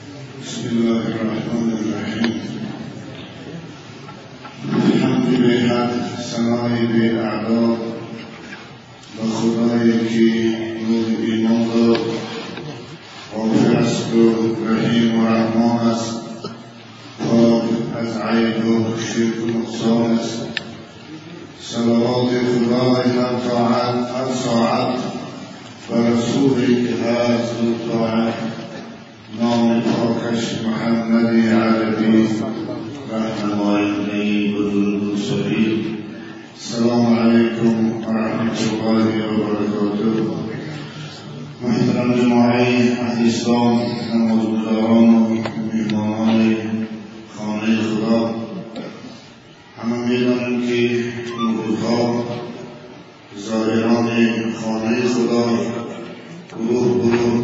بسم 0.00 0.68
الله 0.72 1.02
الرحمن 1.12 1.68
الرحيم. 1.80 2.40
الحمد 4.94 5.28
لله 5.28 5.88
سنائي 6.32 6.86
بأعداد 6.92 7.78
بخدائي 9.16 9.92
كي 10.08 10.32
نوذي 10.88 11.32
نظر 11.44 12.00
وفعسك 13.36 14.12
رحيم 14.70 15.08
ورحمن 15.20 16.00
طاب 17.20 17.64
أزعيد 18.00 18.64
شرك 19.12 19.40
صلوات 21.60 22.30
خدائي 22.50 23.08
من 23.20 23.34
طاعات 23.48 23.98
أن 24.16 24.28
صاعت 24.44 24.98
اللهم 29.30 29.80
فوق 29.80 30.22
محمد 30.66 31.26
عبده 31.48 32.14
رحمة 33.12 33.62
وعليه 33.62 34.56
المرسلين 34.58 35.96
السلام 36.56 37.06
عليكم 37.18 37.74
ورحمة 38.06 38.58
الله 38.72 39.06
وبركاته. 39.30 40.28
محترم 41.62 42.14
جماعي 42.14 42.92
أهل 42.92 43.26
اسلام 43.26 43.78
نمازگزاران 44.14 45.08
مهمانان 45.74 46.56
خانه 47.36 47.76
خدا. 47.82 48.34
همه 49.78 49.98
میدانیم 50.08 50.66
که 50.66 51.04
نوروزها 51.38 52.24
زائران 53.36 54.08
خانه 54.60 55.00
خدا 55.14 55.44
گروه 56.58 56.98
گروه 57.02 57.39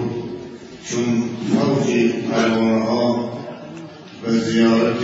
چون 0.90 1.30
فوج 1.52 2.12
پروانه 2.30 2.84
ها 2.84 3.32
به 4.22 4.32
زیارت 4.32 5.02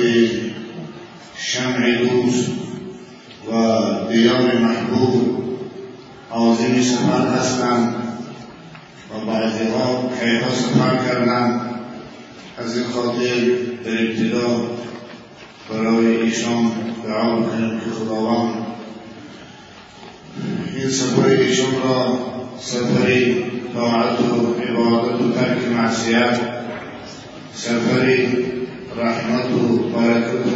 شمع 1.36 2.04
دوست 2.04 2.50
و 3.52 3.52
دیار 4.10 4.58
محبوب 4.58 5.42
عازم 6.30 6.82
سفر 6.82 7.28
هستند 7.28 7.94
و 9.10 9.26
بعضی 9.26 9.64
ها 9.64 10.10
کیها 10.20 10.50
سفر 10.50 10.96
کردند. 10.96 11.60
از 12.58 12.76
این 12.76 12.86
خاطر 12.86 13.40
در 13.84 14.02
ابتدا 14.02 14.70
برای 15.70 16.16
ایشان 16.16 16.72
دعا 17.06 17.42
کنیم 17.42 17.80
که 17.80 17.90
خداوند 17.90 18.54
این 20.76 20.90
سفر 20.90 21.26
ایشان 21.26 21.72
را 21.84 22.18
سفری 22.58 23.44
طاعت 23.74 24.20
و 24.20 24.62
عبادت 24.62 25.20
و 25.20 25.32
ترک 25.32 25.68
معصیت. 25.76 26.40
سفری 27.54 28.28
رحمت 28.96 29.52
و 29.52 29.76
برکت 29.76 30.46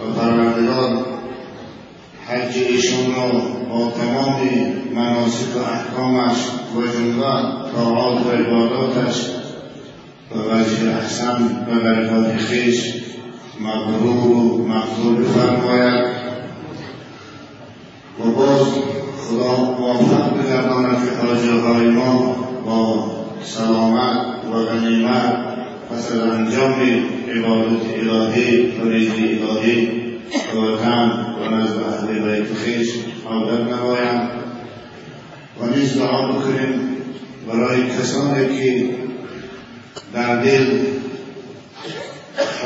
و 0.00 0.12
پروردگار 0.20 1.06
حج 2.26 2.56
ایشان 2.68 3.14
را 3.16 3.28
با 3.70 3.90
تمام 3.90 4.40
مناسک 4.94 5.56
و 5.56 5.58
احکامش 5.58 6.36
و 6.76 6.80
جمله 6.80 7.42
طاعات 7.74 8.26
و 8.26 8.30
عباداتش 8.30 9.26
و 10.30 10.38
وجه 10.38 10.96
احسن 10.96 11.66
و 11.70 11.80
برکات 11.84 12.36
خیش 12.36 12.94
مبرور 13.60 14.26
و 14.26 14.66
مقبول 14.68 15.16
بفرماید 15.16 16.06
و 18.26 18.30
باز 18.30 18.66
خدا 19.18 19.56
موفق 19.80 20.36
بگرداند 20.38 20.98
که 21.04 21.50
های 21.52 21.86
ما 21.88 22.36
با 22.66 23.10
سلامت 23.42 24.16
و 24.52 24.64
غنیمت 24.64 25.50
پس 25.90 26.12
از 26.12 26.20
انجام 26.20 26.74
عبادت 27.28 27.82
الهی 27.98 28.66
و 28.66 28.88
رزق 28.88 29.14
الهی 29.18 29.86
به 30.52 30.60
و 31.40 31.54
نزد 31.54 31.82
اهل 31.82 32.18
بیت 32.18 32.58
خویش 32.64 32.88
عودت 33.30 33.72
نمایند 33.72 34.30
و 35.60 35.66
نیز 35.76 35.98
دعا 35.98 36.32
بکنیم 36.32 36.96
برای 37.48 37.90
کسانی 37.90 38.58
که 38.60 38.90
در 40.14 40.42
دل 40.42 40.66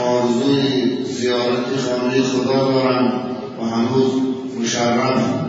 آرزوی 0.06 1.04
زیارت 1.04 1.76
خانه 1.76 2.22
خدا 2.22 2.72
دارند 2.72 3.12
و 3.60 3.64
هنوز 3.64 4.12
مشرف 4.60 5.43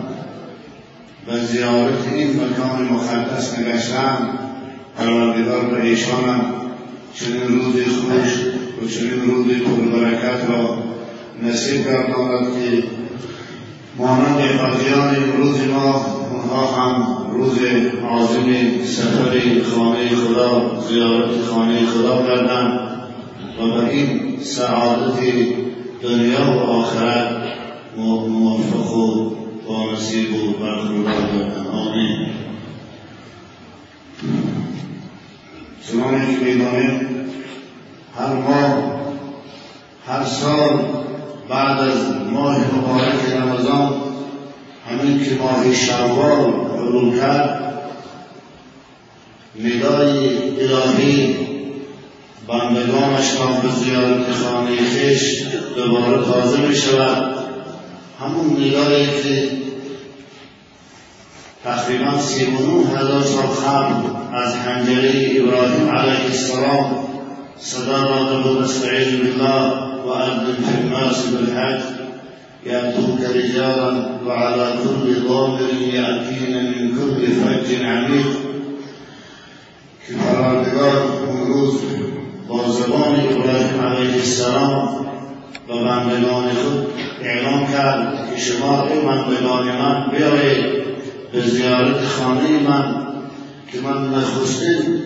و 1.27 1.37
زیارت 1.37 2.07
این 2.15 2.29
مکان 2.29 2.89
مقدس 2.91 3.59
نگشتن 3.59 4.29
پروردگار 4.97 5.65
به 5.65 5.83
ایشان 5.83 6.41
چنین 7.13 7.47
روز 7.47 7.75
خوش 7.75 8.45
و 8.81 8.87
چنین 8.87 9.21
روز 9.21 9.45
پربرکت 9.45 10.49
را 10.49 10.77
نصیب 11.43 11.85
گرداند 11.85 12.45
که 12.45 12.83
مانند 13.97 14.39
حاجیان 14.39 15.15
امروز 15.15 15.67
ما 15.67 16.05
اونها 16.31 16.65
هم 16.65 17.07
روز 17.31 17.57
عظیم 18.11 18.83
سفر 18.85 19.61
خانه 19.75 20.09
خدا 20.09 20.81
زیارت 20.89 21.41
خانه 21.49 21.85
خدا 21.85 22.25
کردند 22.27 22.79
و 23.59 23.81
به 23.81 23.89
این 23.89 24.39
سعادت 24.41 25.19
دنیا 26.03 26.51
و 26.51 26.59
آخرت 26.59 27.35
موفق 27.97 28.93
و 28.93 29.44
با 29.67 29.91
نصیب 29.91 30.35
و 30.35 30.53
برخوردار 30.53 31.21
گردند 31.21 31.67
آمین. 31.67 32.27
چنانه 35.87 36.35
که 36.35 36.45
می‌دانیم 36.45 37.09
هر 38.17 38.33
ماه 38.33 38.95
هر 40.07 40.23
سال 40.23 40.79
بعد 41.49 41.79
از 41.79 42.11
ماه 42.31 42.57
مبارک 42.75 43.33
رمضان 43.35 43.93
همین 44.89 45.23
که 45.23 45.35
ماه 45.35 45.73
شوال 45.73 46.53
حلول 46.77 47.19
کرد 47.19 47.61
ندای 49.59 50.29
الهی 50.59 51.35
بندگانش 52.47 53.39
را 53.39 53.47
به 53.47 53.69
زیارت 53.69 54.31
خانه 54.31 54.77
خیش 54.77 55.43
دوباره 55.75 56.25
تازه 56.25 56.67
می 56.67 56.75
شود 56.75 57.44
همون 58.19 58.51
ندایی 58.51 59.05
که 59.05 59.51
تقریبا 61.63 62.19
سی 62.19 62.45
هزار 62.95 63.21
سال 63.21 63.45
قبل 63.45 63.93
از 64.33 64.55
حنجره 64.55 65.31
ابراهیم 65.35 65.89
علیه 65.89 66.25
السلام 66.25 67.07
صدا 67.57 68.01
داده 68.01 68.49
بود 68.49 68.63
استعیذ 68.63 69.17
بالله 69.17 69.71
و 70.05 70.09
اذن 70.09 70.55
فی 70.65 70.77
الناس 70.77 71.25
بالحج 71.25 71.81
يأتوك 72.65 73.19
رجالا 73.35 74.19
وعلى 74.25 74.73
كل 74.83 75.27
ضامر 75.27 75.73
يأتين 75.93 76.63
من 76.63 76.91
كل 76.95 77.27
فج 77.27 77.83
عميق 77.83 78.25
که 80.07 80.13
پروردگار 80.13 80.97
اون 81.27 81.47
روز 81.47 81.73
با 82.47 82.69
زبان 82.69 83.19
ابراهیم 83.19 83.81
علیه 83.81 84.13
السلام 84.13 85.05
و 85.69 85.73
بندگان 85.73 86.49
خود 86.49 86.93
اعلام 87.21 87.67
کرد 87.67 88.29
که 88.29 88.41
شما 88.41 88.87
ای 88.87 88.99
بندگان 88.99 89.67
من 89.67 90.11
بیایید 90.11 90.65
به 91.31 91.41
زیارت 91.41 92.03
خانه 92.05 92.59
من 92.59 93.05
که 93.71 93.79
من 93.81 94.09
نخستین 94.09 95.01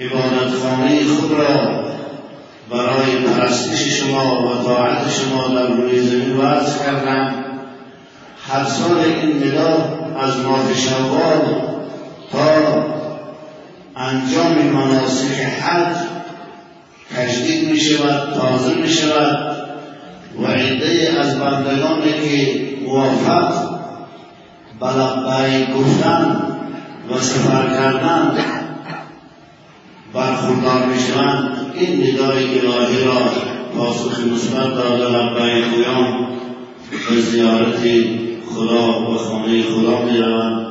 عبادت 0.00 0.54
خانه 0.62 1.04
خود 1.04 1.32
را 1.32 1.84
برای 2.70 3.16
پرستش 3.16 4.00
شما 4.00 4.48
و 4.48 4.64
طاعت 4.64 5.10
شما 5.10 5.48
در 5.48 5.66
روی 5.66 6.00
زمین 6.00 6.36
وضع 6.36 6.84
کردم. 6.84 7.34
هر 8.48 8.64
سال 8.64 8.98
این 8.98 9.42
ندا 9.42 9.98
از 10.20 10.38
ماه 10.38 10.74
شوال 10.74 11.40
تا 12.32 12.84
انجام 13.96 14.58
مناسک 14.58 15.40
حج 15.40 16.17
تجدید 17.16 17.70
می 17.70 17.80
شود 17.80 18.34
تازه 18.34 18.74
می 18.74 18.88
شود 18.88 19.56
و 20.42 20.46
عده 20.46 21.16
از 21.20 21.40
بندگانی 21.40 22.12
که 22.12 22.60
موفق 22.86 23.78
بلقبه 24.80 25.66
گفتن 25.74 26.42
و 27.10 27.18
سفر 27.20 27.66
کردن 27.66 28.38
برخوردار 30.14 30.86
می 30.86 31.00
شوند 31.00 31.72
این 31.74 32.02
ندای 32.02 32.58
الهی 32.58 33.04
را 33.04 33.32
پاسخ 33.76 34.20
مثبت 34.20 34.74
داده 34.74 35.08
لبیک 35.08 35.64
گویان 35.74 36.28
به 37.10 37.20
زیارت 37.20 37.80
خدا 38.54 39.10
و 39.10 39.18
خانه 39.18 39.62
خدا 39.62 40.02
می 40.02 40.18
روند 40.18 40.66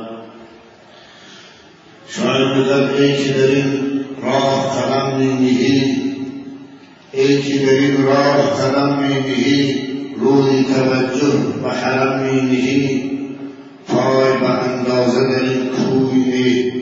شاید 2.08 2.68
ای 3.00 3.24
که 3.24 3.32
در 3.32 3.46
این 3.46 4.04
راه 4.22 4.76
قدم 4.76 5.16
می 5.16 6.07
در 7.18 7.24
این 7.24 8.02
راه 8.02 8.60
قدم 8.60 8.98
می 8.98 9.14
نهی 9.14 9.88
روی 10.16 10.64
توجه 10.64 11.64
و 11.64 11.68
حرم 11.68 12.22
می 12.22 12.40
نهی 12.40 13.10
پای 13.88 14.32
به 14.40 14.50
اندازه 14.50 15.20
در 15.20 15.46
کوی 15.76 16.72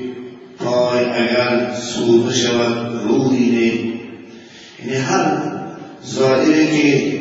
پای 0.59 1.05
اگر 1.05 1.75
سوده 1.75 2.35
شود 2.35 3.03
روحی 3.09 3.50
نه 3.50 3.97
یعنی 4.87 5.03
هر 5.05 5.43
زائری 6.03 6.82
که 6.82 7.21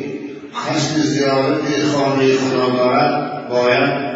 قصد 0.68 1.00
زیارت 1.00 1.84
خانه 1.94 2.36
خدا 2.36 2.70
دارد 2.70 3.48
باید 3.48 4.06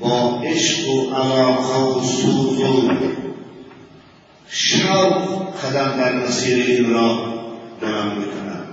با 0.00 0.42
عشق 0.44 0.88
و 0.88 1.14
علاقه 1.14 1.98
و 1.98 2.02
سوز 2.02 2.60
و 2.60 2.90
شوق 4.48 5.36
قدم 5.64 5.94
در 5.98 6.12
مسیر 6.12 6.66
این 6.66 6.90
را 6.90 7.35
بلند 7.80 8.18
می‌کند 8.18 8.66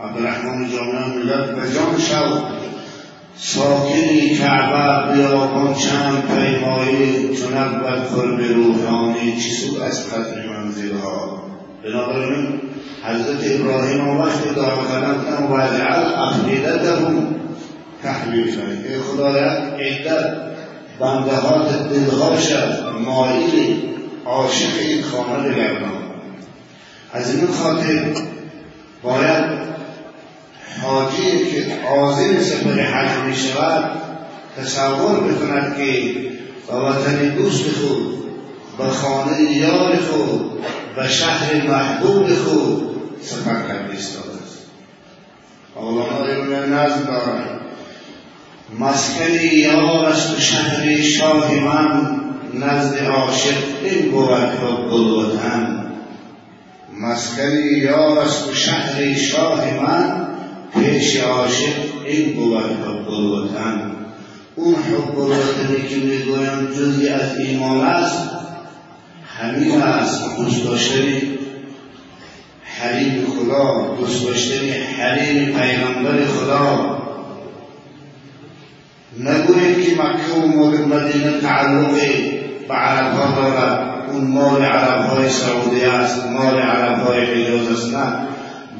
عبدالرحمن 0.00 0.70
جامعه 0.70 1.06
ملت 1.06 1.50
به 1.50 1.74
جان 1.74 1.98
شوق 1.98 2.42
ساکنی 3.36 4.36
کعبه 4.36 5.12
بیابان 5.12 5.74
چند 5.74 6.22
پیمایی 6.26 7.36
چون 7.36 7.56
اول 7.56 8.00
قرب 8.00 8.40
روحانی. 8.40 9.36
چی 9.40 9.50
سو 9.50 9.82
از 9.82 10.10
قدر 10.10 10.48
منزلها. 10.48 11.42
بنابراین 11.84 12.60
حضرت 13.04 13.60
ابراهیم 13.60 14.08
و 14.08 14.22
وقت 14.22 14.54
دعا 14.54 14.84
کردن 14.84 15.44
و 15.44 15.54
وجعل 15.54 16.04
افئدتهم 16.14 17.34
تحویل 18.02 18.56
کنید 18.56 18.86
ای 18.86 18.98
خدایا 18.98 19.50
عدت 19.76 20.24
بندهات 21.00 21.88
دلهاش 21.88 22.52
مایل 23.04 23.82
عاشق 24.24 24.78
این 24.80 25.02
خانه 25.02 25.48
بگردان 25.48 26.11
از 27.12 27.34
این 27.34 27.46
خاطر 27.46 28.14
باید 29.02 29.44
حاجی 30.82 31.50
که 31.50 31.78
عازم 31.88 32.40
سفر 32.40 32.80
حج 32.80 33.18
می 33.26 33.36
شود 33.36 33.90
تصور 34.58 35.20
بکند 35.20 35.76
که 35.76 36.14
به 36.66 36.74
وطن 36.74 37.28
دوست 37.28 37.64
خود 37.64 38.24
به 38.78 38.84
خانه 38.84 39.42
یار 39.42 39.96
خود 39.96 40.50
به 40.96 41.08
شهر 41.08 41.66
محبوب 41.68 42.34
خود 42.34 42.82
سفر 43.22 43.68
کرده 43.68 43.90
ایستاده 43.90 44.28
است. 44.46 44.58
مولانا 45.76 46.66
نظم 46.66 47.04
دارد 47.04 47.60
مسکن 48.78 49.34
یار 49.52 50.04
است 50.06 50.36
و 50.36 50.40
شهر 50.40 51.00
شاه 51.00 51.54
من 51.54 52.20
نزد 52.54 52.98
عاشق 52.98 53.56
این 53.84 54.10
بود 54.10 54.30
حب 54.30 54.92
الوطن 54.92 55.81
مسکن 57.02 57.52
یار 57.82 58.18
است 58.18 58.48
و 58.48 58.54
شهر 58.54 59.14
شاه 59.14 59.74
من 59.82 60.26
پیش 60.74 61.20
عاشق 61.20 61.74
این 62.06 62.32
بود 62.36 62.56
حب 62.56 63.10
الوطن 63.10 63.92
اون 64.56 64.74
حب 64.74 65.18
الوطنی 65.18 65.88
که 65.88 65.96
می‌گویم 65.96 66.66
جزی 66.66 67.08
از 67.08 67.38
ایمان 67.38 67.80
است 67.80 68.28
همین 69.38 69.82
است 69.82 70.36
دوست 70.36 70.64
داشتن 70.64 71.02
حریم 72.64 73.26
خدا 73.26 73.96
دوست 74.00 74.26
داشتن 74.26 74.66
حریم 74.98 75.44
پیغمبر 75.44 76.24
خدا. 76.24 76.98
نگویید 79.18 79.88
که 79.88 80.02
مکه 80.02 80.32
و 80.32 80.46
مدینه 80.86 81.40
تعلق 81.40 81.94
به 82.72 82.78
عرب 82.78 83.14
ها 83.14 83.40
دارد 83.40 84.10
اون 84.12 84.24
مال 84.24 84.62
عرب 84.64 85.04
های 85.04 85.28
سعودی 85.28 85.84
است 85.84 86.26
مال 86.26 86.58
عرب 86.58 87.06
های 87.06 87.24
حجاز 87.24 87.72
است 87.72 87.94
نه. 87.94 88.12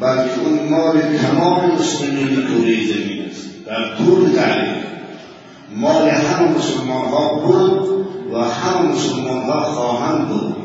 بلکه 0.00 0.40
اون 0.44 0.68
مال 0.68 1.00
تمام 1.00 1.70
مسلمین 1.74 2.26
کره 2.26 2.86
زمین 2.86 3.28
است 3.30 3.66
در 3.66 3.96
طول 3.96 4.30
تاریخ. 4.30 4.84
مال 5.76 6.08
هم 6.08 6.44
مسلمان 6.44 7.08
ها 7.08 7.34
بود 7.34 7.88
و 8.32 8.38
هم 8.38 8.86
مسلمان 8.86 9.42
ها 9.42 9.62
خواهند 9.62 10.28
بود 10.28 10.56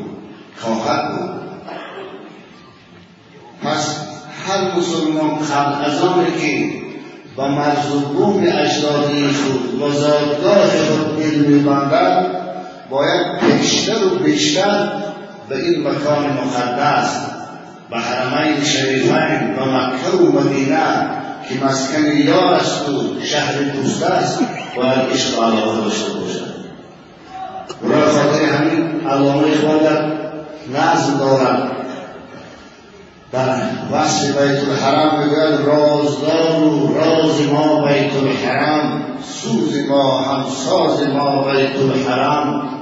خواهد 0.56 1.18
بود. 1.18 1.30
پس 3.62 3.96
هر 4.46 4.78
مسلمان 4.78 5.38
قبل 5.38 5.84
از 5.84 6.00
که 6.40 6.70
و 7.36 7.48
مرزوبون 7.48 8.46
اجدادی 8.46 9.28
خود 9.28 9.82
و 9.82 9.92
زادگاه 9.92 10.66
خود 10.66 11.18
میبندد 11.46 12.47
باید 12.90 13.40
بیشتر 13.40 14.04
و 14.04 14.18
بیشتر 14.18 14.92
به 15.48 15.56
این 15.56 15.88
مکان 15.88 16.24
مقدس 16.24 17.20
به 17.90 17.96
حرمین 17.96 18.64
شریفین 18.64 19.56
و 19.58 19.64
مکه 19.64 20.16
و 20.16 20.40
مدینه 20.40 20.78
که 21.48 21.64
مسکن 21.64 22.16
یار 22.16 22.54
است 22.54 22.88
و 22.88 23.20
شهر 23.24 23.62
دوست 23.62 24.02
است 24.02 24.40
باید 24.76 24.98
عشق 25.12 25.42
علاقه 25.42 25.80
داشته 25.80 26.12
باشد 26.12 26.48
برای 27.82 28.10
خاطر 28.10 28.44
همین 28.44 29.06
علامه 29.06 29.46
اقبال 29.48 30.12
نظم 30.74 31.18
دارد. 31.18 31.70
در 33.32 33.56
وصف 33.92 34.26
بیت 34.26 34.68
الحرم 34.68 35.20
بگوید 35.20 35.60
رازدار 35.66 36.62
و 36.62 36.94
راز 36.94 37.48
ما 37.52 37.86
بیت 37.86 38.16
الحرم 38.16 39.02
سوز 39.22 39.88
ما 39.88 40.20
همساز 40.20 41.08
ما 41.08 41.52
بیت 41.52 41.76
الحرم. 41.76 42.77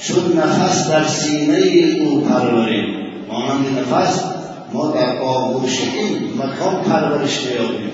چون 0.00 0.38
نفس 0.38 0.90
در 0.90 1.04
سینه 1.04 1.56
او 2.00 2.20
پروریم. 2.20 2.96
مانند 3.28 3.78
نفس 3.78 4.24
ما 4.72 4.92
در 4.92 5.18
آغوش 5.18 5.80
این 5.80 6.16
مکان 6.36 6.82
پرورش 6.82 7.38
بیابیم 7.38 7.90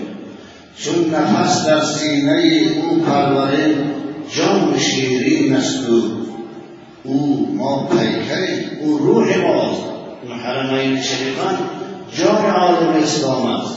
چون 0.77 1.15
نفس 1.15 1.67
در 1.67 1.81
سینه 1.81 2.63
او 2.83 2.99
پروریم 2.99 3.77
جان 4.37 4.79
شیرین 4.79 5.57
است 5.57 5.79
او. 7.05 7.49
ما 7.57 7.87
پیکریم 7.87 8.71
او 8.81 8.99
روح 8.99 9.37
ماست 9.39 9.83
اون 10.23 10.39
حرمین 10.39 11.03
شریفان 11.03 11.59
جان 12.19 12.51
عالم 12.51 13.03
اسلام 13.03 13.47
است. 13.47 13.75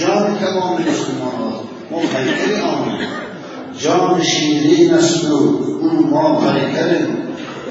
جان 0.00 0.38
تمام 0.38 0.72
مسلمان 0.72 1.52
است. 1.52 1.64
ما 1.90 1.98
پیکر 1.98 2.62
آمد 2.62 3.06
جان 3.78 4.22
شیرین 4.22 4.94
است 4.94 5.24
و 5.24 5.34
او 5.34 6.06
ما 6.10 6.40
پیکریم. 6.40 7.16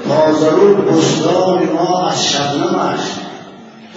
تازرو 0.08 0.74
بستان 0.74 1.68
ما 1.72 2.08
از 2.08 2.26
شبنمش 2.26 3.00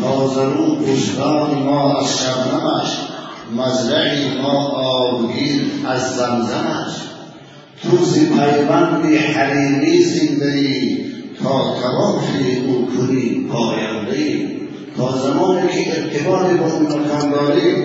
تازرو 0.01 0.75
بستان 0.75 1.53
ما 1.53 1.99
از 1.99 2.17
شبنمش 2.17 2.97
مزرعی 3.57 4.41
ما 4.41 4.67
آبگیر 4.67 5.61
از 5.87 6.15
زمزمش 6.15 6.93
تو 7.81 8.05
زی 8.05 8.25
پیوند 8.25 9.05
حریمی 9.15 10.01
زنده 10.01 10.97
تا 11.43 11.75
توافی 11.81 12.57
او 12.67 12.87
کنی 12.97 13.47
پاینده 13.51 14.49
تا 14.97 15.17
زمانی 15.17 15.67
که 15.67 16.01
ارتباط 16.01 16.45
با 16.45 16.65
اون 16.65 16.85
مکان 16.85 17.31
داری 17.31 17.75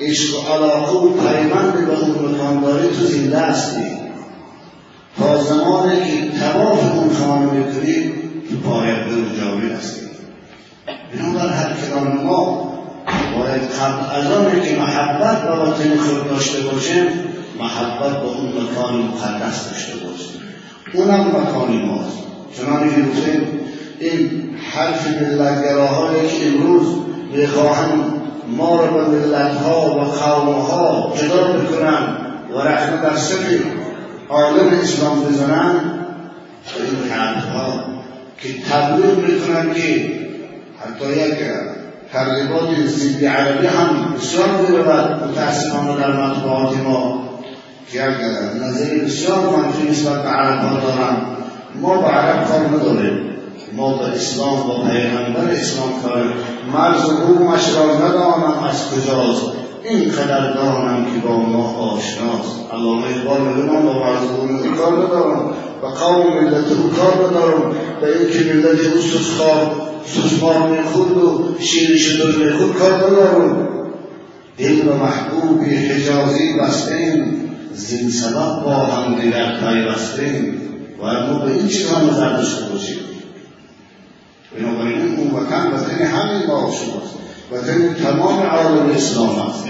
عشق 0.00 0.34
و 0.34 0.52
علاقه 0.52 0.92
و 0.92 1.08
پیوند 1.08 1.86
به 1.86 2.00
اون 2.00 2.34
مکان 2.34 2.60
داری 2.60 2.88
تو 2.88 3.04
زنده 3.04 3.38
هستی. 3.38 3.99
زمانی 5.20 5.96
که 5.96 6.38
تواف 6.38 6.94
اون 6.94 7.14
خانه 7.14 7.52
می‌کنی 7.52 8.12
تو 8.50 8.56
پاینده 8.68 9.14
و 9.14 9.36
جاوی 9.40 9.72
هستی 9.72 10.00
بنابر 11.12 11.48
هر 11.48 11.72
کلام 11.74 12.24
ما 12.26 12.72
باید 13.38 13.62
قبل 13.62 14.16
از 14.16 14.32
آنی 14.32 14.60
که 14.60 14.76
محبت 14.76 15.48
با 15.48 15.62
وطن 15.62 15.96
خود 15.96 16.28
داشته 16.28 16.62
باشیم 16.62 17.04
محبت 17.58 18.16
با 18.22 18.28
اون 18.28 18.48
مکان 18.48 18.94
مقدس 18.94 19.70
داشته 19.70 19.92
باشیم. 19.92 20.40
اونم 20.94 21.26
مکان 21.26 21.86
ماست. 21.86 22.18
چنانه 22.56 22.94
که 22.94 23.02
گفتیم 23.02 23.60
این 24.00 24.50
حرف 24.72 25.06
ملتگراهایی 25.06 26.28
که 26.28 26.48
امروز 26.48 26.86
می‌خواهند 27.36 28.04
ما 28.56 28.80
را 28.80 28.86
به 28.86 29.08
ملتها 29.08 29.90
و 29.90 30.04
قومها 30.04 31.12
جدا 31.16 31.52
بکنن 31.52 32.16
و 32.54 32.58
رحمه 32.58 33.02
در 33.02 33.16
صفی 33.16 33.60
عالم 34.30 34.68
اسلام 34.82 35.24
بزنن 35.24 35.74
به 36.74 36.84
این 36.84 37.10
حرفها 37.10 37.84
که 38.38 38.48
تبلیغ 38.70 39.18
می‌کنن 39.18 39.74
که 39.74 40.20
حتی 40.80 41.10
یک 41.10 41.38
ترغیبات 42.12 42.86
ضد 42.86 43.24
عربی 43.24 43.66
هم 43.66 44.14
بسیار 44.14 44.48
می‌رود 44.48 45.30
متاسفانه 45.30 46.00
در 46.00 46.12
مطبوعات 46.12 46.76
ما 46.76 47.28
که 47.92 47.98
یک 47.98 48.16
نظری 48.62 49.00
بسیار 49.00 49.38
منفی 49.38 49.90
نسبت 49.90 50.22
به 50.22 50.28
عرب 50.28 50.60
ها 50.60 50.80
دارن 50.80 51.16
ما 51.80 51.96
به 51.96 52.08
عرب 52.08 52.48
کار 52.48 52.60
نداریم. 52.60 53.30
ما 53.76 53.98
به 53.98 54.04
اسلام 54.04 54.62
با 54.62 54.84
پیغمبر 54.84 55.50
اسلام 55.50 56.02
کار 56.02 56.34
مرز 56.72 57.04
و 57.04 57.26
بومش 57.26 57.74
را 57.74 57.96
ندانم 57.96 58.64
از 58.70 58.90
کجاست. 58.90 59.69
اینقدر 59.84 60.52
دانم 60.52 61.04
که 61.04 61.26
با 61.26 61.36
ما 61.36 61.64
آشناست. 61.64 62.72
علامه 62.72 63.06
اقبال 63.06 63.40
میگه 63.40 63.72
من 63.72 63.82
با 63.82 63.92
مرز 63.92 64.24
و 64.24 64.46
بوم 64.46 64.76
کار 64.76 64.92
ندارم 64.92 65.54
و 65.82 65.86
قوم 65.86 66.42
ملت 66.42 66.72
او 66.72 66.90
کار 66.90 67.28
ندارم 67.28 67.70
و 68.02 68.04
اینکه 68.04 68.54
ملت 68.54 68.80
او 68.94 69.00
سسخار 69.00 69.72
سسمار 70.06 70.82
خود 70.82 71.16
و 71.16 71.54
شیر 71.60 71.96
شدر 71.96 72.56
خود 72.56 72.74
کار 72.74 72.92
ندارم. 72.92 73.68
دل 74.58 74.88
و 74.88 74.94
محبوب 74.94 75.64
حجازی 75.64 76.58
بستیم 76.60 77.50
زین 77.74 78.10
سبب 78.10 78.64
با 78.64 78.74
هم 78.74 79.20
دیگر 79.20 79.60
پیوستیم 79.60 80.60
باید 81.00 81.30
ما 81.30 81.38
به 81.38 81.52
این 81.52 81.68
چیزها 81.68 82.02
نظر 82.02 82.36
داشته 82.36 82.64
باشیم. 82.64 82.98
بنابراین 84.58 85.16
اون 85.16 85.30
وطن 85.30 85.66
وطن 85.66 86.04
همین 86.04 86.46
ما 86.46 86.72
شماست. 86.72 87.29
وطن 87.52 87.94
تمام 87.94 88.42
عالم 88.42 88.90
اسلام 88.90 89.38
است 89.38 89.64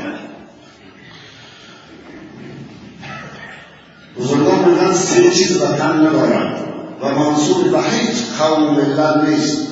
بزرگان 4.19 4.69
میگن 4.69 4.93
سه 4.93 5.31
چیز 5.31 5.63
وطن 5.63 6.07
ندارند 6.07 6.57
و 7.03 7.15
منصوب 7.15 7.71
به 7.71 7.79
هیچ 7.83 8.17
قوم 8.39 8.75
ملت 8.75 9.29
نیست. 9.29 9.69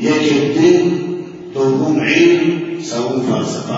یک 0.00 0.58
دین 0.58 1.00
دوم 1.54 2.00
علم 2.00 2.82
سوم 2.82 3.22
فلسفه. 3.22 3.74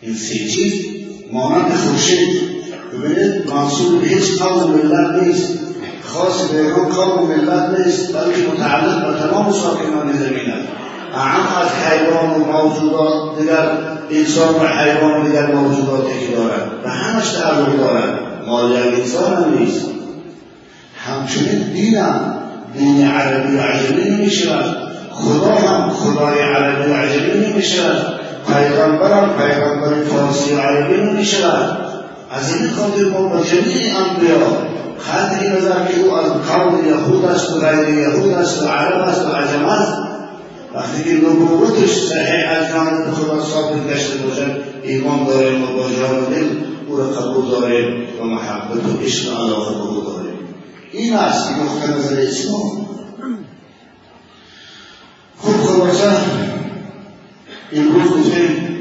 این 0.00 0.14
سه 0.14 0.34
چیز 0.34 0.74
مانند 1.32 1.74
خورشید. 1.74 2.40
ببینید 2.92 3.50
منصوب 3.50 4.00
به 4.00 4.08
هیچ 4.08 4.42
قوم 4.42 4.70
ملت 4.70 5.22
نیست. 5.22 5.58
خاص 6.02 6.48
به 6.48 6.60
ایران 6.60 6.88
قوم 6.88 7.28
ملت 7.28 7.78
نیست 7.78 8.12
بلکه 8.12 8.48
متعلق 8.52 9.06
به 9.06 9.28
تمام 9.28 9.52
ساکنان 9.52 10.12
زمین 10.12 10.50
است. 10.50 10.68
اعم 11.16 11.46
از 11.62 11.68
حیوان 11.68 12.30
و 12.30 12.52
موجودات 12.52 13.38
دیگر 13.38 13.68
انسان 14.10 14.54
و 14.54 14.68
حیوان 14.68 15.20
و 15.20 15.26
دیگر 15.26 15.46
موجوداتی 15.46 16.26
که 16.26 16.36
دارد 16.36 16.70
و 16.84 16.88
همش 16.88 17.32
تعلق 17.32 17.76
دارد 17.76 18.18
مال 18.46 18.76
انسان 18.76 19.34
هم 19.34 19.58
نیست. 19.58 19.86
همچنین 21.06 21.72
دین 21.72 21.94
هم 21.94 22.34
دین 22.78 23.08
عربی 23.08 23.56
و 23.56 23.60
عجمی 23.60 24.10
نمی 24.10 24.30
شود 24.30 24.76
خدا 25.10 25.54
هم 25.54 25.90
خدای 25.90 26.40
عربی 26.40 26.90
و 26.90 26.94
عجمی 26.94 27.46
نمی 27.46 27.62
شود 27.62 28.14
پیغمبر 28.46 30.02
فارسی 30.04 30.54
و 30.54 30.60
عربی 30.60 31.02
نمی 31.02 31.24
شود 31.24 31.78
از 32.30 32.56
این 32.56 32.70
خاطر 32.70 33.04
ما 33.04 33.28
با 33.28 33.40
جمیع 33.40 33.92
انبیا 33.96 34.38
خط 34.98 35.42
نظر 35.42 35.86
که 35.92 36.00
او 36.00 36.14
از 36.14 36.32
قوم 36.32 36.88
یهود 36.88 37.24
است 37.24 37.52
و 37.52 37.60
غیر 37.60 37.98
یهود 37.98 38.32
است 38.32 38.62
و 38.62 38.66
عرب 38.66 39.08
است 39.08 39.26
و 39.26 39.28
عجم 39.28 39.64
است 39.64 40.13
وقتی 40.74 41.04
که 41.04 41.14
نبوتش 41.14 41.90
صحیح 41.90 42.50
از 42.50 42.68
جانب 42.68 43.10
خدا 43.10 43.44
ثابت 43.44 43.88
گشته 43.88 44.18
باشد 44.18 44.62
ایمان 44.82 45.24
داریم 45.24 45.62
و 45.62 45.66
با 45.66 45.82
جان 45.82 46.24
دل 46.24 46.48
او 46.88 46.96
را 46.96 47.04
قبول 47.04 47.50
داریم 47.50 48.06
و 48.20 48.24
محبت 48.24 48.84
و 48.86 49.02
عشق 49.04 49.30
به 49.30 49.32
او 49.32 50.00
داریم 50.00 50.38
این 50.92 51.14
است 51.14 51.48
این 51.48 51.58
نقطه 51.58 51.98
نظر 51.98 52.20
اسلام 52.20 52.86
خوب 55.38 55.54
خلاصه 55.54 56.10
امروز 57.72 58.10
گفتیم 58.10 58.78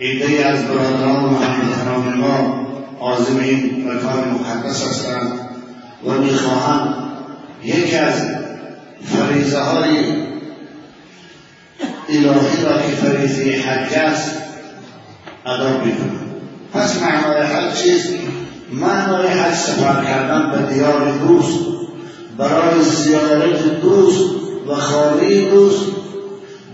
عده 0.00 0.46
از 0.46 0.64
برادران 0.64 1.24
محمد 1.24 2.16
ما 2.16 2.66
عازم 3.00 3.38
این 3.40 3.88
مکان 3.88 4.28
مقدس 4.28 4.88
هستند 4.88 5.32
و 6.06 6.10
می‌خواهند 6.12 6.94
یکی 7.64 7.96
از 7.96 8.14
فریضه 9.04 9.60
های 9.60 10.31
الهی 12.12 12.64
را 12.64 12.82
که 12.82 12.96
فریضه 12.96 13.62
حج 13.62 13.94
است 13.94 14.30
ادا 15.46 15.68
بکنند 15.68 16.32
پس 16.74 17.02
معنای 17.02 17.42
حج 17.42 17.74
چیست؟ 17.74 18.08
معنای 18.72 19.26
حج 19.26 19.54
سفر 19.54 20.04
کردن 20.04 20.50
به 20.50 20.74
دیار 20.74 21.18
دوست 21.18 21.58
برای 22.38 22.82
زیارت 22.82 23.80
دوست 23.80 24.30
و 24.68 24.74
خانه 24.74 25.50
دوست 25.50 25.86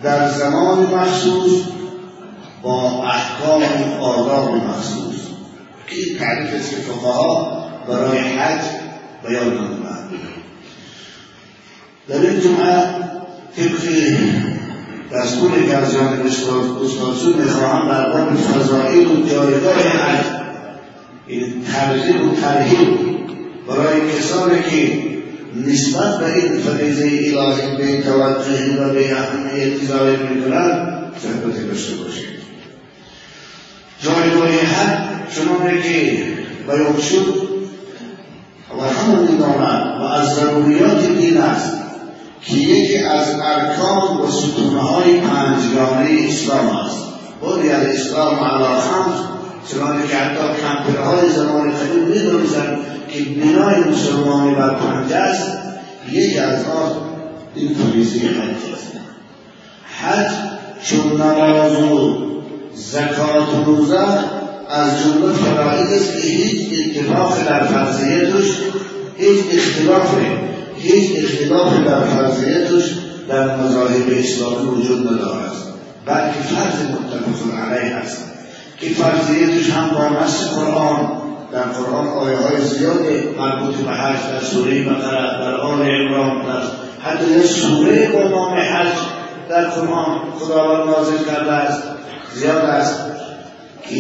در 0.03 0.29
زمان 0.29 0.79
مخصوص 0.79 1.63
با 2.63 3.05
احکام 3.05 3.63
آداب 4.01 4.55
مخصوص. 4.55 5.17
این 5.89 6.19
تعریف 6.19 6.55
است 6.55 6.71
که 6.71 6.77
فقها 6.77 7.59
برای 7.89 8.19
حج 8.19 8.61
بیان 9.27 9.55
نمودند 9.55 10.11
در 12.09 12.21
این 12.21 12.41
جمعه 12.41 12.85
طبق 13.57 13.89
دستور 15.13 15.51
که 15.69 15.77
از 15.77 15.93
جانب 15.95 16.27
استادسون 16.27 17.43
می‌خواهم 17.43 18.13
باب 18.13 18.37
فضائل 18.37 19.07
و 19.07 19.27
جایگاه 19.27 19.79
حج 19.79 20.25
این 21.27 21.65
ترغیب 21.65 22.25
و 22.25 22.35
ترهیب 22.41 22.89
برای 23.69 24.01
کسانی 24.19 24.63
که 24.71 25.09
نسبت 25.71 26.19
به 26.19 26.35
این 26.35 26.59
فریضه 26.59 27.39
الهی 27.39 27.77
به 27.77 28.03
توجه 28.03 28.83
و 28.83 28.93
به 28.93 29.13
اهمیت 29.13 29.85
ظاهر 29.89 30.17
می‌کنند 30.17 31.13
صحبت 31.23 31.69
داشته 31.69 31.95
باشید. 31.95 32.29
جایگاه 34.03 34.49
حج 34.49 34.99
چنانه 35.35 35.83
که 35.83 36.23
بیان 36.67 37.01
شد 37.01 37.49
و 38.79 38.83
همون 38.83 39.29
می‌داند 39.33 40.01
و 40.01 40.03
از 40.03 40.35
ضروریات 40.35 41.19
دین 41.19 41.37
است. 41.37 41.88
که 42.43 42.55
یکی 42.55 42.99
از 42.99 43.27
ارکان 43.43 44.21
و 44.21 44.31
ستونه 44.31 44.81
های 44.81 45.21
پنجگانه 45.21 46.29
اسلام 46.29 46.67
است. 46.67 47.05
بودی 47.41 47.71
از 47.71 47.87
اسلام 47.87 48.35
علا 48.35 48.81
خمس 48.81 49.19
چنانه 49.71 50.07
که 50.09 50.17
حتی 50.17 50.45
کمپرهای 50.63 51.31
زمان 51.31 51.71
قدیم 51.71 52.03
می‌دونستند 52.03 52.79
که 53.09 53.21
بنای 53.21 53.81
مسلمانی 53.81 54.55
بر 54.55 54.75
پنج 54.75 55.13
است. 55.13 55.59
یکی 56.13 56.39
از 56.39 56.65
آن 56.65 56.93
این 57.55 57.75
فریضه 57.75 58.19
حج 58.19 58.73
است. 58.73 58.93
حج 60.01 60.31
چون 60.83 61.21
نماز 61.21 61.73
و 61.73 62.29
زکات 62.75 63.55
و 63.55 63.65
روزه 63.65 63.99
از 64.71 64.91
جمله 65.03 65.33
فرائض 65.33 65.93
است 65.93 66.13
که 66.13 66.29
هیچ 66.29 66.97
اتفاق 66.97 67.45
در 67.45 67.65
فرضیتش 67.65 68.59
هیچ 69.17 69.45
اختلافی 69.53 70.27
هیچ 70.79 71.25
اختلاف 71.25 71.87
در 71.87 72.01
فرضیتش 72.01 72.95
در 73.29 73.57
مذاهب 73.57 74.07
اسلامی 74.19 74.69
وجود 74.69 75.07
ندارد. 75.07 75.53
بلکه 76.07 76.41
فرض 76.41 76.83
متفق 76.91 77.55
علیه 77.55 77.95
است 77.95 78.25
که 78.81 78.89
فرضیتش 78.89 79.71
هم 79.71 79.89
با 79.89 80.25
نص 80.25 80.49
قرآن 80.49 81.09
در 81.53 81.63
قرآن 81.63 82.07
آیه 82.09 82.37
های 82.37 82.65
زیاد 82.65 83.01
مربوط 83.39 83.75
به 83.75 83.91
حج 83.93 84.19
در 84.33 84.41
سوره 84.41 84.85
بقره 84.85 85.41
در 85.41 85.55
آل 85.55 85.83
عمران 85.83 86.47
در 86.47 86.63
حتی 87.03 87.43
سوره 87.43 88.09
با 88.09 88.29
نام 88.29 88.55
حج 88.55 88.95
در 89.49 89.65
قرآن 89.65 90.21
خداوند 90.39 90.91
نازل 90.91 91.25
کرده 91.25 91.53
است 91.53 91.83
زیاد 92.35 92.65
است 92.65 93.01
که 93.89 93.97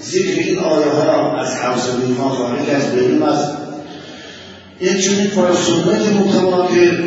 ذکر 0.00 0.40
این 0.40 0.58
آیه 0.58 0.86
ها 0.86 1.36
از 1.36 1.56
حوصله 1.56 2.06
ما 2.18 2.28
خارج 2.28 2.70
از 2.70 2.92
بریم 2.92 3.22
است. 3.22 3.69
این 4.80 5.30
با 5.36 5.54
سنت 5.54 6.12
متواتر 6.16 7.04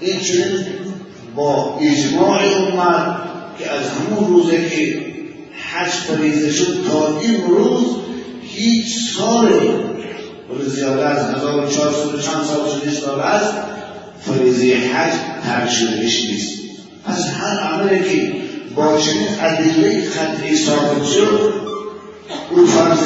این 0.00 0.20
چونین 0.20 0.66
با 1.36 1.78
اجماع 1.80 2.40
امت 2.42 3.16
که 3.58 3.70
از 3.70 3.88
همون 3.88 4.28
روزه 4.28 4.68
که 4.68 5.06
حج 5.72 5.90
فریضه 5.90 6.52
شد 6.52 6.84
تا 6.90 7.18
این 7.20 7.42
روز 7.42 7.86
هیچ 8.42 8.98
ولی 10.50 10.70
زیاده 10.70 11.06
از 11.06 11.34
1400 11.34 12.20
چند 12.20 12.44
سال 12.44 12.80
شده 12.80 12.90
سال 12.90 13.20
است 13.20 13.54
فریضه 14.20 14.74
حج 14.74 15.12
ترک 15.44 15.70
شدهش 15.70 16.24
نیست. 16.24 16.58
پس 17.04 17.32
هر 17.34 17.58
عملی 17.58 18.10
که 18.10 18.32
با 18.74 18.98
چنین 18.98 19.28
ادله 19.40 20.08
قطعی 20.08 20.56
ثابت 20.56 21.04
شد 21.04 21.54
او 22.50 22.66
فرض 22.66 22.98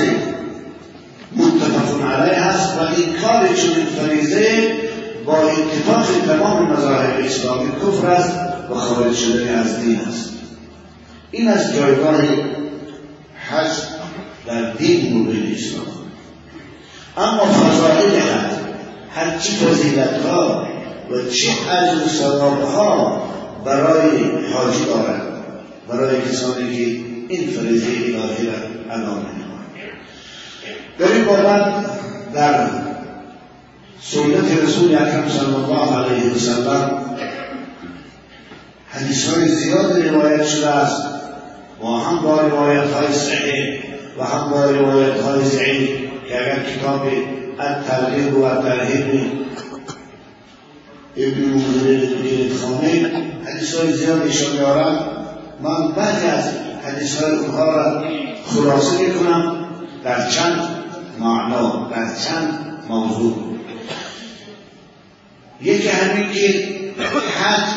متفق 1.37 2.03
علیه 2.03 2.43
هست 2.43 2.79
و 2.79 2.81
این 2.81 3.13
کار 3.23 3.49
چنین 3.49 3.87
فریضه 3.87 4.73
با 5.27 5.37
اتفاق 5.37 6.07
تمام 6.27 6.73
مذاهب 6.73 7.25
اسلامی 7.25 7.71
کفر 7.71 8.07
است 8.07 8.39
و 8.71 8.75
خارج 8.75 9.17
شدن 9.17 9.59
از 9.59 9.81
دین 9.81 10.01
است. 10.01 10.33
این 11.31 11.49
از 11.49 11.75
جایگاه 11.77 12.21
حج 13.49 13.73
در 14.47 14.73
دین 14.73 15.13
مورد 15.13 15.37
اسلام. 15.57 15.87
اما 17.17 17.45
فضائل 17.45 18.21
حج 18.21 18.53
هر 19.11 19.39
چی 19.39 19.53
فضیلت 19.53 20.27
ها 20.27 20.69
و 21.11 21.31
چه 21.31 21.49
اجر 21.71 22.05
و 22.05 22.09
ثواب 22.09 22.63
ها 22.63 23.23
برای 23.65 24.09
حاجی 24.53 24.85
دارد 24.85 25.23
برای 25.89 26.23
کسانی 26.23 26.77
که 26.77 26.83
این 27.29 27.51
فریضه 27.51 27.87
الهی 27.87 28.47
را 28.47 29.42
این 30.99 31.25
بابت 31.25 31.75
در 32.35 32.69
سنت 34.01 34.63
رسول 34.63 34.95
اکرم 34.95 35.29
صلی 35.29 35.55
الله 35.55 35.97
علیه 35.97 36.33
وسلم 36.35 36.91
حدیث 38.89 39.29
های 39.29 39.49
زیاد 39.49 40.07
روایت 40.09 40.47
شده 40.47 40.69
است. 40.69 41.03
و 41.83 41.87
هم 41.87 42.23
با 42.23 42.41
روایت 42.41 42.91
های 42.91 43.13
صحیح 43.13 43.83
و 44.19 44.25
هم 44.25 44.51
با 44.51 44.65
روایت 44.65 45.21
های 45.21 45.45
ضعیف 45.45 45.91
که 46.29 46.43
اگر 46.43 46.63
کتاب 46.63 47.07
الترغیب 47.59 48.39
و 48.39 48.45
الترهیب 48.45 49.33
ابن 51.17 51.41
منذر 51.45 52.07
خانه 52.63 53.13
حدیث 53.47 53.75
های 53.75 53.93
زیاد 53.93 54.23
ایشان 54.23 54.53
میارند 54.53 55.01
من 55.63 55.93
بعضی 55.93 56.27
از 56.27 56.45
حدیث 56.85 57.23
های 57.23 57.33
اونها 57.33 57.65
را 57.65 58.05
خلاصه 58.47 58.99
می‌کنم. 58.99 59.59
در 60.05 60.29
چند 60.29 60.72
معنا 61.19 61.89
در 61.91 62.15
چند 62.15 62.79
موضوع. 62.89 63.35
یکی 65.61 65.89
همین 65.89 66.33
که 66.33 66.49
حج 67.41 67.69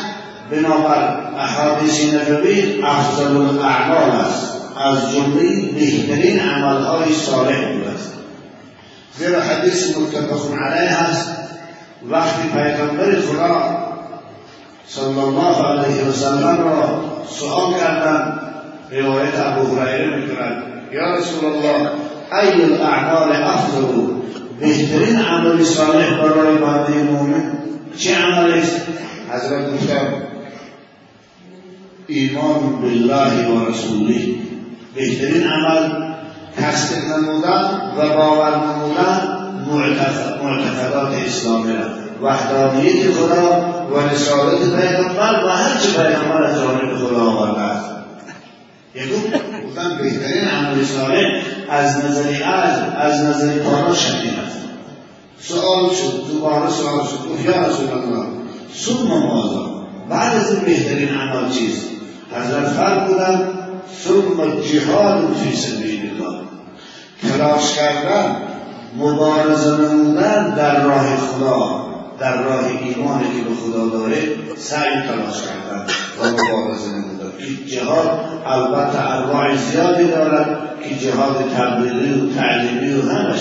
بنابر 0.50 1.18
احادیث 1.38 2.14
نبوی 2.14 2.82
افضل 2.82 3.36
الاعمال 3.36 4.10
است. 4.10 4.52
از 4.84 5.14
جمله 5.14 5.72
بهترین 5.72 6.40
عملهای 6.40 7.14
صالح 7.14 7.72
بود 7.72 7.86
است. 7.86 8.12
زیرا 9.18 9.40
حدیث 9.40 9.96
متفق 9.98 10.54
علیه 10.54 10.90
است. 10.90 11.30
وقتی 12.10 12.48
پیغمبر 12.48 13.20
خدا 13.20 13.86
صلی 14.88 15.18
الله 15.18 15.66
علیه 15.66 16.04
و 16.04 16.12
سلم 16.12 16.58
را 16.64 17.04
سؤال 17.28 17.74
کردن 17.80 18.40
روایت 18.90 19.38
ابو 19.38 19.76
هریره 19.76 20.16
می‌کنند 20.16 20.62
یا 20.92 21.14
رسول 21.14 21.44
الله 21.44 21.90
ای 22.32 22.62
الاعمال 22.62 23.32
افضل 23.32 23.86
بهترین 24.60 25.16
عمل 25.16 25.64
صالح 25.64 26.18
برای 26.18 26.58
بنده 26.58 27.02
مؤمن 27.02 27.52
چه 27.98 28.14
عملی 28.14 28.60
است؟ 28.60 28.80
حضرت 29.30 29.72
گفتم 29.74 30.06
ایمان 32.06 32.80
بالله 32.82 33.48
و 33.48 33.70
رسوله. 33.70 34.14
بهترین 34.94 35.46
عمل 35.46 36.06
تصدیق 36.56 37.04
نمودن 37.04 37.92
و 37.98 38.16
باور 38.16 38.56
نمودن 38.56 39.36
معتقدات 40.42 41.14
اسلامی 41.26 41.72
را 41.72 41.84
وحدانیت 42.22 43.10
خدا 43.10 43.86
و 43.92 43.98
رسالت 44.08 44.58
پیغمبر 44.58 45.44
و 45.44 45.48
هر 45.48 45.80
چه 45.80 46.02
پیغمبر 46.02 46.42
از 46.42 46.60
جانب 46.60 46.96
خدا 46.96 47.22
آورده 47.22 47.60
است. 47.60 47.95
یکو 48.96 49.16
گفتن 49.66 49.98
بهترین 50.02 50.48
عمل 50.48 50.84
صالح 50.84 51.42
از 51.70 51.96
نظر 52.04 52.44
از 52.44 52.78
از 52.96 53.24
نظر 53.24 53.58
پانا 53.58 53.94
شدید 53.94 54.34
است. 54.46 54.56
سوال 55.40 55.94
شد 55.94 56.32
دوباره 56.32 56.70
سوال 56.70 57.06
شد. 57.06 57.28
گفت 57.28 57.44
یا 57.44 57.66
رسول 57.66 57.90
الله 57.92 58.26
ثم 58.76 59.08
ماذا؟ 59.08 59.86
بعد 60.10 60.36
از 60.36 60.52
این 60.52 60.64
بهترین 60.64 61.08
عمل 61.08 61.50
چیست؟ 61.50 61.86
حضرت 62.32 62.68
فرق 62.68 63.08
بودن 63.08 63.48
ثم 64.04 64.60
جهاد 64.60 65.34
فی 65.34 65.56
سبیل 65.56 66.10
الله 66.10 66.40
تلاش 67.22 67.76
کردن 67.76 68.36
مبارزه 68.96 69.76
نمودن 69.76 70.54
در 70.54 70.84
راه 70.84 71.16
خدا 71.16 71.86
در 72.20 72.42
راه 72.42 72.64
ایمانی 72.66 73.24
که 73.24 73.48
به 73.48 73.54
خدا 73.54 73.88
داره 73.88 74.16
سعی 74.56 74.90
تلاش 74.90 75.42
کردن 75.42 75.86
و 76.20 76.32
مبارزه 76.32 76.90
نمودن. 76.90 77.15
جهاد 77.66 78.20
البته 78.46 78.98
انواع 78.98 79.56
زیادی 79.56 80.08
دارد 80.08 80.58
که 80.82 80.94
جهاد 80.94 81.50
تبلیغی 81.56 82.20
و 82.20 82.34
تعلیمی 82.34 82.94
و 82.94 83.10
همش 83.10 83.40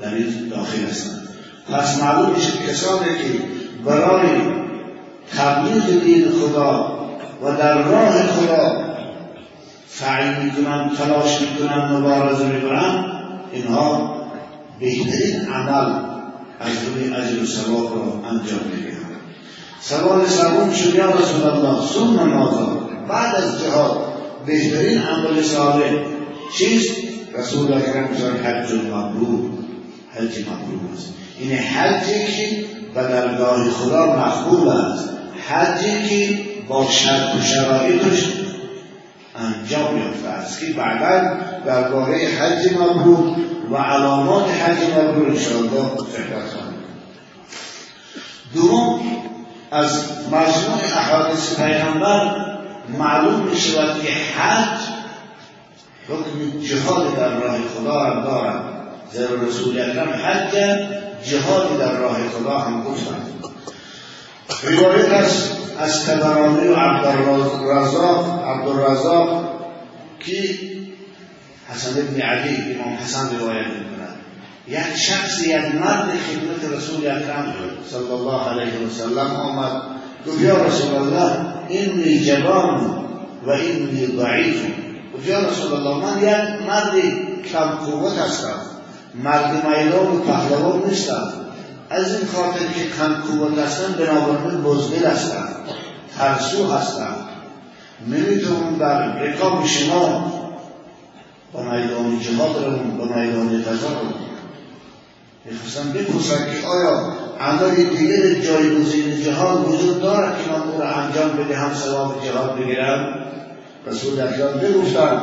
در 0.00 0.14
این 0.14 0.48
داخل 0.50 0.78
هستند 0.90 1.28
پس 1.72 2.02
معلوم 2.02 2.32
میشه 2.34 2.52
کسانی 2.68 3.04
که 3.04 3.40
برای 3.84 4.28
تبلیغ 5.36 6.04
دین 6.04 6.28
خدا 6.30 6.98
و 7.42 7.56
در 7.56 7.82
راه 7.82 8.22
خدا 8.22 8.86
سعی 9.88 10.28
می‌کنن 10.44 10.90
تلاش 10.98 11.40
می‌کنن 11.40 11.92
مبارزه 11.92 12.46
می‌کنن 12.46 13.04
اینها 13.52 14.16
بهترین 14.80 15.48
عمل 15.48 15.92
از 16.60 16.72
روی 16.88 17.14
اجر 17.14 17.42
و 17.42 17.46
ثواب 17.46 17.94
را 17.94 18.28
انجام 18.28 18.60
می‌دهند 18.74 18.95
سوال 19.80 20.26
سوم 20.26 20.72
شد 20.72 20.94
یا 20.94 21.10
رسول 21.10 21.42
الله 21.42 21.86
ثم 21.86 22.22
ماذا 22.28 22.88
بعد 23.08 23.34
از 23.34 23.62
جهاد 23.62 23.98
بهترین 24.46 24.98
عمل 24.98 25.42
صالح 25.42 25.90
چیست؟ 26.58 26.90
رسول 27.34 27.72
اکرم 27.72 28.06
فرمود 28.06 28.46
حج 28.46 28.72
مبرور 28.72 29.50
حج 30.14 30.38
مبرور 30.40 30.92
است. 30.94 31.12
این 31.38 31.52
حجی 31.52 32.26
که 32.26 32.64
به 32.94 33.02
درگاه 33.02 33.70
خدا 33.70 34.06
مقبول 34.06 34.68
است. 34.68 35.08
حجی 35.48 36.08
که 36.08 36.40
با 36.68 36.86
شرط 36.90 37.34
و 37.34 37.42
شرایطش 37.42 38.32
انجام 39.36 39.98
یافته 39.98 40.28
است. 40.28 40.60
که 40.60 40.66
بعدا 40.72 41.36
درباره 41.66 42.16
حج 42.16 42.72
مبرور 42.72 43.36
و 43.70 43.76
علامات 43.76 44.44
حج 44.50 44.78
مبرور 44.98 45.30
انشاءالله 45.30 45.88
صحبت 45.98 46.66
دوم 48.54 49.00
از 49.70 50.04
مجموع 50.26 50.80
احادیث 50.96 51.60
پیغمبر 51.60 52.46
معلوم 52.98 53.40
می 53.40 53.56
شود 53.56 54.02
که 54.02 54.12
حج 54.12 54.78
حکم 56.08 56.60
جهاد 56.60 57.16
در 57.16 57.40
راه 57.40 57.58
خدا 57.58 58.00
هم 58.00 58.22
دارد 58.22 58.62
زیر 59.12 59.26
رسول 59.48 59.80
اکرم 59.80 60.08
حج 60.08 60.54
جهاد 61.30 61.78
در 61.78 61.92
راه 61.92 62.16
خدا 62.28 62.58
هم 62.58 62.82
گفتند 62.82 63.32
روایت 64.62 65.12
است 65.12 65.56
از 65.80 66.06
تبرانی 66.06 66.68
و 66.68 66.74
عبدالرزاق 66.74 68.48
عبدالرزاق 68.48 69.52
که 70.20 70.58
حسن 71.68 72.00
ابن 72.00 72.20
علی 72.20 72.74
امام 72.74 72.96
حسن 72.96 73.38
روایت 73.38 73.95
یک 74.68 74.96
شخص 74.96 75.46
یک 75.46 75.74
مرد 75.74 76.08
خدمت 76.08 76.72
رسول 76.76 77.06
اکرم 77.06 77.54
صلی 77.90 78.10
الله 78.10 78.48
علیه 78.48 78.86
و 78.86 78.90
سلم 78.90 79.36
آمد. 79.36 79.82
گفت 80.26 80.40
یا 80.40 80.64
رسول 80.64 80.94
الله 80.94 81.36
اینی 81.68 82.24
جوان 82.24 83.04
و 83.46 83.50
اینی 83.50 84.06
ضعیف. 84.06 84.62
گفت 85.14 85.26
یا 85.28 85.48
رسول 85.48 85.72
الله 85.72 86.06
من 86.06 86.18
یک 86.22 86.68
مرد 86.68 86.92
کم 87.52 87.68
قوت 87.68 88.18
هستم. 88.18 88.60
مرد 89.14 89.66
میدان 89.66 90.06
و 90.06 90.20
پهلوان 90.20 90.82
نیستم. 90.88 91.32
از 91.90 92.14
این 92.14 92.26
خاطر 92.26 92.58
که 92.58 92.90
کم 92.98 93.14
قوت 93.14 93.58
هستم 93.58 93.92
بنابراین 93.92 94.62
بزدل 94.62 95.06
هستم. 95.06 95.48
ترسو 96.18 96.72
هستم. 96.72 97.16
نمی‌تونم 98.06 98.76
در 98.78 99.18
رکاب 99.18 99.66
شما 99.66 100.32
با 101.52 101.62
میدان 101.62 102.20
جهاد 102.20 102.64
رو 102.64 102.78
با 102.98 103.04
میدان 103.04 103.62
غذا 103.62 103.88
رو 103.88 104.35
می‌خواستم 105.50 105.92
بپرسم 105.92 106.44
که 106.44 106.66
آیا 106.66 107.12
عمل 107.40 107.74
دیگر 107.74 108.40
جایگزین 108.40 109.22
جهاد 109.24 109.68
وجود 109.68 110.02
دارد 110.02 110.34
که 110.44 110.50
من 110.50 110.72
او 110.72 110.80
را 110.80 110.88
انجام 110.88 111.30
بدهم 111.30 111.74
ثواب 111.74 112.24
جهاد 112.24 112.58
بگیرم؟ 112.58 113.26
رسول 113.86 114.20
اکرم 114.20 114.60
بگفتم 114.60 115.20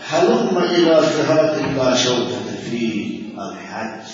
حلم 0.00 0.56
الى 0.56 0.84
جهاد 0.84 1.76
لا 1.76 1.96
شوکت 1.96 2.48
فی 2.70 3.34
الحج. 3.38 4.06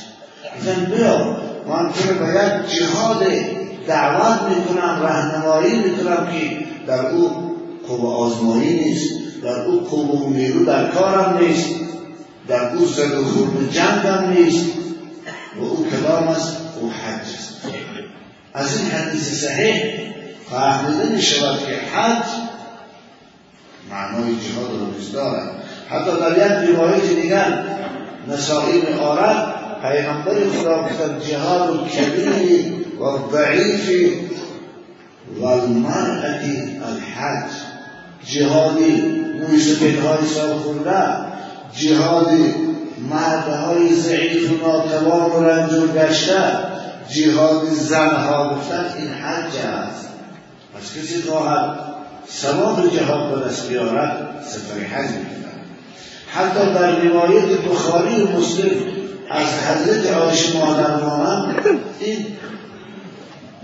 اذن 0.57 0.85
بیا 0.85 1.37
من 1.69 1.92
تو 1.92 2.25
به 2.25 2.29
یک 2.31 2.79
جهاد 2.79 3.23
دعوت 3.87 4.40
می‌کنم 4.42 5.03
رهنمایی 5.03 5.75
می‌کنم 5.77 6.27
که 6.33 6.66
در 6.87 7.07
او 7.07 7.31
قوه 7.88 8.14
آزمایی 8.14 8.85
نیست 8.85 9.11
در 9.42 9.61
او 9.61 10.27
و 10.27 10.31
نیرو 10.31 10.64
در 10.64 10.90
کارم 10.90 11.38
نیست 11.38 11.71
در 12.49 12.77
او 12.77 12.85
زد 12.85 13.12
و 13.12 13.66
جنگم 13.71 14.31
نیست. 14.31 14.86
وأتبرز 15.61 16.55
أحدث 16.88 17.47
أظن 18.57 18.90
حديث 18.90 19.45
صحيح 19.45 20.07
فأخذنا 20.51 21.16
الشباب 21.16 21.57
في 21.57 21.75
الحج 21.75 22.25
معناه 23.90 24.29
الجهاد 24.29 24.71
والمزدار 24.71 25.51
حتی 25.88 26.11
در 26.21 26.37
یک 26.37 26.77
روایت 26.77 27.03
دیگر 27.23 27.64
نسائی 28.29 28.81
میخوارد 28.81 29.55
پیغمبر 29.83 30.35
خدا 30.59 30.83
گفتن 30.83 31.21
جهاد 31.31 31.90
کبیر 31.90 32.73
و 33.01 33.33
ضعیف 33.33 34.12
و 35.40 35.45
المرأت 35.45 36.45
الحج. 36.87 37.51
جهادی 38.27 39.03
مویز 39.40 39.79
پنهای 39.79 40.27
سال 40.35 40.59
خورده 40.59 41.05
جهادی 41.73 42.65
مردهای 42.98 43.94
ضعیف 43.94 44.50
و 44.50 44.66
ناتوان 44.66 45.30
و 45.30 45.48
رنجور 45.48 45.88
گشته 45.88 46.59
جهاد 47.09 47.64
زنها 47.70 48.54
گفتن 48.54 48.85
این 48.98 49.09
حج 49.09 49.56
است. 49.56 50.09
پس 50.74 50.98
کسی 50.98 51.22
خواهد 51.22 51.78
ثواب 52.30 52.96
جهاد 52.96 53.35
به 53.35 53.48
دست 53.48 53.68
بیارد؟ 53.68 54.44
سفر 54.46 54.80
حج 54.80 55.11
می‌کند 55.11 55.37
حتی 56.26 56.74
در 56.74 57.00
روایت 57.00 57.44
بخاری 57.44 58.22
و 58.22 58.38
مسلم 58.38 58.70
از 59.30 59.46
حضرت 59.46 60.12
عایشه 60.12 60.59
مادر 60.59 60.96
مانند 60.96 61.56
این 62.00 62.26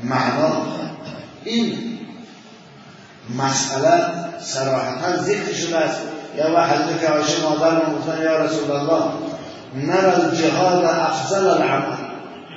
معنا 0.02 0.52
این 1.44 1.78
مسئله 3.38 4.02
صراحتا 4.40 5.22
ذکر 5.22 5.52
شده 5.52 5.76
است. 5.78 5.98
یا 6.36 6.54
و 6.56 6.66
حضرت 6.66 7.10
عایشه 7.10 7.42
مادر 7.42 7.76
گفتن 7.76 8.22
یا 8.22 8.44
رسول 8.44 8.70
الله 8.70 9.02
نرى 9.74 10.12
الجهاد 10.22 10.84
افضل 10.84 11.46
العمل. 11.46 11.96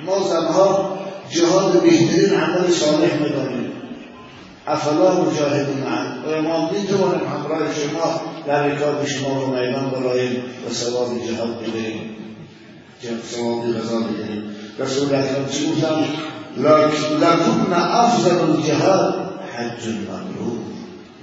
ما 0.06 0.18
زنها 0.28 0.98
جهاد 1.30 1.82
بهترین 1.82 2.40
عمل 2.40 2.70
صالح 2.70 3.14
می‌دانیم. 3.22 3.72
افلا 4.66 5.12
مجاهد 5.12 5.66
معن 5.84 6.06
و 6.24 6.42
ما 6.42 6.70
می‌توانیم 6.70 7.28
همراه 7.28 7.74
شما 7.74 8.20
در 8.46 8.66
رکاب 8.66 9.06
شما 9.06 9.40
رو 9.40 9.46
میدان 9.46 9.90
برایم 9.90 10.42
و 10.68 10.72
ثواب 10.72 11.08
جهاد 11.08 11.60
بگیریم 11.60 12.16
که 13.02 13.08
ثوابی 13.34 13.72
غذا 13.72 13.98
بدهیم. 13.98 14.56
رسول 14.78 15.14
اکرم 15.14 15.48
چی 15.50 15.70
گفتن؟ 15.70 16.04
لکن 17.20 17.72
افضل 17.72 18.38
الجهاد 18.38 19.14
حج 19.56 19.88
مبرور 19.88 20.25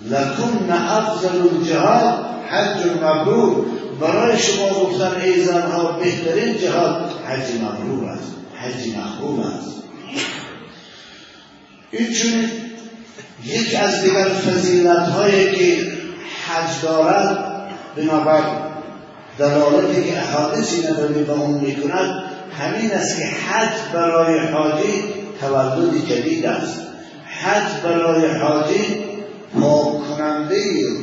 لکن 0.04 0.72
افضل 0.72 1.42
الجهاد 1.42 2.26
حج 2.50 2.86
مبرور. 3.02 3.66
برای 4.02 4.40
شما 4.40 4.70
گفتن 4.70 5.22
ای 5.22 5.44
زنها 5.44 5.92
بهترین 5.92 6.58
جهاد 6.58 7.12
حج 7.26 7.62
مبرور 7.62 8.10
است. 8.10 8.34
حج 8.56 8.96
مخبوب 8.98 9.40
است. 9.40 9.74
این 11.92 12.14
چون 12.14 12.50
یک 13.46 13.76
از 13.84 14.02
دیگر 14.02 14.26
فضیلت 14.26 15.10
هایی 15.10 15.52
که 15.52 15.92
حج 16.48 16.82
دارد 16.82 17.54
بنابر 17.96 18.42
دلالتی 19.40 20.04
که 20.04 20.18
احادیثی 20.18 20.88
نبوی 20.88 21.24
به 21.24 21.32
اون 21.34 21.60
می‌کند 21.60 22.24
همین 22.60 22.92
است 22.92 23.18
که 23.18 23.26
حج 23.26 23.94
برای 23.94 24.40
حاجی 24.40 25.04
تولد 25.42 26.06
جدید 26.06 26.46
است. 26.46 26.82
حج 27.42 27.84
برای 27.84 28.28
حاجی 28.28 29.13
پاک 29.62 30.02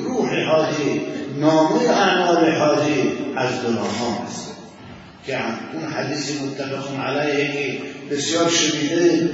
روح 0.05 0.45
حاجی 0.45 1.01
نامه 1.41 1.91
اعمال 1.91 2.53
حاجی 2.53 3.13
از 3.37 3.49
گناهان 3.65 4.27
است. 4.27 4.51
که 5.27 5.37
اون 5.75 5.93
حدیث 5.93 6.43
متفق 6.43 7.01
علیه 7.01 7.53
که 7.53 7.79
بسیار 8.11 8.49
شنیده 8.49 9.31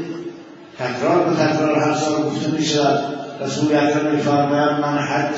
تکرار 0.78 1.24
به 1.24 1.36
تکرار 1.36 1.78
هر 1.78 1.94
سال 1.94 2.22
گفته 2.22 2.50
می 2.50 2.64
شود 2.64 3.16
رسول 3.44 3.76
اکرم 3.76 4.14
میفرماید 4.14 4.70
من 4.70 4.98
حج 4.98 5.36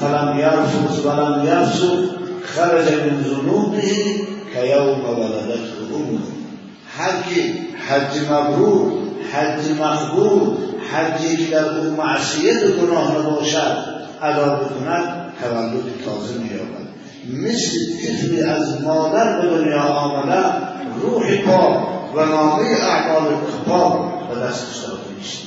فلم 0.00 0.38
یرفض 0.38 1.06
ولم 1.06 1.44
یفسق 1.46 2.20
خرج 2.42 2.92
من 2.92 3.24
ذنوبه 3.24 3.82
که 4.54 4.66
یوم 4.66 5.04
ولدته 5.04 5.94
امه 5.94 6.20
هر 6.98 7.22
کی 7.28 7.54
حج 7.88 8.30
مبرور 8.30 8.92
حج 9.32 9.80
مقبول 9.80 10.56
حجی 10.92 11.36
که 11.36 11.54
در 11.54 11.64
اون 11.64 11.86
معصیت 11.86 12.66
گناه 12.66 13.18
نباشد 13.18 13.76
ادا 14.22 14.54
بکند 14.54 15.32
تولد 15.42 15.82
تازه 16.04 16.34
مییابد. 16.38 16.90
مثل 17.32 17.78
طفلی 18.02 18.42
از 18.42 18.82
مادر 18.82 19.40
به 19.40 19.48
دنیا 19.48 19.82
آمده 19.82 20.44
روح 21.02 21.42
پاک 21.42 21.78
و 22.14 22.24
نامه 22.24 22.64
اعمال 22.64 23.34
پاک 23.68 23.92
به 24.28 24.40
دستش 24.40 24.76
داده 24.76 25.00
میشه 25.18 25.38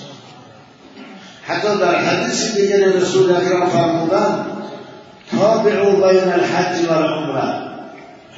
حتی 1.44 1.80
در 1.80 1.96
حدیث 1.96 2.56
دیگر 2.56 2.86
رسول 2.86 3.36
اکرم 3.36 3.70
فرمودن 3.70 4.46
تابعو 5.32 5.92
بین 5.92 6.34
الحج 6.34 6.86
و 6.90 6.92
العمره. 6.92 7.54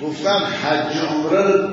گفتن 0.03 0.39
حج 0.39 0.97
عمره 0.97 1.67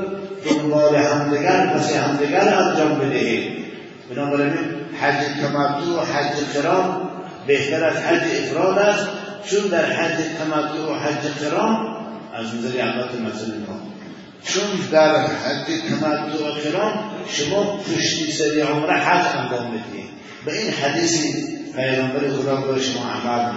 دنبال 0.45 0.97
همدیگر 0.97 1.67
پس 1.67 1.97
همدیگر 1.97 2.55
انجام 2.55 2.99
بدهید. 2.99 3.62
بنابراین 4.15 4.53
حج 5.01 5.25
تمتع 5.43 5.91
و 5.91 6.01
حج 6.01 6.35
قران 6.55 7.09
بهتر 7.47 7.85
از 7.85 7.97
حج 7.97 8.23
افراد 8.43 8.79
است. 8.79 9.09
چون 9.45 9.69
در 9.69 9.85
حج 9.85 10.25
تمتع 10.39 10.93
و 10.93 10.95
حج 10.95 11.45
قران 11.45 11.97
از 12.35 12.55
نظر 12.55 12.79
علت 12.81 13.15
مسئله 13.15 13.55
ما. 13.69 13.81
چون 14.45 14.89
در 14.93 15.27
حج 15.27 15.67
تمتع 15.91 16.47
و 16.47 16.53
قران 16.53 16.93
شما 17.29 17.77
پشتی 17.77 18.33
سری 18.33 18.61
عمره 18.61 18.93
حج 18.93 19.39
انجام 19.39 19.71
بدهید 19.71 20.11
به 20.47 20.59
این 20.59 20.71
حدیثی 20.71 21.59
پیغمبر 21.77 22.29
خدا 22.29 22.57
به 22.57 22.81
شما 22.81 23.11
عمل 23.11 23.53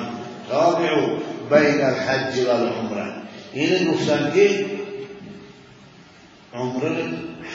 تابعو 0.49 1.07
بین 1.49 1.85
الحج 1.85 2.39
و 2.39 2.49
العمره. 2.49 3.13
این 3.53 3.91
گفتن 3.91 4.31
که 4.33 4.65
عمره 6.53 6.95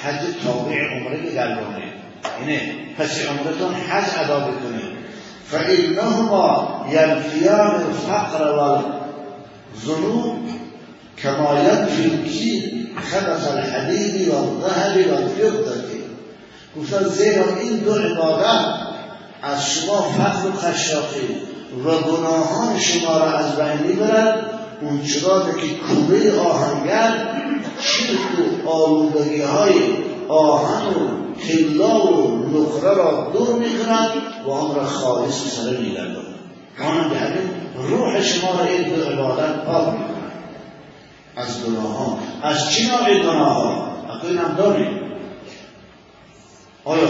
حج 0.02 0.20
تابع 0.44 0.74
عمره 0.74 1.32
گردانه 1.34 1.99
اینه 2.40 2.72
پس 2.98 3.26
عمرتون 3.26 3.74
حج 3.74 4.04
ادا 4.24 4.38
بکنید 4.38 5.00
فإنهما 5.50 6.46
ينفيان 6.90 7.82
الفقر 7.88 8.42
والذنوب 9.74 10.38
كما 11.16 11.60
ينفي 11.60 12.04
الكيل 12.04 12.88
خبث 13.10 13.52
الحديد 13.52 14.28
والذهب 14.28 14.96
والفضة. 14.96 15.90
گفتن 16.76 17.08
زیرا 17.08 17.44
این 17.60 17.76
دو 17.76 17.94
عبادت 17.94 18.64
از 19.42 19.70
شما 19.70 20.00
فقر 20.02 20.48
و 20.48 20.52
خشاقی 20.52 21.28
و 21.84 21.88
گناهان 21.90 22.78
شما 22.78 23.18
را 23.18 23.38
از 23.38 23.56
بین 23.56 23.86
می‌برد. 23.86 24.50
اون 24.80 25.02
که 25.60 25.74
کوبه 25.88 26.40
آهنگر 26.40 27.12
شرک 27.80 28.64
و 28.64 28.68
آلودگی 28.68 29.42
های 29.42 29.74
آهن 30.28 30.86
و 30.86 31.29
طلا 31.48 32.06
و 32.06 32.38
نقره 32.38 32.94
را 32.94 33.30
دور 33.32 33.58
می‌کنند 33.58 34.10
و 34.46 34.50
آن 34.50 34.74
را 34.74 34.84
خالص 34.84 35.56
سره 35.56 35.78
میگردند 35.78 36.16
مانند 36.78 37.12
همین 37.12 37.50
روح 37.88 38.22
شما 38.22 38.50
را 38.50 38.64
این 38.64 38.82
دو 38.82 39.02
عبادت 39.02 39.64
پاک 39.64 39.86
می‌کنند 39.86 40.32
از 41.36 41.64
گناهان 41.64 42.18
از 42.42 42.70
چی 42.70 42.86
نوع 42.86 43.22
گناهان 43.22 43.90
اکنون 44.10 44.38
هم 44.38 44.56
آیا 46.84 47.08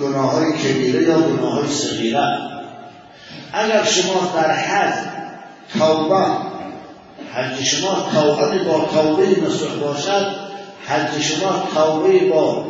گناه 0.00 0.32
های 0.32 0.52
کبیره 0.52 1.02
یا 1.02 1.20
گناه 1.20 1.52
های 1.54 1.68
صغیره؟ 1.68 2.52
اگر 3.52 3.84
شما 3.84 4.32
در 4.34 4.50
حج 4.50 4.94
توبه 5.78 6.26
حج 7.34 7.62
شما 7.62 8.06
توبه 8.14 8.64
با 8.64 8.84
توبه 8.94 9.26
نصح 9.26 9.74
باشد 9.80 10.26
حج 10.86 11.20
شما 11.20 11.68
توبه 11.74 12.28
با 12.30 12.64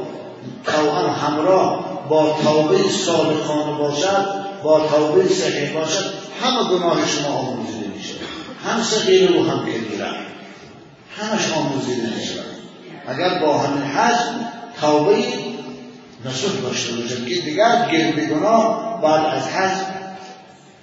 توبه 0.64 1.12
همراه 1.12 1.92
با 2.08 2.38
توبه 2.44 2.88
صادقانه 2.88 3.78
باشد 3.78 4.26
با 4.62 4.80
توبه 4.80 5.28
صحیح 5.28 5.74
باشد 5.74 6.12
همه 6.42 6.78
گناه 6.78 7.08
شما 7.08 7.28
آموزیده 7.28 7.88
میشه. 7.96 8.14
هم 8.64 8.82
صغیره 8.82 9.40
و 9.40 9.44
هم 9.50 9.60
کبیره. 9.60 10.06
همش 11.18 11.52
آموزیده 11.56 12.08
میشه. 12.18 12.40
اگر 13.08 13.38
با 13.38 13.58
همین 13.58 13.82
حج 13.82 14.16
توبه 14.80 15.24
نصح 16.24 16.60
داشته 16.62 16.92
باشد 16.92 17.26
که 17.26 17.34
دیگر 17.34 17.88
گرد 17.92 18.20
گناه 18.20 19.00
بعد 19.02 19.36
از 19.36 19.48
حج 19.48 19.78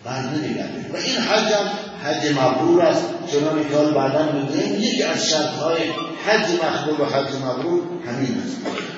بعد 0.05 0.25
نمیگرده 0.25 0.93
و 0.93 0.95
این 0.95 1.15
حج 1.15 1.53
هم 1.53 1.69
حج 2.03 2.31
مبرور 2.31 2.81
است. 2.81 3.03
چنان 3.31 3.69
که 3.69 3.93
بعدا 3.95 4.31
می‌گوییم 4.31 4.81
یکی 4.81 5.03
از 5.03 5.29
شرطهای 5.29 5.77
حج 6.25 6.45
مقبول 6.63 7.05
و 7.05 7.09
حج 7.09 7.27
مبرور 7.35 7.81
همین 8.07 8.41
است. 8.45 8.57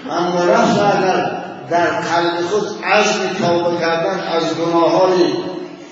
اما 0.10 0.44
رفت 0.44 0.80
اگر 0.80 1.42
در 1.70 2.02
قلب 2.02 2.42
خود 2.42 2.64
عزم 2.84 3.20
توبه 3.40 3.80
کردن 3.80 4.20
از 4.20 4.44
گناه 4.56 4.92
های 4.92 5.34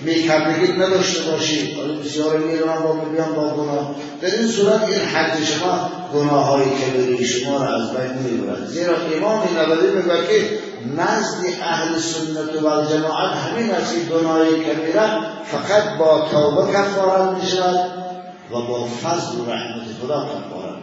میکردگی 0.02 0.74
نداشته 0.74 1.32
باشید. 1.32 1.78
حالا 1.78 1.94
بسیار 1.94 2.38
میرم 2.38 2.84
با 2.84 2.94
بیان 2.94 3.36
با 3.36 3.50
گناه. 3.50 3.96
در 4.22 4.30
این 4.30 4.48
صورت 4.48 4.84
این 4.84 5.00
حد 5.00 5.44
شما 5.44 5.89
گناه 6.13 6.46
های 6.46 6.63
کبیری 6.63 7.26
شما 7.26 7.63
را 7.63 7.76
از 7.76 7.92
بین 7.94 8.32
می‌برد. 8.32 8.65
زیرا 8.65 8.96
امام 9.15 9.42
نبوی 9.60 9.88
میگه 9.88 10.28
که 10.28 10.60
نزد 10.98 11.46
اهل 11.62 12.00
سنت 12.00 12.63
و 12.63 12.94
جماعت 12.94 13.36
همین 13.36 13.72
است 13.72 13.94
که 13.94 14.00
گناه 14.00 14.46
کبیره 14.46 15.10
فقط 15.44 15.98
با 15.98 16.28
توبه 16.32 16.74
کفارت 16.74 17.44
می‌شود 17.44 17.92
و 18.52 18.54
با 18.54 18.86
فضل 18.86 19.39
و 19.39 19.52
رحمت 19.52 19.84
خدا 20.02 20.26
کفارت 20.26 20.79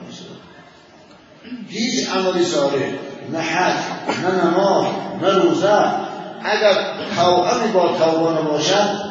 هیچ 1.69 2.09
عملی 2.11 2.45
صالح 2.45 2.85
نه 3.33 3.39
حج 3.39 3.75
نه 4.23 4.45
نماز 4.45 4.87
نه 5.23 5.29
روزه. 5.29 6.07
اگر 6.45 6.75
توبه 7.17 7.73
با 7.75 7.89
توبه 7.89 8.41
نباشد 8.43 9.07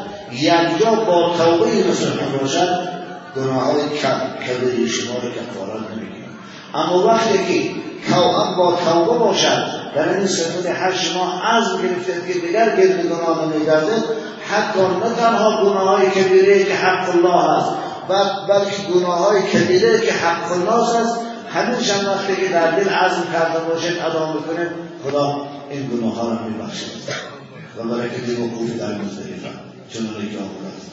جا 0.79 0.91
با 0.91 1.35
توبه 1.37 1.89
نصح 1.89 2.37
باشد 2.41 2.87
گناه 3.35 3.63
های 3.63 3.81
کبیری 4.47 4.89
شما 4.89 5.13
رو 5.13 5.29
کفارت 5.29 5.91
نمی‌گیرن 5.91 6.29
اما 6.73 7.07
وقتی 7.07 7.37
که 7.37 7.71
توبه 8.11 8.55
با 8.57 8.79
توبه 8.85 9.17
باشد 9.17 9.65
در 9.95 10.09
این 10.09 10.27
صفت 10.27 10.65
هر 10.65 10.93
شما 10.93 11.41
از 11.41 11.63
گرفتید 11.81 12.27
که 12.27 12.39
دیگر 12.39 12.75
گرد 12.75 13.07
گناه 13.07 13.45
نمیگرده 13.45 14.03
حتی 14.49 14.79
نه 14.79 15.15
تنها 15.17 15.63
گناه 15.63 15.87
های 15.87 16.09
کبیره 16.09 16.63
که 16.63 16.75
حق 16.75 17.09
الله 17.09 17.51
است 17.51 17.69
بلکه 18.49 18.93
گناه 18.93 19.19
های 19.19 19.41
کبیره 19.41 19.99
که 19.99 20.13
حق 20.13 20.51
الله 20.51 20.95
است 20.95 21.19
همیشه 21.55 22.09
وقتی 22.09 22.35
که 22.35 22.47
در 22.47 22.71
دل 22.71 22.89
عزم 22.89 23.23
کرده 23.33 23.59
باشید 23.59 23.97
ادا 23.97 24.25
بکنه 24.33 24.71
خدا 25.03 25.47
این 25.69 25.87
گناه 25.87 26.15
ها 26.15 26.29
رو 26.29 26.49
میبخشد 26.49 26.85
و 27.77 27.83
برکت 27.83 28.39
وقوف 28.39 28.79
در 28.79 28.93
مزدلفه 28.93 29.49
چون 29.93 30.03
که 30.03 30.37
آمده 30.37 30.67
است. 30.77 30.91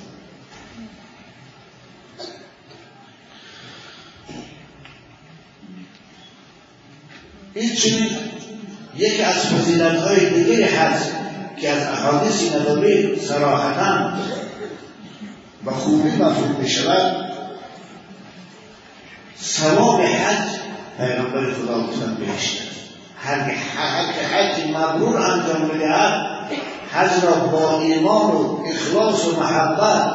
این 7.54 7.70
یکی 8.96 9.22
از 9.22 9.46
فضیلت 9.46 9.98
های 9.98 10.30
دیگری 10.30 10.62
هست 10.62 11.12
که 11.60 11.70
از 11.70 11.86
احادیث 11.86 12.54
نبوی 12.54 13.20
صراحتا 13.20 14.12
و 15.66 15.70
خوبی 15.70 16.10
مفهوم 16.10 16.56
می 16.60 16.68
شود 16.68 17.31
ثواب 19.44 20.00
حج 20.00 20.48
پیغمبر 20.98 21.52
خدا 21.52 21.86
گفتن 21.86 22.14
بهشت 22.14 22.62
هر 23.16 23.50
که 24.12 24.26
حج 24.26 24.76
مبرور 24.76 25.16
انجام 25.16 25.68
بدهد 25.68 26.26
حج 26.92 27.24
را 27.24 27.34
با 27.34 27.80
ایمان 27.80 28.30
و 28.30 28.58
اخلاص 28.66 29.26
و 29.26 29.40
محبت 29.40 30.14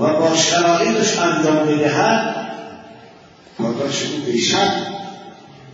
و 0.00 0.20
با 0.20 0.36
شرایطش 0.36 1.18
انجام 1.18 1.66
بدهد 1.66 2.36
پاداش 3.58 4.02
او 4.02 4.24
بیشک 4.26 4.70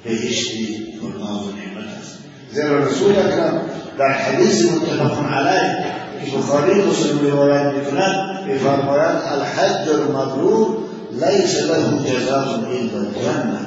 بهشتی 0.04 0.98
پرناز 1.00 1.42
و 1.42 1.50
نعمت 1.50 1.98
است. 2.00 2.18
زیرا 2.52 2.84
رسول 2.84 3.18
اکرم 3.18 3.60
در 3.98 4.12
حدیث 4.12 4.64
متفق 4.64 5.32
علیه 5.32 5.84
که 6.24 6.36
بخاری 6.36 6.82
مسلم 6.82 7.30
روایت 7.30 7.74
می‌کند 7.74 8.46
میفرماید 8.46 9.16
الحج 9.32 9.88
المبرور 9.88 10.85
لیس 11.20 11.54
له 11.62 11.82
جزاء 12.10 12.46
الا 12.78 12.98
الجنه 13.04 13.60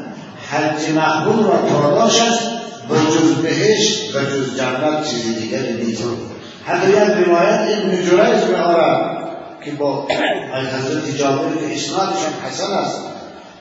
حج 0.49 0.89
مقبول 0.95 1.43
را 1.45 1.57
پاداش 1.57 2.21
است 2.21 2.49
و 2.89 2.95
جز 2.95 3.33
بهشت 3.43 4.15
و 4.15 4.19
جز 4.19 4.57
جنت 4.57 5.09
چیزی 5.09 5.33
دیگری 5.33 5.85
نیست. 5.85 6.03
حتی 6.65 6.89
یک 6.89 7.27
روایت 7.27 7.67
ابن 7.77 7.91
جریج 7.91 8.43
میآورد 8.43 9.19
که 9.65 9.71
با 9.71 10.07
از 10.53 10.65
حضرت 10.65 11.17
جابر 11.17 11.55
که 11.55 11.75
اسنادشان 11.75 12.33
حسن 12.47 12.73
است. 12.73 13.01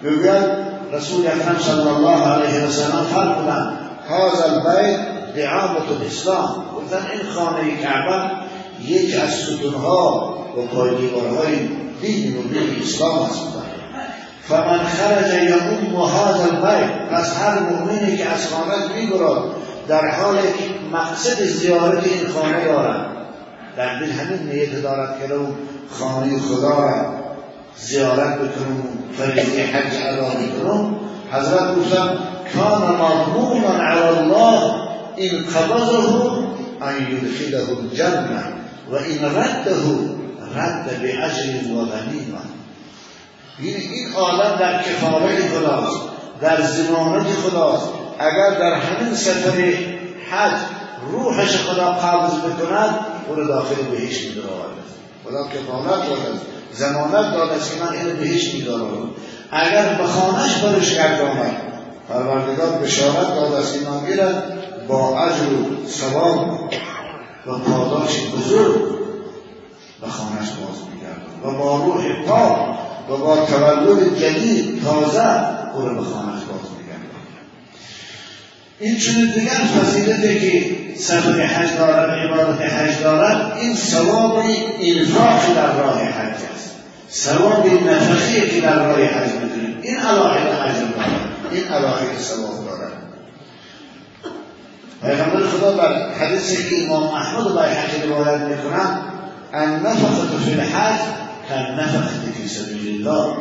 می‌گوید 0.00 0.44
رسول 0.92 1.26
اکرم 1.26 1.56
صلی 1.66 1.88
الله 1.88 2.26
علیه 2.26 2.64
و 2.64 2.70
سلم 2.70 3.06
فرمودند 3.14 3.78
هذا 4.08 4.44
البیت 4.44 5.00
دعامت 5.36 5.82
الاسلام. 6.00 6.64
گفتن 6.76 7.06
این 7.12 7.32
خانه 7.34 7.76
کعبه 7.82 8.30
یک 8.86 9.20
از 9.20 9.30
ستونها 9.30 10.34
و 10.56 10.76
پایدیوارهای 10.76 11.56
دین 12.02 12.38
و 12.38 12.42
دین 12.42 12.82
اسلام 12.82 13.30
است 14.48 14.54
فمن 14.54 14.78
خرج 14.78 15.42
یقوم 15.42 16.02
هذا 16.02 16.44
البیت 16.44 17.08
پس 17.10 17.36
هر 17.36 17.58
مؤمنی 17.60 18.16
که 18.16 18.28
از 18.28 18.48
خانه 18.48 18.94
میگرد 18.94 19.42
در 19.88 20.10
حال 20.10 20.38
مقصد 20.92 21.42
زیارت 21.44 22.04
این 22.04 22.28
خانه 22.34 22.64
دارد. 22.64 23.06
در 23.76 23.98
دل 23.98 24.10
همین 24.10 24.48
نیت 24.52 24.82
دارد 24.82 25.18
که 25.20 25.34
رو 25.34 25.46
خانه 25.90 26.38
خدا 26.38 26.78
را 26.78 27.14
زیارت 27.76 28.34
بکنم 28.34 28.82
فریضه 29.18 29.62
حج 29.62 29.92
ادا 30.06 30.28
می‌کنم 30.40 30.96
حضرت 31.32 31.76
گفتم 31.76 32.18
کان 32.54 32.82
مضمونا 32.82 33.82
علی 33.82 34.18
الله 34.18 34.74
این 35.16 35.44
قبضه 35.44 35.98
ان 36.80 37.12
یدخله 37.12 37.78
الجنه 37.78 38.44
و 38.90 38.94
این 38.94 39.24
رده 39.24 39.74
رد 40.56 41.00
به 41.02 41.24
اجر 41.24 41.72
و 41.72 41.84
غنیمه 41.84 42.57
این 43.60 43.76
این 43.76 44.12
عالم 44.12 44.56
در 44.56 44.82
کفاره 44.82 45.48
خداست 45.48 46.00
در 46.40 46.62
زمانت 46.62 47.26
خداست. 47.26 47.88
اگر 48.18 48.50
در 48.50 48.74
همین 48.74 49.14
سفر 49.14 49.74
حج 50.30 50.58
روحش 51.10 51.56
خدا 51.56 51.92
قابض 51.92 52.32
بکند 52.32 52.98
او 53.28 53.34
را 53.34 53.46
داخل 53.46 53.74
بهشت 53.74 54.28
میدارد. 54.28 54.78
خدا 55.24 55.44
کفالت 55.44 56.08
داده 56.08 56.38
زمانت 56.72 57.34
داده 57.34 57.54
که 57.54 57.84
من 57.84 57.98
اینو 57.98 58.16
بهشت 58.16 58.54
میدارم. 58.54 59.10
اگر 59.50 59.94
به 59.94 60.04
خانهش 60.04 60.56
برش 60.56 60.94
کرد 60.94 61.20
آمد 61.20 61.56
پروردگار 62.08 62.68
بشارت 62.68 63.34
داده 63.34 63.56
است 63.56 63.74
که 63.74 63.80
من 63.90 64.00
با 64.88 65.20
اجر 65.20 65.52
و 65.52 65.86
ثواب 65.88 66.70
و 67.46 67.58
پاداش 67.58 68.20
بزرگ 68.20 68.98
به 70.00 70.08
خانهش 70.08 70.48
باز 70.48 70.78
میگردم 70.92 71.44
و 71.44 71.58
با 71.58 71.76
روح 71.76 72.26
پاک 72.26 72.78
و 73.10 73.16
با 73.16 73.36
تولد 73.36 74.18
جدید 74.18 74.82
تازه 74.84 75.58
به 75.74 76.02
خانهش 76.02 76.42
باز 76.44 76.70
میگردم 76.78 77.18
این 78.80 78.98
چون 78.98 79.14
دیگر 79.34 79.50
فضیلتی 79.50 80.40
که 80.40 80.76
سفر 80.98 81.40
حج 81.40 81.76
دارد 81.78 82.10
عبادت 82.10 82.60
حج 82.60 83.02
دارد 83.02 83.52
این 83.60 83.74
ثواب 83.74 84.42
انفاق 84.80 85.54
در 85.56 85.72
راه 85.72 86.02
حج 86.02 86.36
است. 86.54 86.70
ثواب 87.12 87.66
نفقی 87.66 88.50
که 88.50 88.60
در 88.60 88.84
راه 88.84 89.04
حج 89.04 89.30
می‌کنیم 89.32 89.78
این 89.82 89.96
علاقه 89.96 90.38
حج 90.38 90.76
دارد. 90.78 91.10
این 91.52 91.64
علاقه 91.64 92.18
ثواب 92.18 92.64
دارد. 92.64 92.92
پیغمبر 95.02 95.46
خدا 95.46 95.72
در 95.72 96.12
حدیثی 96.12 96.70
که 96.70 96.84
امام 96.84 97.02
احمد 97.02 97.46
و 97.46 97.60
حج 97.60 98.08
روایت 98.08 98.40
می‌کنند 98.40 99.00
ان 99.52 99.86
نفقت 99.86 100.42
فی 100.44 100.52
الحج 100.52 101.00
کن 101.48 101.80
نفقت 101.80 102.32
فی 102.34 102.48
سبیل 102.48 103.06
الله 103.06 103.36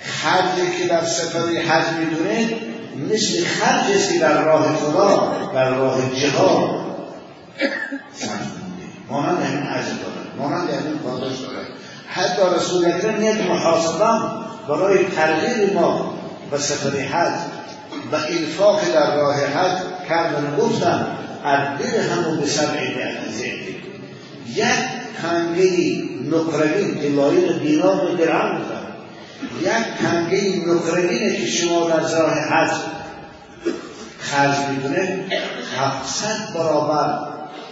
خرجی 0.00 0.78
که 0.78 0.88
در 0.88 1.04
سفر 1.04 1.38
حج 1.38 1.84
می‌دونید 1.98 2.56
مثل 3.10 3.44
خرج 3.44 3.96
است 3.96 4.12
که 4.12 4.18
در 4.18 4.42
راه 4.44 4.76
خدا 4.76 5.32
در 5.54 5.70
راه 5.70 6.14
جهاد. 6.14 6.88
مانند 9.10 9.42
همین 9.42 9.62
عجل 9.62 9.86
دارد 9.86 10.38
مانند 10.38 10.70
همین 10.70 10.98
پاداش 10.98 11.38
دارد 11.40 11.66
حتی 12.08 12.42
رسول 12.56 12.86
اکرم 12.86 13.22
یک 13.22 13.50
محاسبه 13.50 14.08
برای 14.68 15.04
ترغیب 15.04 15.74
ما 15.74 16.14
به 16.50 16.58
سفر 16.58 16.98
حج 16.98 17.40
و 18.12 18.16
انفاق 18.16 18.80
در 18.94 19.16
راه 19.16 19.36
حج 19.36 19.78
کردن 20.08 20.56
گفتن 20.56 21.06
ادبیر 21.44 22.00
همون 22.00 22.40
به 22.40 22.46
سبع 22.46 22.80
یک 24.54 24.98
کنگه 25.22 26.02
نقرگین 26.30 27.00
که 27.00 27.08
لایق 27.08 27.62
دینار 27.62 28.04
و 28.04 28.16
درهم 28.16 28.60
یک 29.60 29.96
کنگه 30.02 30.62
نقرگینه 30.66 31.36
که 31.36 31.46
شما 31.46 31.90
در 31.90 32.00
راه 32.00 32.34
حج 32.34 32.70
خرج 34.18 34.56
می‌کنه 34.68 35.24
700 35.76 36.54
برابر 36.54 37.28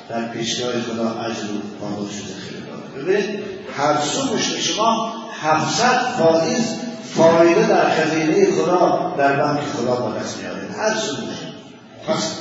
در 0.08 0.28
پیشگاه 0.28 0.72
خدا 0.72 1.20
اجر 1.20 1.44
و 1.44 1.78
پاداش 1.80 2.12
ذخیره 2.12 2.60
داره 2.66 3.04
ببینید 3.04 3.40
هر 3.76 4.00
سومش 4.00 4.48
به 4.48 4.60
شما 4.60 5.12
700 5.42 6.00
فائز 6.18 6.74
فایده 7.14 7.68
در 7.68 7.90
خزینه 7.90 8.50
خدا 8.50 9.14
در 9.18 9.36
بانک 9.36 9.60
خدا 9.60 9.96
با 9.96 10.12
دست 10.12 10.38
میاره 10.38 10.68
هر 10.78 10.94
سومش 10.94 11.36
پس 12.08 12.32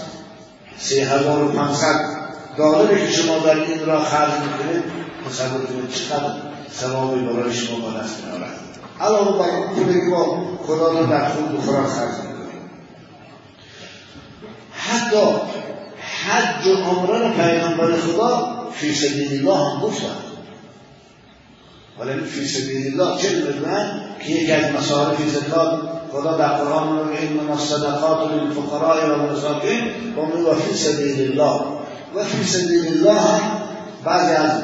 3500 0.80 2.15
دلاری 2.58 3.06
که 3.06 3.12
شما 3.12 3.38
در 3.40 3.56
این 3.56 3.86
را 3.86 4.00
خرج 4.00 4.32
می‌کنید 4.32 4.84
تصور 5.30 5.66
کنید 5.66 5.90
چقدر 5.90 6.34
ثوابی 6.74 7.26
برای 7.26 7.54
شما 7.54 7.80
با 7.80 8.00
دست 8.00 8.24
علاوه 9.02 9.40
بر 9.40 9.50
اون 9.50 9.76
پولی 9.76 9.94
که 9.94 10.10
با 10.12 10.38
خدا 10.68 11.00
رو 11.00 11.06
در 11.06 11.30
خود 11.30 11.58
بخورا 11.58 11.88
خرج 11.88 12.26
حتی 14.72 15.26
حج 16.26 16.68
و 16.68 16.76
عمره 16.76 17.20
رو 17.20 17.34
پیغمبر 17.34 17.96
خدا 17.98 18.56
فی 18.74 18.96
سبیل 18.96 19.40
الله 19.40 19.58
هم 19.58 19.82
گفتن. 19.82 20.16
ولی 22.00 22.22
فی 22.22 22.48
سبیل 22.48 23.02
الله 23.02 23.22
چه 23.22 23.36
می‌دونن 23.36 24.02
که 24.20 24.32
یکی 24.32 24.52
از 24.52 24.74
مصارف 24.74 25.30
زکات 25.30 25.80
خدا 26.12 26.38
در 26.38 26.48
قرآن 26.48 27.08
میگه 27.08 27.22
این 27.22 27.50
الصدقات 27.50 28.32
للفقراء 28.32 29.08
و 29.08 29.22
المساکین 29.22 29.82
و 30.18 30.38
میگه 30.38 30.54
فی 30.54 30.74
سبیل 30.74 31.32
الله 31.32 31.75
و 32.16 32.24
فی 32.24 32.44
سبیل 32.44 32.88
الله 32.88 33.22
هم 33.22 33.62
بعضی 34.06 34.36
از 34.36 34.62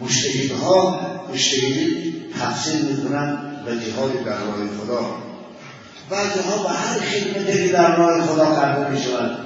مشتهدها 0.00 1.00
مشتهدی 1.32 2.14
تفسیر 2.40 2.82
می‌کنن 2.82 3.38
به 3.66 3.76
جهاد 3.76 4.24
در 4.24 4.38
راه 4.38 4.56
خدا. 4.80 5.00
بعضی 6.10 6.40
ها 6.40 6.62
به 6.62 6.68
هر 6.68 7.00
خدمتی 7.00 7.66
که 7.66 7.72
در 7.72 7.96
راه 7.96 8.26
خدا 8.26 8.56
کرده 8.56 8.90
می 8.90 9.00
شود 9.00 9.38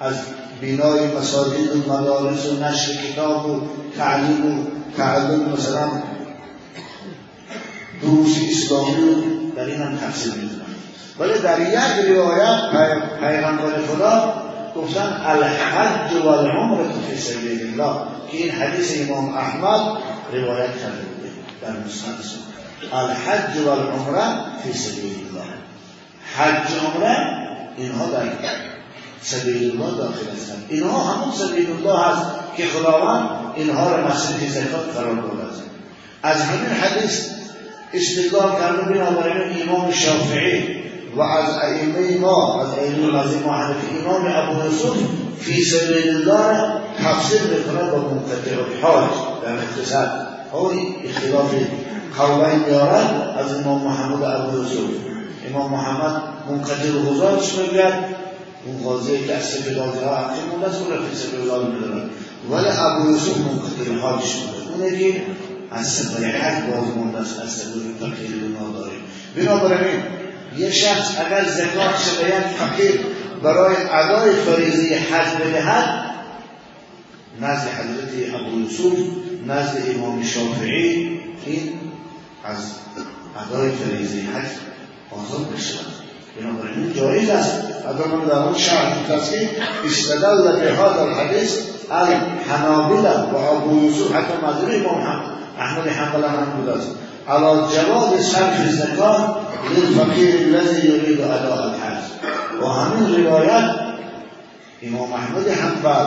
از 0.00 0.14
بینای 0.60 1.06
مساجد 1.06 1.76
و 1.76 1.92
مدارس 1.92 2.46
و 2.46 2.64
نشر 2.64 2.92
کتاب 2.94 3.50
و 3.50 3.60
تعلیم 3.96 4.46
و 4.46 4.64
تعلم 4.96 5.52
مثلا 5.52 5.88
دروس 8.02 8.36
اسلامی 8.50 8.94
در 9.56 9.64
این 9.64 9.80
هم 9.82 9.96
تفسیر 9.96 10.32
می‌دونن 10.32 10.64
ولی 11.18 11.38
در 11.38 11.60
یک 11.60 12.10
روایت 12.10 12.70
پیغمبر 13.20 13.80
خدا 13.80 14.43
گفتن 14.76 15.20
الحج 15.24 16.12
و 16.24 16.28
العمر 16.28 16.78
فی 17.10 17.20
سبیل 17.20 17.60
الله 17.60 17.94
که 18.30 18.36
این 18.36 18.50
حدیث 18.50 19.00
امام 19.00 19.34
احمد 19.34 19.80
روایت 20.32 20.70
کرده 20.80 21.02
بوده 21.02 21.30
در 21.62 21.70
مسند 21.70 22.24
الحج 22.92 23.56
و 23.56 23.68
العمره 23.68 24.24
فی 24.64 24.72
سبیل 24.72 25.14
الله 25.28 25.44
حج 26.36 26.72
عمره 26.84 27.16
اینها 27.76 28.06
در 28.06 28.28
سبیل 29.22 29.70
الله 29.70 29.98
داخل 29.98 30.30
هستند 30.36 30.66
اینها 30.68 31.04
همون 31.04 31.34
سبیل 31.34 31.70
الله 31.70 32.04
هست 32.04 32.26
که 32.56 32.66
خداوند 32.66 33.28
اینها 33.56 33.90
را 33.90 34.08
مسجد 34.08 34.48
زکات 34.48 34.96
قرار 34.96 35.14
داده 35.14 35.52
است. 35.52 35.62
از 36.22 36.42
همین 36.42 36.70
حدیث 36.70 37.28
استدلال 37.92 38.52
کرده 38.60 38.82
بنابراین 38.82 39.62
امام 39.62 39.92
شافعی 39.92 40.84
وعز 41.16 41.50
أئمة 41.62 42.18
ما 42.20 42.62
از 42.62 42.78
أئمة 42.78 43.06
لازم 43.06 43.46
واحد 43.46 43.74
الإمام 43.90 44.26
أبو 44.26 44.64
يوسف 44.64 44.96
في 45.40 45.64
سبيل 45.64 46.08
الله 46.08 46.80
تفسير 46.98 47.40
میکنه 47.40 47.90
با 47.90 47.98
مقدر 47.98 48.58
الحاج 48.68 49.10
اكتساب 49.46 50.08
هو 50.52 50.70
اختلاف 51.04 51.50
قولين 52.18 52.62
دارد 52.68 53.34
از 53.38 53.60
إمام 53.60 53.84
محمد 53.84 54.22
أبو 54.22 54.56
يوسف. 54.56 55.04
إمام 55.50 55.72
محمد 55.72 56.22
منقدر 56.50 56.92
گزارش 57.10 57.54
میگوید 57.54 57.94
اون 58.66 58.82
قاضی 58.84 59.18
که 59.26 59.34
از 59.34 59.44
سبیل 59.44 59.78
الله 59.78 60.16
حقی 60.16 60.40
مونده 60.50 60.66
است 60.66 60.82
اون 60.82 60.90
را 60.90 61.02
فی 61.02 61.16
سبیل 61.16 61.50
الله 61.50 61.68
میدارد 61.68 62.10
ولی 62.50 62.68
ابو 62.68 63.10
یوسف 63.10 63.36
منقدر 63.38 64.00
حاجش 64.00 64.36
مونده 64.36 64.72
اونه 64.72 64.98
که 64.98 65.22
از 65.70 65.88
سبیل 65.88 66.24
حق 66.24 66.70
باز 66.70 66.96
مونده 66.96 67.18
است 67.18 67.40
از 67.40 67.52
سبیل 67.52 67.94
فقیر 68.00 68.30
ما 68.60 68.78
داریم 68.78 69.00
بنابراین 69.36 70.00
یه 70.58 70.70
شخص 70.70 71.20
اگر 71.26 71.44
زکاتش 71.44 72.08
به 72.20 72.28
یک 72.28 72.34
فقیر 72.34 73.00
برای 73.42 73.76
ادای 73.92 74.32
فریضه 74.32 74.94
حج 74.94 75.42
بدهد 75.42 76.04
نزد 77.40 77.68
حضرت 77.68 78.34
ابو 78.34 78.60
یوسف 78.60 78.98
نزد 79.46 79.76
امام 79.94 80.22
شافعی 80.22 81.20
این 81.46 81.72
از 82.44 82.74
ادای 83.46 83.70
فریضه 83.70 84.16
حج 84.16 84.48
آزاد 85.10 85.54
بشه 85.54 85.74
بنابراین 86.40 86.92
جایز 86.92 87.30
است. 87.30 87.54
اگر 87.60 88.26
در 88.26 88.58
شرح 88.58 89.12
است 89.12 89.30
که 89.30 89.48
استدل 89.84 90.60
به 90.60 90.72
هذا 90.72 91.06
الحدیث 91.06 91.58
الحنابلة 91.90 93.10
و 93.32 93.36
ابو 93.36 93.84
یوسف 93.84 94.12
حتی 94.12 94.46
مذهب 94.46 94.86
امام 94.86 95.22
احمد 95.58 95.88
حنبل 95.88 96.28
هم 96.28 96.44
بود 96.44 96.68
است 96.68 96.88
على 97.28 97.68
جواز 97.76 98.20
صرف 98.20 98.60
الزکات 98.60 99.36
للفقیر 99.70 100.34
الذي 100.34 100.88
يريد 100.88 101.20
اداء 101.20 101.64
الحج. 101.64 102.02
و 102.62 102.66
همین 102.66 103.24
روایت 103.24 103.70
امام 104.82 105.12
احمد 105.12 105.48
حنبل 105.48 106.06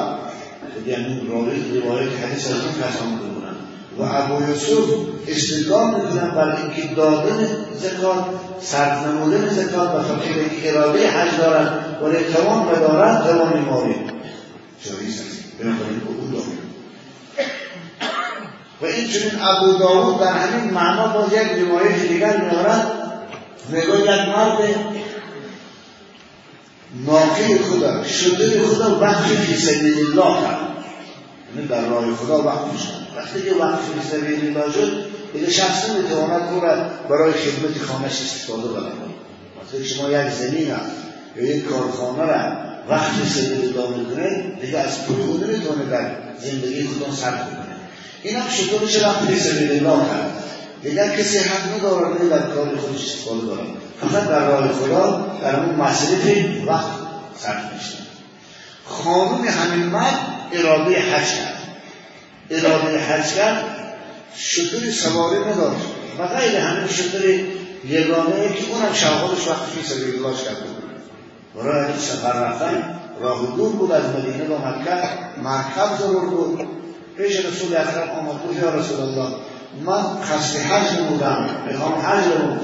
یعنی 0.87 1.21
راوی 1.29 1.81
روایت 1.81 2.09
حدیث 2.23 2.47
از 2.47 2.53
این 2.53 2.73
کسان 2.83 3.09
بودن. 3.09 3.55
و 3.97 4.01
ابو 4.01 4.49
یوسف 4.49 4.89
استدلال 5.27 5.95
می‌کنن 5.95 6.29
بر 6.29 6.55
اینکه 6.55 6.95
دادن 6.95 7.47
زکات 7.75 8.25
صرف 8.61 9.07
نمودن 9.07 9.49
زکات 9.49 9.95
و 9.95 10.03
فقیری 10.03 10.61
که 10.61 10.77
اراده 10.77 11.07
حج 11.07 11.37
دارد 11.37 11.99
ولی 12.03 12.33
توان 12.33 12.61
ندارد 12.61 13.23
توان 13.23 13.59
مالی. 13.59 13.95
جایز 14.83 15.21
است. 15.21 15.37
بنابراین 15.59 15.99
به 15.99 16.07
او 16.07 16.31
دارد 16.31 16.56
و 18.81 18.85
این 18.85 19.07
ابو 19.41 19.77
داود 19.77 20.19
در 20.19 20.33
همین 20.33 20.73
معنا 20.73 21.07
باز 21.07 21.33
یک 21.33 21.67
روایت 21.67 22.07
دیگر 22.07 22.37
میارد 22.37 22.91
می‌گوید 23.69 24.01
یک 24.01 24.09
مرد 24.09 24.57
ناقه 27.05 27.57
خدا 27.57 28.03
شده 28.03 28.61
خدا 28.61 28.99
وقتی 28.99 29.35
فی 29.35 29.57
سبیل 29.57 29.97
الله 29.97 30.41
کرد. 30.41 30.59
یعنی 31.55 31.67
در 31.67 31.89
راه 31.89 32.15
خدا 32.15 32.43
وقت 32.43 32.77
شد 32.77 33.17
وقتی 33.17 33.41
که 33.41 33.55
وقت 33.55 33.79
فی 33.79 34.09
سبیل 34.17 34.57
الله 34.57 34.73
شد 34.73 35.05
دیگه 35.33 35.51
شخص 35.51 35.89
نمی‌تواند 35.89 36.53
او 36.53 36.59
را 36.59 36.75
برای 37.09 37.33
خدمت 37.33 37.81
خانهش 37.87 38.21
استفاده 38.21 38.67
کنه. 38.67 38.91
مثلا 39.63 39.83
شما 39.83 40.09
یک 40.09 40.29
زمین 40.29 40.67
یا 41.35 41.55
یک 41.55 41.65
کارخانه 41.65 42.23
را 42.23 42.57
وقت 42.89 43.11
فی 43.11 43.29
سبیل 43.29 43.77
الله 43.77 43.97
می‌کنه 43.97 44.57
دیگه 44.61 44.77
از 44.77 45.05
پول 45.05 45.47
نمی‌تونه 45.47 45.85
در 45.91 46.11
زندگی 46.39 46.83
خودتون 46.83 47.15
صرف 47.15 47.41
کنه. 47.49 47.66
این 48.23 48.35
هم 48.35 48.49
شطور 48.49 48.81
میشه 48.81 49.07
وقت 49.07 49.35
سبیل 49.35 49.71
الله 49.71 50.05
کرد. 50.05 50.43
دیگر 50.83 51.17
کسی 51.17 51.37
حق 51.37 51.75
نداره 51.77 52.29
در 52.29 52.39
کار 52.39 52.77
خودش 52.77 53.05
استفاده 53.05 53.41
کنه 53.41 53.67
فقط 54.01 54.27
در 54.27 54.47
راه 54.47 54.71
خدا 54.71 55.37
در 55.41 55.59
اون 55.59 55.75
مصرف 55.75 56.27
وقت 56.67 56.91
صرف 57.39 57.73
میشه. 57.73 57.97
خانون 58.85 59.47
همین 59.47 59.85
مرد 59.85 60.19
اراده 60.53 60.99
حج 60.99 61.27
کرد. 61.27 61.57
اراده 62.49 62.99
حج 62.99 63.33
کرد 63.33 63.65
شطور 64.35 64.91
سواری 64.91 65.39
نداشت. 65.39 65.85
و 66.19 66.27
غیر 66.27 66.55
همین 66.55 66.87
شطور 66.87 67.21
یگانه 67.85 68.53
که 68.53 68.71
اونم 68.71 68.93
شواهدش 68.93 69.47
وقت 69.47 69.63
فی 69.63 69.83
سبیل 69.83 70.15
الله 70.15 70.29
بود 70.29 70.83
برای 71.55 71.99
سفر 71.99 72.33
رفتن 72.33 72.99
راه 73.21 73.55
دور 73.55 73.75
بود 73.75 73.91
از 73.91 74.03
مدینه 74.05 74.43
با 74.43 74.57
مکه 74.57 75.09
مرکب 75.43 75.97
ضرور 75.99 76.29
بود. 76.29 76.67
پیش 77.17 77.45
رسول 77.45 77.75
اکرم 77.75 78.09
آمد. 78.19 78.41
بود 78.41 78.57
یا 78.63 78.75
رسول 78.75 78.99
الله 78.99 79.29
من 79.85 80.01
قصد 80.01 80.57
حج 80.59 80.99
نمودم 80.99 81.49
می‌خوام 81.67 81.93
حج 81.93 82.23
نمود 82.25 82.59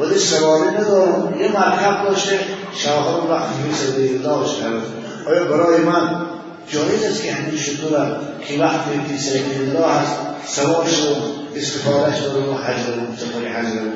ولی 0.00 0.18
سواری 0.18 0.70
ندارم 0.70 1.40
یه 1.40 1.48
مرکب 1.48 2.04
داشته 2.04 2.38
شواهد 2.76 3.30
وقت 3.30 3.48
فی 3.48 3.74
سبیل 3.74 4.26
الله 4.26 4.46
کرده. 4.60 4.82
آیا 5.26 5.44
برای 5.44 5.80
من 5.80 6.26
جایز 6.68 7.04
است 7.04 7.22
که 7.22 7.32
همین 7.32 7.56
شطور 7.56 8.16
که 8.48 8.58
وقت 8.58 8.80
فی 9.08 9.18
سبیل 9.18 9.60
الله 9.60 9.86
هست 9.86 10.16
سوارش 10.46 11.00
رو 11.00 11.14
استفادهش 11.56 12.18
رو 12.20 12.54
حج 12.54 12.80
رو 12.86 13.16
سفر 13.16 13.48
حج 13.48 13.66
رو 13.66 13.90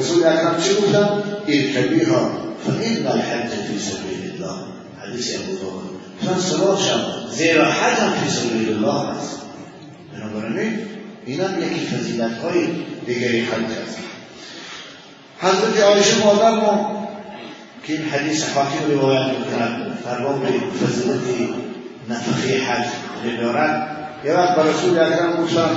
رسول 0.00 0.26
اکرم 0.26 0.60
چی 0.62 0.74
گفتن؟ 0.74 1.08
ارکبیها 1.48 2.30
فإن 2.66 3.06
الحج 3.06 3.50
فی 3.50 3.78
سبیل 3.78 4.32
الله. 4.34 4.54
حدیث 5.02 5.34
ابو 5.34 5.56
داود 5.58 5.97
من 6.22 6.38
سوارشم 6.38 7.00
زیرا 7.30 7.64
حج 7.64 7.98
هم 7.98 8.10
فی 8.10 8.30
سبیل 8.30 8.68
الله 8.68 9.10
هست. 9.10 9.42
بنابراین 10.14 10.78
این 11.26 11.40
هم 11.40 11.62
یکی 11.62 11.86
فضیلت 11.86 12.38
های 12.38 12.66
دیگری 13.06 13.40
حج 13.40 13.64
هست 13.64 13.98
حضرت 15.40 15.80
عایشه 15.82 16.24
مادر 16.24 16.50
ما 16.50 17.08
که 17.84 17.92
این 17.92 18.08
حدیث 18.08 18.44
حاکم 18.48 18.90
روایت 18.90 19.26
می‌کنند 19.38 20.04
در 20.04 20.18
باب 20.18 20.46
فضیلت 20.86 21.20
نفقه 22.08 22.58
حج 22.58 22.86
میدارد 23.24 23.96
یه 24.24 24.32
وقت 24.32 24.56
به 24.56 24.62
رسول 24.62 24.98
اکرم 24.98 25.42
گفتن 25.42 25.70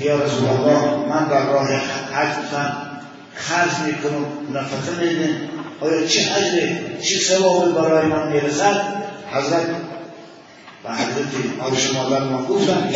یا 0.00 0.24
رسول 0.24 0.48
الله 0.48 1.06
من 1.08 1.28
در 1.28 1.46
راه 1.46 1.68
حج 2.12 2.32
خرج 3.34 3.70
می‌کنم 3.86 4.26
نفقه 4.54 5.04
میدین 5.04 5.55
آیا 5.80 6.06
چه 6.06 6.20
اجر 6.36 6.98
چه 7.02 7.18
ثوابی 7.18 7.72
برای 7.72 8.06
من 8.06 8.32
می‌رسد؟ 8.32 9.06
حضرت 9.32 9.66
و 10.84 10.94
حضرت 10.94 11.60
عایشه 11.60 11.94
مادر 11.94 12.24
ما 12.24 12.46
گفتن 12.46 12.94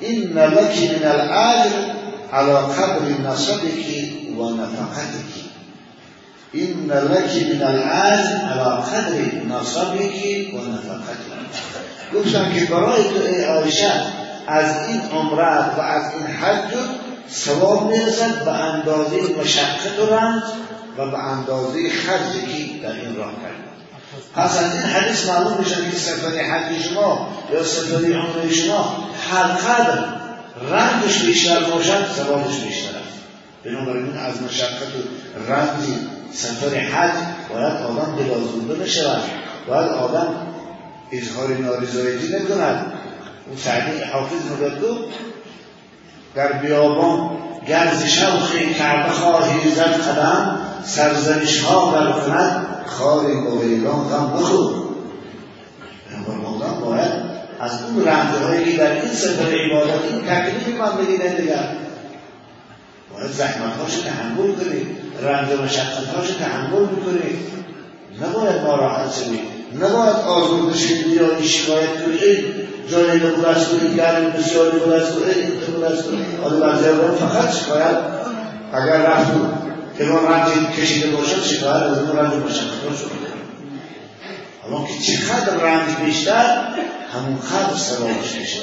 این 0.00 0.32
لکی 0.32 0.88
من 0.88 1.06
الاجر 1.06 1.76
على 2.32 2.52
قدر 2.52 3.30
نصبك 3.30 3.86
و 4.38 4.50
نفقتك 4.50 5.32
این 6.52 6.92
لکی 6.92 7.44
من 7.52 7.62
الاجر 7.62 7.84
على 8.50 8.82
قدر 8.82 9.18
نصبك 9.48 10.54
و 10.54 10.56
نفقتك 10.56 11.32
گفتن 12.14 12.52
که 12.54 12.64
برای 12.64 13.02
تو 13.02 13.24
ای 13.26 13.44
عایشه 13.44 13.92
از 14.46 14.88
این 14.88 15.00
عمرت 15.00 15.74
و 15.78 15.80
از 15.80 16.02
این 16.14 16.26
حج 16.26 16.74
ثواب 17.30 17.92
می‌رسد 17.92 18.44
به 18.44 18.52
اندازه 18.52 19.16
مشقت 19.40 19.98
و 19.98 20.14
رنج 20.14 20.42
و 20.98 21.10
به 21.10 21.18
اندازه 21.18 21.90
خرجی 21.90 22.40
که 22.40 22.82
در 22.82 22.92
این 22.92 23.16
راه 23.16 23.32
کرد. 23.42 23.62
پس 24.34 24.58
از 24.58 24.74
این 24.74 24.82
حدیث 24.82 25.28
معلوم 25.28 25.56
میشه 25.58 25.74
که 25.90 25.96
سفر 25.96 26.38
حج 26.38 26.82
شما 26.82 27.28
یا 27.52 27.64
سفر 27.64 28.12
عمر 28.12 28.52
شما 28.52 28.96
هر 29.30 29.42
قدر 29.42 30.04
رنجش 30.70 31.22
بیشتر 31.22 31.60
باشد 31.60 32.06
ثوابش 32.16 32.58
بیشتر 32.58 32.88
است. 32.88 33.18
بنابراین 33.64 34.16
از 34.16 34.42
مشقت 34.42 34.82
و 34.82 35.52
رنج 35.52 35.80
سفر 36.32 36.76
حج 36.78 37.14
باید 37.52 37.72
آدم 37.72 38.16
دلازونده 38.16 38.74
بشود 38.74 39.22
باید 39.68 39.88
آدم 39.88 40.34
اظهار 41.12 41.48
نارضایتی 41.48 42.26
نکند 42.26 42.92
اون 43.48 43.56
سعدی 43.56 44.02
حافظ 44.12 44.50
مددو 44.52 44.98
در 46.34 46.52
بیابان 46.52 47.30
گرز 47.68 48.04
شوخی 48.04 48.74
کعبه 48.74 49.12
خواهی 49.12 49.70
زد 49.70 49.82
قدم 49.82 50.58
سرزنش 50.84 51.60
ها 51.60 51.90
بر 51.90 52.12
کند 52.12 52.66
خاری 52.86 53.34
مویلان 53.34 54.08
غم 54.08 54.32
بخور. 54.36 54.72
بنابراین 56.10 56.80
باید 56.80 57.12
از 57.60 57.82
اون 57.82 58.04
رنجه 58.04 58.38
هایی 58.38 58.64
که 58.64 58.78
در 58.78 58.92
این 58.92 59.12
سفر 59.12 59.42
عبادت 59.42 60.02
این 60.10 60.22
تکلیف 60.22 60.80
من 60.80 60.96
بگیرن 60.96 61.36
دیگر. 61.36 61.68
باید 63.12 63.30
زحمت 63.30 63.76
هاشو 63.80 64.02
تحمل 64.02 64.52
کنید 64.52 64.86
رنج 65.22 65.52
و 65.52 65.62
مشقت 65.62 66.14
هاشو 66.16 66.34
تحمل 66.34 66.86
بکنید 66.86 67.38
نباید 68.22 68.62
ناراحت 68.62 69.12
شوید 69.12 69.61
نباید 69.74 70.16
آزرده 70.16 70.78
شوید 70.78 71.06
یا 71.06 71.42
شکایت 71.42 72.04
کنید 72.04 72.44
جای 72.90 73.16
نبود 73.16 73.44
از 73.44 73.68
کنید 73.68 73.96
گرم 73.96 74.30
بسیار 74.30 74.74
نبود 74.74 74.92
از 74.92 75.10
کنید 75.10 75.36
این 75.36 75.52
نبود 75.62 75.84
از 75.84 76.02
کنید 76.02 76.40
آده 76.44 76.60
بعضی 76.60 76.84
فقط 77.18 77.54
شکایت 77.54 77.98
اگر 78.72 78.96
رفتون 78.96 79.52
که 79.98 80.04
ما 80.04 80.18
رنج 80.18 80.76
کشیده 80.76 81.16
باشد 81.16 81.42
شکایت 81.42 81.82
از 81.82 81.98
اون 81.98 82.16
رنج 82.16 82.34
مشقت 82.34 82.98
شد. 82.98 83.10
اما 84.66 84.86
که 84.86 85.12
چقدر 85.12 85.56
رنج 85.56 85.96
بیشتر 86.04 86.68
همون 87.12 87.38
قدر 87.38 87.76
سوابش 87.76 88.32
بیشتر 88.38 88.60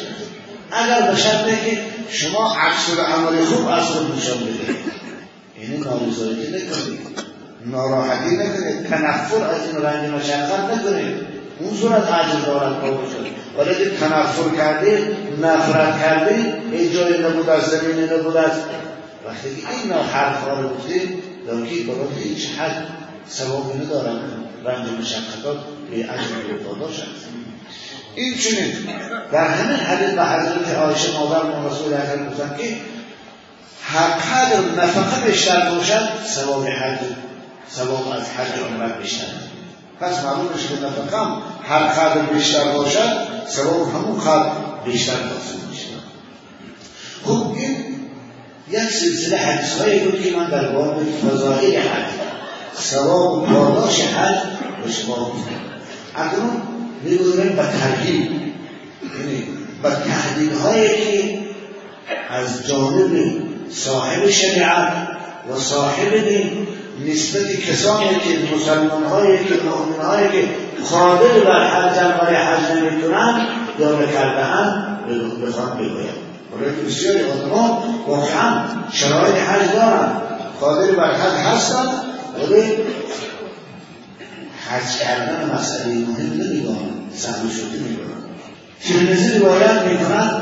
اگر 0.71 1.15
شرطه 1.15 1.57
که 1.65 1.81
شما 2.09 2.55
عکس 2.55 2.99
عمل 2.99 3.45
خوب 3.45 3.67
از 3.67 3.85
خود 3.85 4.17
نشان 4.17 4.37
بدهید. 4.37 4.77
یعنی 5.61 5.77
نارضایتی 5.77 6.51
نکنید 6.51 7.29
ناراحتی 7.65 8.35
نکنید 8.35 8.87
تنفر 8.89 9.43
از 9.43 9.67
این 9.67 9.81
رنج 9.81 10.09
مشقت 10.09 10.59
نکنید 10.59 11.15
اون 11.59 11.77
صورت 11.77 12.11
عجز 12.11 12.45
دارد 12.45 12.79
قابل 12.81 13.09
شد 13.09 13.25
ولی 13.57 13.75
که 13.75 13.89
تنفر 13.89 14.55
کردید 14.57 15.05
نفرت 15.41 16.01
کردید 16.01 16.45
ای 16.71 16.93
جای 16.93 17.23
نبود 17.23 17.49
از 17.49 17.63
زمین 17.63 18.03
نبود 18.03 18.37
از 18.37 18.51
وقتی 19.27 19.49
که 19.49 19.67
این 19.83 19.91
حرف 19.91 20.41
ها 20.41 20.61
رو 20.61 20.69
گفتیم 20.69 21.21
که 21.45 21.83
برای 21.83 22.23
هیچ 22.23 22.49
حد 22.49 22.87
ثوابی 23.29 23.79
ندارن 23.79 24.19
رنج 24.65 24.89
مشقتات 24.99 25.57
به 25.91 25.97
و 25.97 26.69
پاداش 26.69 26.99
هست 26.99 27.25
این 28.15 28.37
چنین. 28.37 28.73
در 29.31 29.47
همین 29.47 29.77
حدیث 29.77 30.09
به 30.09 30.23
حضرت 30.25 30.75
عایشه 30.75 31.19
مادر 31.19 31.69
رسول 31.69 31.93
اکرم 31.93 32.29
گفتن 32.29 32.57
که 32.57 32.77
هر 33.83 34.09
قدر 34.09 34.83
نفقه 34.83 35.31
بیشتر 35.31 35.69
باشد 35.69 36.09
ثواب 36.25 36.67
حج 36.67 36.99
ثواب 37.75 38.07
از 38.07 38.23
حج 38.29 38.59
عمرت 38.59 39.01
بیشتر. 39.01 39.25
پس 39.99 40.23
معلوم 40.23 40.49
میشه 40.53 40.67
که 40.67 40.85
نفقه 40.85 41.17
هر 41.63 41.83
قدر 41.87 42.21
بیشتر 42.21 42.71
باشد 42.71 43.27
ثواب 43.49 43.89
همون 43.93 44.19
قدر 44.19 44.51
بیشتر 44.85 45.13
حاصل 45.13 45.67
میشه. 45.69 45.85
خب 47.25 47.55
این 47.57 47.89
یک 48.71 48.89
سلسله 48.89 49.37
حدیث 49.37 49.81
هایی 49.81 49.99
بود 49.99 50.23
که 50.23 50.37
من 50.37 50.49
در 50.49 50.71
باب 50.71 51.03
فضائل 51.03 51.77
حج 51.77 52.05
ثواب 52.77 53.33
و 53.33 53.45
پاداش 53.45 54.01
حج 54.01 54.37
به 54.85 54.91
شما 54.91 55.15
گفتم 55.15 55.59
اکنون 56.15 56.61
می‌گویم 57.03 57.55
به 57.55 57.63
ترکیب 57.63 58.31
یعنی 59.19 59.47
به 59.83 59.89
تحلیل 59.89 60.51
هایی 60.51 60.87
که 60.87 61.39
از 62.29 62.67
جانب 62.67 63.41
صاحب 63.71 64.29
شریعت 64.29 64.93
و 65.51 65.59
صاحب 65.59 66.27
دین 66.29 66.67
نسبت 67.07 67.51
کسانی 67.51 68.09
که 68.09 68.55
مسلمان 68.55 69.03
هایی 69.03 69.37
که 69.45 69.53
مؤمن 69.53 70.05
هایی 70.05 70.29
که 70.31 70.49
قادر 70.89 71.39
بر 71.39 71.67
حج 71.67 71.95
برای 71.99 72.35
حج 72.35 72.77
نمی‌تونن 72.77 73.47
یا 73.79 73.99
نکرده 73.99 74.43
هم 74.43 74.97
بخوان 75.47 75.77
بگویم. 75.77 76.13
برای 76.51 76.75
که 76.75 76.81
بسیاری 76.81 77.19
آدمان 77.23 77.77
واقعا 78.07 78.63
شرایط 78.91 79.35
حج 79.35 79.71
دارن. 79.73 80.11
قادر 80.59 80.91
بر 80.91 81.13
حج 81.13 81.33
هستن 81.33 81.85
ولی 82.35 82.63
حج 84.69 84.97
کردن 84.99 85.51
مسئله 85.55 85.93
مهم 85.93 86.33
نمی‌دانن 86.33 87.11
سهل 87.15 87.49
شده 87.49 87.79
می‌کنن. 87.79 88.19
ترمزی 88.83 89.39
روایت 89.39 89.81
می‌کنن. 89.81 90.41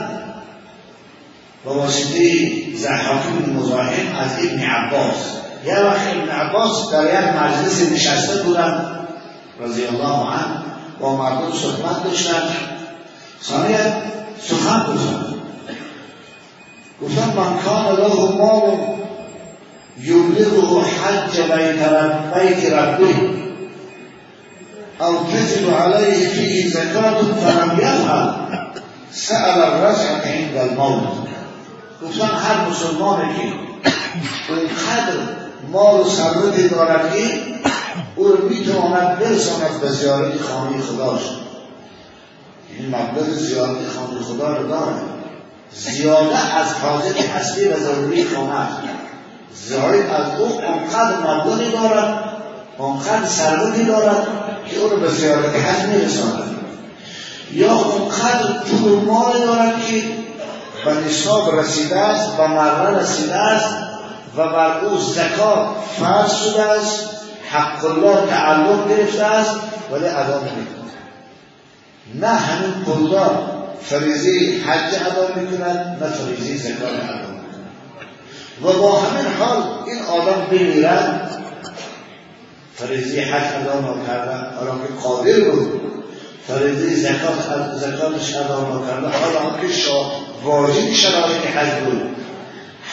با 1.65 1.73
واسطه 1.73 2.51
زحاکم 2.75 3.51
مزاحم 3.55 4.15
از 4.15 4.45
ابن 4.45 4.59
عباس. 4.59 5.46
یه 5.65 5.79
وقت 5.79 6.07
ابن 6.15 6.29
عباس 6.29 6.91
در 6.91 7.03
یک 7.03 7.35
مجلس 7.35 7.91
نشسته 7.91 8.43
بودن 8.43 8.97
رضی 9.61 9.85
الله 9.85 10.29
عنه 10.29 10.63
با 10.99 11.15
مردم 11.15 11.51
صحبت 11.51 12.03
داشتن. 12.03 12.41
ثانیا 13.43 13.77
سخن 14.41 14.93
گفتن. 14.93 15.25
گفتن 17.01 17.37
من 17.37 17.59
کان 17.65 17.95
له 17.95 18.31
مال 18.31 18.77
یبلغه 20.01 20.81
حج 20.81 21.41
بیت 21.41 22.73
ربه 22.73 23.15
او 24.99 25.15
تجب 25.15 25.73
عليه 25.73 26.27
فيه 26.27 26.69
زکات 26.69 27.17
فلم 27.21 27.77
یفعل. 27.77 28.29
سأل 29.11 29.61
الرجعة 29.61 30.21
عند 30.25 30.57
الموت. 30.57 31.27
گفتن 32.03 32.27
هر 32.27 32.69
مسلمانی 32.69 33.33
که 33.33 33.53
اونقدر 34.49 35.46
مال 35.71 35.99
و 35.99 36.03
دارد 36.71 37.13
که 37.13 37.41
او 38.15 38.27
رو 38.27 38.49
می‌تواند 38.49 39.19
برساند 39.19 39.81
به 39.81 39.89
زیارت 39.89 40.41
خانه 40.41 40.81
خداش 40.81 41.21
این 42.77 42.87
مبلغ 42.87 43.29
زیارت 43.29 43.77
خانه 43.95 44.21
خدا 44.23 44.57
رو 44.57 44.67
دارد. 44.67 45.01
زیاده 45.71 46.55
از 46.55 46.73
حاجت 46.73 47.29
حسبی 47.29 47.67
و 47.67 47.79
ضروری 47.79 48.25
خانه 48.25 48.67
زیارت 49.53 50.11
از 50.11 50.39
او 50.39 50.45
اونقدر 50.45 51.17
مبلغی 51.17 51.71
دارد 51.71 52.23
اونقدر 52.77 53.25
ثروتی 53.25 53.83
دارد 53.83 54.27
که 54.69 54.79
او 54.79 54.89
رو 54.89 54.99
به 54.99 55.09
زیارت 55.09 55.55
حج 55.55 55.85
میرساند. 55.85 56.57
یا 57.51 57.73
اونقدر 57.73 58.59
پول 58.65 58.91
مال 58.91 59.39
دارد 59.39 59.85
که 59.85 60.03
به 60.85 60.93
نصاب 60.93 61.59
رسیده 61.59 61.99
است 61.99 62.37
به 62.37 62.47
مره 62.47 62.99
رسیده 62.99 63.35
است 63.35 63.86
و 64.37 64.47
بر 64.47 64.79
او 64.79 64.97
زکات 64.97 65.67
فرض 65.99 66.31
شده 66.31 66.61
است 66.61 67.09
حق 67.49 67.85
الله 67.85 68.29
تعلق 68.29 68.89
گرفته 68.89 69.23
است 69.23 69.55
ولی 69.91 70.05
ادا 70.05 70.39
نمی‌کند. 70.39 70.91
نه 72.15 72.27
همین 72.27 72.71
پولدار 72.71 73.51
فریضه 73.81 74.29
حج 74.65 74.93
ادا 74.95 75.41
می‌کند 75.41 76.03
نه 76.03 76.09
فریضه 76.09 76.57
زکات 76.69 76.89
ادا 76.89 77.29
می‌کند. 77.29 77.37
و 78.63 78.81
با 78.81 78.99
همین 78.99 79.33
حال 79.39 79.63
این 79.87 80.01
آدم 80.01 80.47
بمیرد 80.51 81.31
فریضه 82.75 83.21
حج 83.21 83.61
ادا 83.61 83.79
نکرده 83.79 84.55
حالا 84.55 84.71
که 84.71 84.93
قادر 85.03 85.39
بود 85.39 85.81
فریضه 86.47 86.95
زکات 86.95 87.75
زکاتش 87.75 88.35
ادا 88.35 88.61
نکرده 88.61 89.07
حالا 89.07 89.59
که 89.61 89.73
شاه 89.73 90.11
واجب 90.43 90.91
شرایط 90.93 91.45
حج 91.55 91.83
بود. 91.85 92.01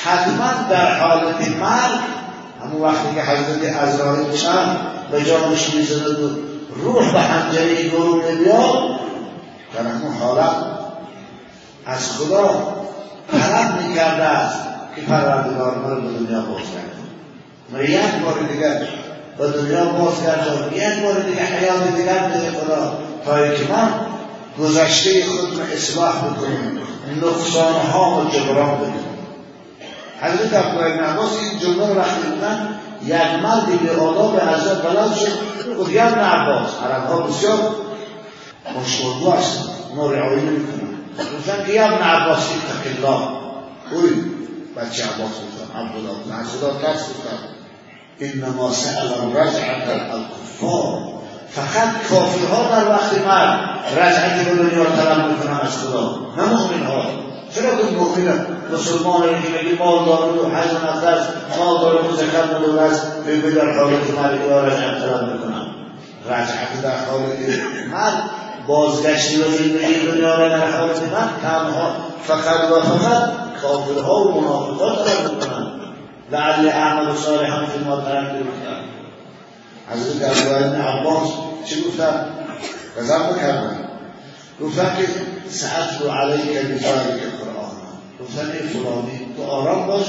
حتما 0.05 0.69
در 0.71 0.99
حالت 0.99 1.49
مرگ 1.61 2.01
همون 2.63 2.83
وقتی 2.83 3.15
که 3.15 3.23
حضرت 3.23 3.77
ازرائیل 3.77 4.33
چند 4.33 4.77
به 5.11 5.25
جانش 5.25 5.75
می‌زده 5.75 6.15
بود 6.15 6.45
روح 6.77 7.13
به 7.13 7.21
حنجره 7.21 7.89
گروه 7.89 8.35
بیاد 8.35 9.01
در 9.75 9.81
همون 9.81 10.15
حالت. 10.21 10.57
از 11.87 12.11
خدا 12.11 12.75
طلب 13.33 13.83
می‌کرده 13.83 14.23
است 14.23 14.59
که 14.97 15.03
پروردگار 15.03 15.75
ما 15.75 15.95
به 15.95 16.19
دنیا 16.19 16.41
باز 16.41 16.61
کرد 16.75 16.95
یک 17.91 18.25
بار 18.25 18.39
دیگر 18.53 18.89
به 19.39 19.47
دنیا 19.47 19.85
باز 19.85 20.23
کرد 20.23 20.73
یک 20.73 21.05
بار 21.05 21.23
دیگه 21.23 21.43
حیات 21.43 21.97
دیگر 21.97 22.19
بده 22.19 22.51
خدا. 22.51 22.93
تا 23.25 23.49
که 23.49 23.73
من 23.73 23.89
گذشته 24.59 25.27
خود 25.27 25.59
رو 25.59 25.65
اصلاح 25.75 26.15
بکنم 26.19 26.79
نقصان 27.23 27.75
ها 27.93 28.21
و 28.21 28.31
جبران 28.31 28.77
بکنم 28.79 29.14
حضرت 30.21 30.55
عبدالله 30.55 30.97
بن 30.97 31.05
عباس 31.05 31.31
این 31.39 31.59
جمله 31.59 31.89
رو 31.89 31.95
وقتی 31.95 32.29
بودن 32.29 32.81
یک 33.05 33.43
مردی 33.43 33.77
به 33.77 34.01
آداب 34.01 34.41
حضرت 34.41 34.83
بلند 34.83 35.15
شد. 35.15 35.79
گفت 35.79 35.91
یا 35.91 36.09
ابن 36.09 36.21
عباس 36.21 36.71
عرب 36.85 37.07
ها 37.07 37.21
بسیار 37.21 37.59
مشغولگو 38.81 39.31
هستن. 39.31 39.63
اونا 39.91 40.11
رعایی 40.13 40.41
نمی‌کنن. 40.41 40.95
گفتن 41.39 41.67
که 41.67 41.73
یا 41.73 41.85
ابن 41.85 42.03
عباس 42.03 42.39
اتق 42.39 42.97
الله. 42.97 43.29
اوی 43.93 44.11
بچه 44.77 45.05
عباس 45.05 45.31
گفتن 45.31 45.79
عبدالله 45.79 46.41
از 46.41 46.47
خدا 46.49 46.71
ترس 46.71 47.09
گفتن 47.09 47.39
انما 48.21 48.73
سأل 48.73 49.37
رجعت 49.37 49.89
الکفار 49.89 51.15
فقط 51.51 51.89
کافرها 52.11 52.63
در 52.71 52.89
وقت 52.89 53.13
مرد 53.27 53.59
رجعت 53.97 54.45
به 54.45 54.55
دنیا 54.55 54.85
طلب 54.85 55.29
می‌کنن 55.29 55.61
از 55.61 55.79
خدا. 55.79 56.21
نه 56.37 56.45
مؤمن 56.45 56.87
ها 56.87 57.03
چرا 57.55 57.77
که 57.77 57.97
مؤمن 57.97 58.47
مسلمان 58.73 59.43
که 59.43 59.49
بگی 59.49 59.77
مال 59.79 60.05
داره 60.05 60.33
و 60.33 60.57
حج 60.57 60.71
نفس 60.71 61.29
مال 61.59 61.81
داره 61.81 62.09
و 62.09 62.17
زکات 62.17 62.57
نداره 62.57 62.83
از 62.83 63.25
بگی 63.25 63.51
در 63.55 63.79
حالت 63.79 64.11
مرد 64.11 64.41
یا 64.49 64.65
رجعت 64.65 64.99
طلب 64.99 65.33
می‌کنن 65.33 65.67
رجعت 66.27 66.83
در 66.83 67.05
حالت 67.11 67.39
مرد 67.93 68.31
بازگشتی 68.67 69.43
و 69.43 69.45
زندگی 69.45 70.07
دنیا 70.07 70.35
را 70.35 70.49
در 70.49 70.71
حالت 70.71 71.03
مرد 71.03 71.31
تنها 71.43 71.97
فقط 72.23 72.71
و 72.71 72.81
فقط 72.81 73.31
کافرها 73.63 74.15
و 74.15 74.41
منافقات 74.41 75.09
طلب 75.09 75.35
می‌کنن 75.35 75.71
لعل 76.33 76.69
اعمال 76.69 77.17
صالحا 77.17 77.67
فی 77.67 77.85
ما 77.85 77.97
ترک 77.97 78.29
بکنن 78.29 78.85
حضرت 79.91 80.31
عبدالله 80.31 80.69
بن 80.69 80.81
عباس 80.81 81.29
چی 81.65 81.85
گفتن؟ 81.85 82.27
غضب 82.99 83.37
بکردن 83.37 83.94
گفتن 84.61 84.97
که 84.97 85.09
سعت 85.51 86.01
رو 86.01 86.11
علیک 86.11 86.59
بذالک 86.59 87.21
قرآن 87.41 87.75
گفتن 88.21 88.51
ای 88.51 88.83
تو 89.37 89.51
آرام 89.51 89.87
باش. 89.87 90.07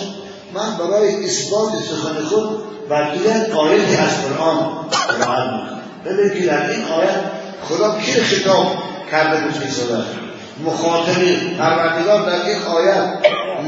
من 0.53 0.77
برای 0.77 1.25
اثبات 1.25 1.69
سخن 1.83 2.23
خود 2.23 2.65
بر 2.89 3.15
یک 3.15 3.55
آیتی 3.55 3.95
از 3.95 4.21
قرآن 4.21 4.57
قرآن 5.19 5.53
می‌کنم. 5.53 5.79
ببین 6.05 6.39
که 6.39 6.45
در 6.45 6.69
این 6.69 6.83
آیت 6.83 7.23
خدا 7.63 7.99
کی 7.99 8.11
خطاب 8.11 8.67
کرده 9.11 9.41
بود 9.41 9.53
فی 9.53 9.83
مخاطبی 10.63 11.55
پروردگار 11.57 12.25
در 12.25 12.45
این 12.49 12.61
آیت 12.61 13.13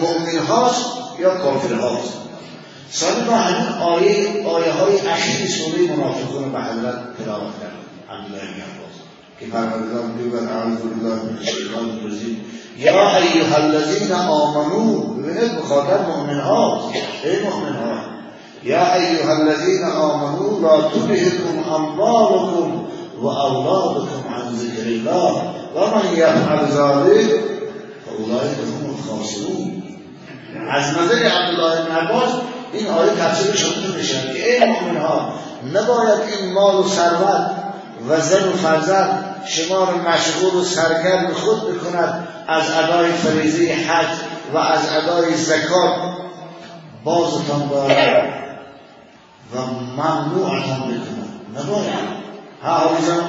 مؤمن 0.01 0.37
هاست 0.37 0.85
یا 1.19 1.29
کافر 1.29 1.73
هاست؟ 1.73 2.13
سال 2.91 3.23
با 3.27 3.35
همین 3.35 3.67
آیه 3.81 4.47
آیه 4.47 4.71
های 4.71 4.99
اخیر 5.07 5.47
سوره 5.47 5.95
منافقون 5.95 6.51
به 6.51 6.59
حضرت 6.59 7.17
تلاوت 7.17 7.53
کرد. 7.61 7.71
عبدالله 8.09 8.76
که 9.39 9.45
پروردگار 9.45 10.03
می‌گوید 10.05 10.43
اعوذ 10.43 10.77
بالله 10.77 11.23
من 11.23 11.37
الشیطان 11.37 11.89
الرجیم 11.89 12.45
یا 12.77 13.17
ایها 13.17 13.55
الذین 13.55 14.11
آمنو 14.11 15.13
ببینید 15.13 15.51
مخاطب 15.51 16.09
مؤمن 16.09 16.39
هاست 16.39 16.95
ای 17.23 17.39
مؤمن 17.43 17.73
ها 17.73 17.99
یا 18.63 18.93
ایها 18.93 19.31
الذین 19.37 19.83
آمنو 19.83 20.61
لا 20.61 20.81
تلهکم 20.81 21.73
اموالکم 21.73 22.87
و 23.21 23.27
اولادکم 23.27 24.33
عن 24.35 24.55
ذکر 24.55 24.87
الله. 24.87 25.33
و 25.75 25.79
من 25.79 26.13
یفعل 26.13 26.65
ذلك 26.65 27.29
فاولئک 28.05 28.57
هم 28.57 28.89
الخاسرون. 28.89 29.83
از 30.69 30.83
نظر 30.97 31.23
عبدالله 31.25 31.85
بن 31.85 31.95
عباس 31.95 32.29
این 32.73 32.87
آیه 32.87 33.11
تفسیر 33.11 33.55
شده 33.55 33.97
میشه 33.97 34.33
که 34.33 34.53
ای 34.53 34.69
مؤمن 34.69 34.97
ها 34.97 35.33
نباید 35.73 36.19
این 36.39 36.53
مال 36.53 36.75
و 36.75 36.83
ثروت 36.83 37.66
و 38.09 38.21
زن 38.21 38.49
و 38.49 38.51
فرزند 38.51 39.35
شما 39.45 39.83
رو 39.83 40.09
مشغول 40.09 40.61
و 40.61 40.63
سرگرم 40.63 41.33
خود 41.33 41.75
بکند 41.75 42.27
از 42.47 42.63
ادای 42.71 43.11
فریضه 43.11 43.73
حج 43.73 44.07
و 44.53 44.57
از 44.57 44.79
ادای 44.91 45.37
زکات 45.37 45.93
بازتان 47.03 47.69
دارد 47.69 48.33
و 49.55 49.57
ممنوعتان 49.97 50.79
بکند 50.79 51.27
نباید. 51.55 52.17
ها 52.63 52.73
حافظم 52.73 53.23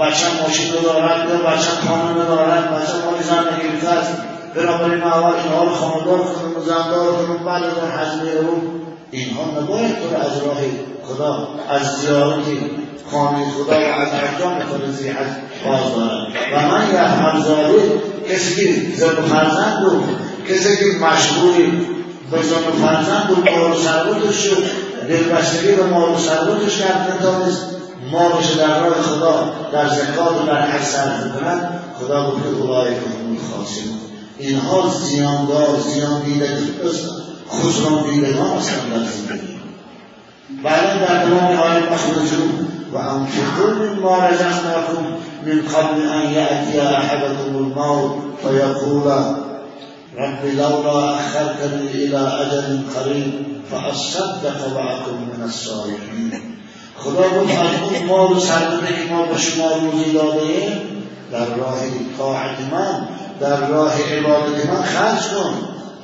بچه 0.00 0.26
ماشین 0.42 0.72
رو 0.72 0.80
دارد 0.80 1.28
یا 1.28 1.36
بچه 1.36 1.70
خانه 1.88 2.24
دارد؟ 2.24 2.70
بچه 2.74 2.92
مال 3.04 3.22
زندگی 3.22 3.86
است. 3.86 4.12
بنابراین 4.54 5.02
اول 5.02 5.34
اینها 5.34 5.64
رو 5.64 5.70
خاندار 5.70 6.18
کنم 6.18 6.56
و 6.56 6.60
زندار 6.60 7.12
کنم 7.12 7.44
بعد 7.44 7.62
از 7.62 7.78
آن 7.78 7.90
حجمه 7.90 8.40
رو 8.40 8.85
اینها 9.10 9.60
نباید 9.60 9.94
تو 9.96 10.16
از 10.16 10.42
راه 10.42 10.58
خدا 11.04 11.48
از 11.68 11.96
زیارت 12.00 12.44
خانه 13.10 13.50
خدا 13.50 13.80
و 13.80 14.00
از 14.00 14.08
انجام 14.08 14.58
فرزی 14.58 15.08
حج 15.08 15.26
باز 15.64 15.94
دارد 15.96 16.26
و 16.54 16.68
من 16.68 16.88
یفعل 16.88 17.42
ذالک 17.44 18.28
کسی 18.30 18.54
که 18.56 18.96
زن 18.96 19.22
فرزند 19.22 19.80
بود 19.80 20.04
کسی 20.48 20.76
که 20.76 20.84
مشغولی 20.84 21.86
به 22.30 22.42
زن 22.42 22.86
فرزند 22.86 23.28
بود 23.28 23.48
مال 23.50 23.70
و 23.70 23.74
ثروتش 23.74 24.36
شد 24.36 24.64
دلبستگی 25.08 25.72
به 25.72 25.84
مال 25.86 26.10
و 26.10 26.18
ثروتش 26.18 26.78
کرد 26.78 27.12
نتانست 27.18 27.66
مالش 28.12 28.52
در 28.52 28.80
راه 28.80 29.02
خدا 29.02 29.54
در 29.72 29.88
زکات 29.88 30.42
و 30.42 30.46
در 30.46 30.60
حج 30.60 30.82
صرف 30.82 31.20
کند 31.20 31.80
خدا 32.00 32.30
گفته 32.30 32.48
اولای 32.48 32.94
که 32.94 33.00
هم 33.00 33.36
خاصیم 33.52 34.00
اینها 34.38 34.88
زیاندار 34.88 35.80
زیان 35.80 36.22
دیدگی 36.22 36.72
خسران 37.50 38.10
دیدگان 38.10 38.58
هستند 38.58 38.90
در 38.90 38.98
زندگی 38.98 39.56
بعدا 40.64 41.06
در 41.06 41.24
تمام 41.24 41.56
آیه 41.56 41.92
مخرجون 41.92 42.68
و 42.92 42.96
انفقوا 42.96 43.70
مما 43.70 44.26
رزقناکم 44.26 45.04
من 45.46 45.62
قبل 45.62 46.08
ان 46.08 46.32
یأتی 46.32 46.80
احدكم 46.80 47.56
الموت 47.56 48.12
فیقول 48.42 49.12
رب 50.16 50.44
لولا 50.44 51.14
اخرتنی 51.14 51.88
الى 51.88 52.16
اجل 52.16 52.78
قریب 52.94 53.46
فاصدق 53.70 54.74
واکن 54.74 55.36
من 55.36 55.42
الصالحین 55.42 56.32
خدا 56.96 57.40
گفت 57.40 57.58
از 57.58 57.82
اون 57.82 58.06
مال 58.08 58.32
و 58.32 58.40
سرمده 58.40 58.86
که 58.86 59.12
ما 59.12 59.22
به 59.22 59.38
شما 59.38 59.68
روزی 59.72 60.12
داده 60.12 60.80
در 61.32 61.54
راه 61.56 61.78
طاعت 62.18 62.60
من 62.72 63.08
در 63.40 63.68
راه 63.68 63.92
عبادت 64.12 64.66
من 64.70 64.82
خرج 64.82 65.28
کن 65.28 65.54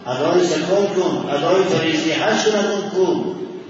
ادای 0.07 0.45
زکات 0.45 0.95
کن 0.95 1.31
ادای 1.31 1.65
فریضی 1.65 2.13
حج 2.13 2.43
کن 2.45 2.59
اون 2.59 2.91
پول 2.91 3.25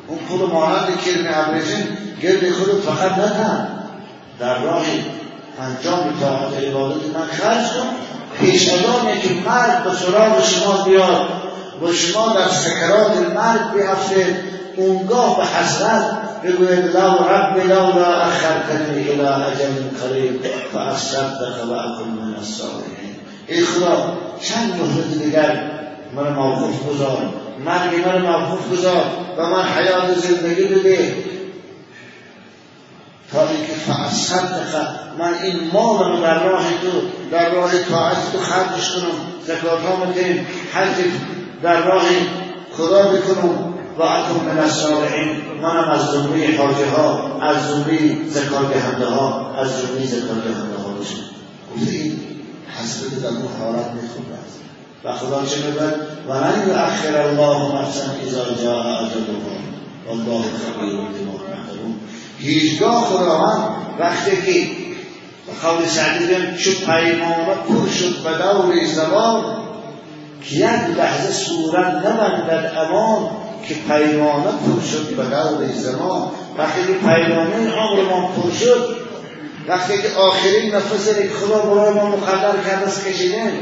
اون 0.09 0.19
پول 0.29 0.51
مانند 0.51 1.01
کرم 1.01 1.27
ابرشن 1.35 1.89
گرد 2.23 2.53
خودت 2.53 2.81
فقط 2.81 3.19
نتن 3.19 3.69
در 4.41 4.59
راه 4.63 4.85
انجام 5.61 6.21
طاعت 6.21 6.65
عبادت 6.65 7.03
من 7.15 7.27
خرج 7.27 7.67
کن. 7.67 7.89
پیش 8.41 8.69
که 8.69 9.35
مرد 9.47 9.85
به 9.85 9.91
سراغ 9.91 10.45
شما 10.45 10.85
بیاد 10.85 11.29
و 11.83 11.93
شما 11.93 12.33
در 12.33 12.49
سکرات 12.49 13.17
مرد 13.35 13.75
بیافته 13.75 14.37
اونگاه 14.77 15.37
به 15.37 15.45
حسرت 15.45 16.05
بگوید 16.45 16.97
لو 16.97 17.29
رب 17.29 17.57
لولا 17.57 18.15
اخرتنی 18.15 19.09
الى 19.09 19.21
اجل 19.21 19.99
قریب 20.01 20.47
فاصدق 20.73 21.69
و 21.69 21.73
اکن 21.73 22.09
من 22.09 22.35
الصالحین. 22.39 23.17
ای 23.47 23.65
خدا 23.65 24.19
چند 24.41 24.75
مهلت 24.81 25.19
دیگر 25.25 25.72
من 26.17 26.33
موقوف 26.33 26.89
گذار. 26.89 27.33
مرگ 27.65 28.07
من 28.07 28.23
موقوف 28.23 28.73
گذار 28.73 29.05
و 29.39 29.47
من 29.47 29.65
حیات 29.65 30.19
زندگی 30.19 30.65
بده. 30.65 31.15
تا 33.33 33.49
اینکه 33.49 33.73
فاصدق 33.73 34.89
من 35.19 35.35
این 35.43 35.71
مال 35.73 36.13
رو 36.13 36.21
در 36.21 36.45
راه 36.45 36.65
تو 36.65 36.89
در 37.31 37.55
راه 37.55 37.79
طاعت 37.91 38.33
تو 38.33 38.39
خرجش 38.39 38.91
کنم 38.93 39.13
زکات 39.47 39.81
ها 39.81 39.97
حج 40.73 40.95
در 41.63 41.83
راه 41.83 42.03
خدا 42.77 43.03
بکنم. 43.03 43.73
و 43.99 44.03
اکم 44.03 44.45
من 44.47 44.59
الصالحین 44.59 45.29
منم 45.63 45.91
از 45.91 46.07
زمره 46.07 46.59
حاجه 46.59 46.91
ها 46.91 47.39
از 47.41 47.69
زمره 47.69 48.29
زکات 48.29 48.75
دهنده 48.75 49.07
ها 49.07 49.55
از 49.57 49.69
زمره 49.69 50.07
زکات 50.07 50.45
دهنده 50.45 50.77
ها 50.83 50.89
بشم. 50.89 51.17
گفته 51.75 51.91
این 51.91 52.21
حسرت 52.79 53.23
در 53.23 53.29
اون 53.29 53.49
حالت 53.61 53.91
میخوب 53.91 54.25
و 55.05 55.13
خدا 55.13 55.47
چه 55.47 55.57
می‌گوید 55.57 55.95
و 56.29 56.33
لن 56.33 56.69
یؤخر 56.69 57.17
الله 57.17 57.81
نفسا 57.81 58.05
اذا 58.27 58.45
جاء 58.63 58.81
اجلها. 58.81 59.53
والله 60.09 60.43
خبیر 60.43 60.93
بما 60.93 61.39
تعملون. 61.49 61.95
هیچگاه 62.39 63.05
خداوند 63.05 63.69
وقتی 63.99 64.31
که 64.31 64.83
قول 65.63 65.87
سعدی 65.87 66.27
بگم 66.27 66.57
چو 66.57 66.71
پیمانه 66.71 67.55
پر 67.69 67.89
شد 67.89 68.23
به 68.25 68.31
دور 68.31 68.85
زمان 68.87 69.45
که 70.43 70.57
یک 70.57 70.99
لحظه 70.99 71.33
صورت 71.33 71.95
نبندد 71.95 72.73
امان 72.77 73.31
که 73.69 73.75
پیمانه 73.75 74.45
پر 74.45 74.87
شد 74.91 75.17
به 75.17 75.23
دور 75.23 75.73
زمان. 75.73 76.29
وقتی 76.59 76.81
پیمانه 76.81 77.73
عمر 77.73 78.03
ما 78.03 78.29
پر 78.29 78.51
شد 78.51 79.02
وقتی 79.69 80.03
که 80.03 80.09
آخرین 80.17 80.75
نفس 80.75 81.09
که 81.09 81.29
خدا 81.29 81.59
برای 81.59 81.95
ما 81.95 82.07
مقدر 82.07 82.63
کرده 82.67 82.87
است 82.87 83.07
کشیدن 83.07 83.53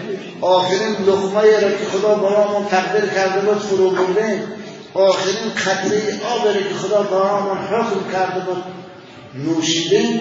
آخرین 0.40 0.96
لقمه 1.06 1.60
را 1.60 1.70
که 1.70 1.84
خدا 1.92 2.14
برای 2.14 2.44
ما 2.44 2.66
تقدیر 2.70 3.10
کرده 3.10 3.40
بود 3.40 3.58
فرو 3.58 3.90
بردن 3.90 4.42
آخرین 4.94 5.50
قطره 5.56 6.20
آب 6.34 6.52
که 6.52 6.74
خدا 6.74 7.02
برای 7.02 7.42
ما 7.42 7.54
حکم 7.54 8.12
کرده 8.12 8.40
بود 8.40 8.62
نوشیدن 9.34 10.20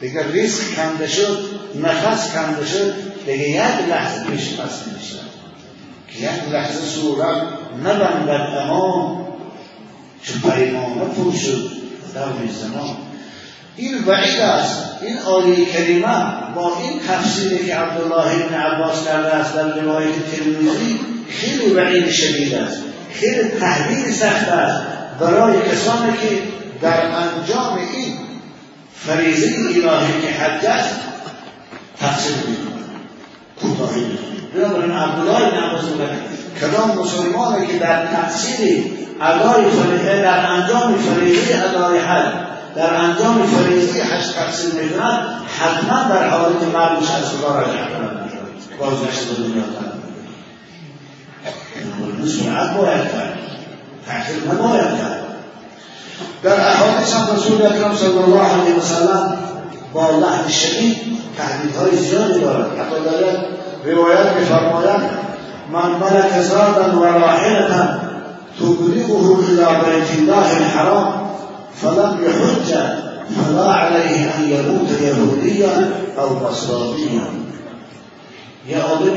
دیگه 0.00 0.32
ریسک 0.32 0.76
کنده 0.76 1.06
شد 1.08 1.38
نفس 1.82 2.32
کنده 2.32 2.66
شد 2.66 2.94
دیگه 3.26 3.48
یک 3.48 3.88
لحظه 3.88 4.24
پیش 4.24 4.54
پس 4.54 4.86
میشه 4.86 5.20
که 6.08 6.18
یک 6.18 6.52
لحظه 6.52 6.80
صورت 6.80 7.42
نبندد 7.84 8.58
امان 8.58 9.26
چه 10.22 10.32
پیمانه 10.32 11.04
پر 11.04 11.36
شد 11.36 11.70
در 12.14 12.22
زمان. 12.52 13.09
این 13.76 14.04
وعید 14.06 14.40
است. 14.40 14.84
این 15.02 15.18
آیه 15.18 15.64
کریمه 15.64 16.24
با 16.54 16.76
این 16.82 17.00
تفسیری 17.08 17.66
که 17.66 17.76
عبدالله 17.76 18.48
بن 18.48 18.54
عباس 18.54 19.04
کرده 19.04 19.34
است 19.34 19.54
در 19.54 19.80
روایت 19.82 20.14
ترمیزی 20.32 21.00
خیلی 21.28 21.74
وعید 21.74 22.10
شدید 22.10 22.54
است. 22.54 22.78
خیلی 23.12 23.48
تهدید 23.60 24.14
سخت 24.14 24.48
است 24.48 24.82
برای 25.20 25.54
کسانی 25.70 26.12
که 26.12 26.42
در 26.82 27.02
انجام 27.02 27.78
این 27.92 28.14
فریضه 28.94 29.46
الهی 29.46 30.22
که 30.22 30.28
حج 30.28 30.66
است 30.66 30.94
تقصیر 32.00 32.36
می‌کنند. 32.36 32.90
کوتاهی 33.60 34.06
بنابراین 34.54 34.92
عبدالله 34.92 35.50
بن 35.50 35.56
عباس 35.56 35.84
کدام 36.60 36.98
مسلمانی 36.98 37.66
که 37.66 37.78
در 37.78 38.06
تقصیر 38.06 38.84
ادای 39.20 39.64
فریضه 39.64 40.22
در 40.22 40.46
انجام 40.46 40.94
فریضه 40.94 41.62
ادای 41.64 41.98
حج 41.98 42.32
در 42.76 42.94
انجام 42.94 43.46
فریضه 43.46 44.02
حج 44.02 44.26
تقصیر 44.26 44.82
می‌کنند 44.82 45.42
حتما 45.58 46.14
در 46.14 46.28
حالت 46.28 46.62
مرموش 46.74 47.10
از 47.10 47.24
خدا 47.24 47.60
رجع 47.60 47.68
کنند. 47.68 48.30
بازگشت 48.78 49.24
به 49.24 49.34
دنیا 49.42 49.62
کنند. 49.62 50.00
باید 52.76 53.02
کرد. 53.02 53.38
تأخیر 54.06 54.52
نباید 54.52 54.82
کرد. 54.82 55.20
در 56.42 56.68
احادیث 56.70 57.14
هم 57.14 57.36
رسول 57.36 57.66
اکرم 57.66 57.96
صلی 57.96 58.18
الله 58.18 58.40
علیه 58.40 58.74
وسلم 58.76 59.38
با 59.92 60.10
لحن 60.10 60.48
شدید 60.48 60.96
تهدیدهای 61.38 61.96
زیادی 61.96 62.40
دارد. 62.40 62.66
حتی 62.66 63.04
در 63.04 63.92
روایت 63.92 64.32
میفرمایند 64.38 65.10
من 65.72 65.90
ملک 65.90 66.40
زادا 66.42 67.00
و 67.00 67.04
راحلة 67.04 67.66
تبلغه 68.58 69.12
الى 69.48 69.66
بیت 69.84 70.18
الله 70.18 70.56
الحرام 70.56 71.19
فلم 71.82 72.18
يحج 72.24 72.74
فلا 73.36 73.72
عليه 73.72 74.30
ان 74.36 74.50
يموت 74.50 74.90
يهوديا 75.00 75.90
او 76.18 76.50
نصرانيا. 76.50 77.26
یه 78.68 78.84
آدم 78.84 79.16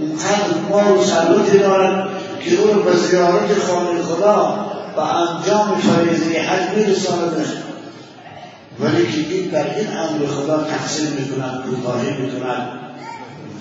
اونقدر 0.00 0.58
مال 0.70 0.98
و 0.98 1.04
سلوتی 1.04 1.58
دارد 1.58 2.08
که 2.44 2.56
او 2.56 2.82
به 2.82 2.96
زیارت 2.96 3.58
خانه 3.68 4.02
خدا 4.02 4.66
و 4.96 5.00
انجام 5.00 5.78
فریضه 5.78 6.40
حج 6.40 6.76
میرساندش 6.76 7.46
ولی 8.80 9.06
که 9.06 9.34
این 9.34 9.48
در 9.50 9.64
این 9.76 9.86
امر 9.86 10.26
خدا 10.26 10.64
تقسیم 10.64 11.12
می‌کنند 11.12 11.64
کوتاهی 11.64 12.10
می‌کنند 12.10 12.83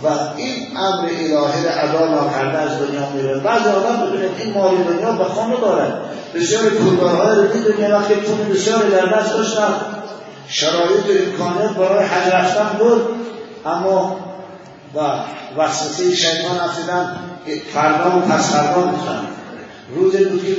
و 0.03 0.07
این 0.37 0.77
امر 0.77 1.05
الهی 1.05 1.31
را 1.33 1.47
ادا 1.47 2.25
نکرده 2.25 2.57
از 2.57 2.69
دنیا 2.79 3.09
میره 3.09 3.39
بعضی 3.39 3.69
آدم 3.69 4.05
ببینید 4.05 4.31
این 4.39 4.53
مال 4.53 4.75
دنیا 4.75 5.11
به 5.11 5.23
خانه 5.23 5.55
دارد 5.61 6.01
بسیار 6.35 6.63
پولدارهای 6.69 7.35
رو 7.35 7.71
دنیا 7.71 7.99
وقتی 7.99 8.13
پول 8.13 8.55
بسیاری 8.55 8.91
در 8.91 9.05
دست 9.05 9.33
داشتن. 9.33 9.73
شرایط 10.47 11.05
و 11.05 11.11
امکانات 11.27 11.77
برای 11.77 12.05
حج 12.05 12.33
رفتن 12.33 12.77
بود. 12.79 13.01
اما 13.65 14.19
و 14.95 14.99
وسوسه 15.57 16.15
شیطان 16.15 16.59
افتیدن 16.59 17.15
فردا 17.73 18.17
و 18.17 18.21
پس 18.21 18.51
فردا 18.51 18.81
بودن 18.81 19.27
روز 19.95 20.15
بود 20.15 20.45
که 20.45 20.55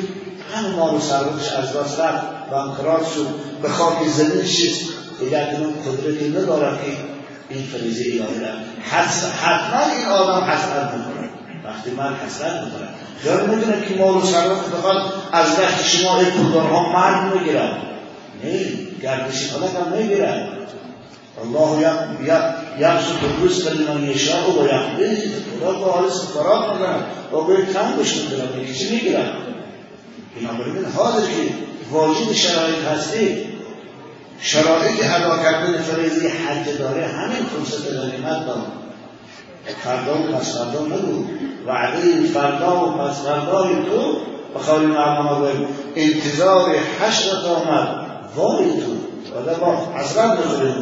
همه 0.55 0.77
ما 0.77 0.91
رو 0.91 0.97
از 0.97 1.77
دست 1.77 2.01
رفت 2.01 2.23
و 2.53 2.55
انقراض 2.55 3.15
شد. 3.15 3.27
به 3.63 3.69
خاک 3.69 4.09
زمین 4.09 4.45
شد 4.45 4.95
دیگر 5.21 5.45
قدرتی 5.87 6.29
ندارد 6.29 6.79
که 6.85 7.14
این 7.51 7.63
فریزه 7.63 8.05
الهی 8.05 8.41
را 8.41 8.49
حتما 8.91 9.95
این 9.97 10.07
آدم 10.07 10.45
حسرت 10.45 10.95
می‌کنه 10.95 11.29
وقتی 11.65 11.91
من 11.91 12.15
حسرت 12.15 12.65
می‌کنه 12.65 12.89
خیال 13.23 13.57
می‌کنه 13.57 13.89
که 13.89 13.95
مال 13.95 14.15
و 14.15 14.21
ثروت 14.21 14.59
فقط 14.59 15.03
از 15.33 15.59
دست 15.59 15.85
شما 15.85 16.11
ها 16.61 16.93
مرد 16.93 17.35
می‌گیرن. 17.37 17.71
نه 18.45 18.61
گردش 19.03 19.47
فلک 19.47 19.71
هم 19.75 19.99
می‌گیرن. 19.99 20.49
الله 21.43 21.91
یبسط 22.79 23.25
الرزق 23.41 23.73
لمن 23.73 24.11
یشاء 24.11 24.51
و 24.51 24.65
یقدر. 24.65 25.15
خدا 25.61 25.73
با 25.73 25.93
حال 25.93 26.11
سفرات 26.11 26.73
می‌کنن 26.73 27.03
و 27.33 27.45
به 27.45 27.57
کم 27.57 27.97
بش 28.03 28.17
می‌کنن 28.17 28.75
چی 28.75 28.91
می‌گیرن؟ 28.91 29.31
بنابراین 30.41 30.85
حاضر 30.85 31.27
که 31.27 31.55
واجد 31.91 32.33
شرایط 32.33 32.85
هستی 32.85 33.54
شرایط 34.41 35.05
ادا 35.05 35.43
کردن 35.43 35.83
فریضه 35.83 36.29
حج 36.29 36.79
داره 36.79 37.07
همین 37.07 37.45
فرصت 37.45 37.87
غنیمت 37.87 38.47
داره. 38.47 38.63
فردا 39.85 40.15
و 40.15 40.37
پس 40.37 40.59
فردا 40.59 40.81
نبود. 40.81 41.31
وعده 41.67 42.23
فردا 42.35 42.85
و 42.85 42.99
پس 42.99 43.23
فردای 43.23 43.75
تو 43.75 44.17
به 44.55 44.61
قول 44.61 44.83
معلومه 44.83 45.51
انتظار 45.97 46.75
حشرت 47.01 47.45
آمد 47.45 47.89
وای 48.37 48.65
تو. 48.65 48.93
و 49.41 49.55
با 49.55 49.77
حضرت 49.95 50.47
نظر 50.47 50.73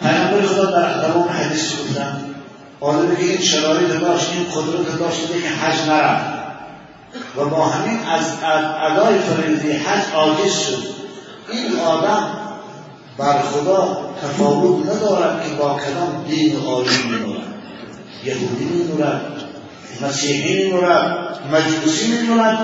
پیامبر 0.00 0.42
خدا 0.46 0.64
در 0.64 1.02
تمام 1.02 1.28
حدیث 1.28 1.72
گفتن 1.72 2.34
آدمی 2.80 3.16
که 3.16 3.22
این 3.22 3.40
شرایط 3.40 4.00
داشت 4.00 4.30
این 4.32 4.44
قدرت 4.44 4.98
داشت 4.98 5.28
که 5.32 5.48
حج 5.48 5.88
نرفت. 5.88 6.38
و 7.36 7.44
با 7.44 7.64
همین 7.64 7.98
از 8.08 8.32
ادای 8.82 9.18
فریضه 9.18 9.72
حج 9.72 10.14
عاجز 10.14 10.52
شد. 10.52 11.07
این 11.52 11.78
آدم 11.80 12.28
بر 13.18 13.42
خدا 13.42 13.98
تفاوت 14.22 14.86
ندارد 14.86 15.42
که 15.42 15.54
با 15.54 15.64
کدام 15.64 16.24
دین 16.28 16.56
عالی 16.56 16.90
میمورد 17.10 17.42
یهودی 18.24 18.64
میمورد 18.64 19.20
مسیحی 20.02 20.64
میمورد 20.64 21.28
مجوسی 21.52 22.12
میمورد 22.12 22.58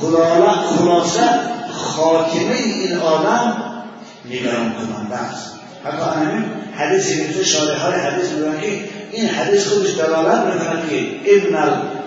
خلاصه 0.00 1.30
خاتمه 1.72 2.54
این 2.54 2.96
آدم 2.96 3.56
نگران 4.30 4.72
کننده 4.72 5.16
است. 5.16 5.52
حتی 5.84 6.20
همین 6.20 6.44
حدیث 6.76 7.36
که 7.36 7.44
شارح 7.44 7.80
های 7.80 8.00
حدیث 8.00 8.32
میگن 8.32 8.60
که 8.60 8.84
این 9.12 9.28
حدیث 9.28 9.68
خودش 9.68 9.94
دلالت 9.94 10.44
می‌کنه 10.44 10.90
که 10.90 10.96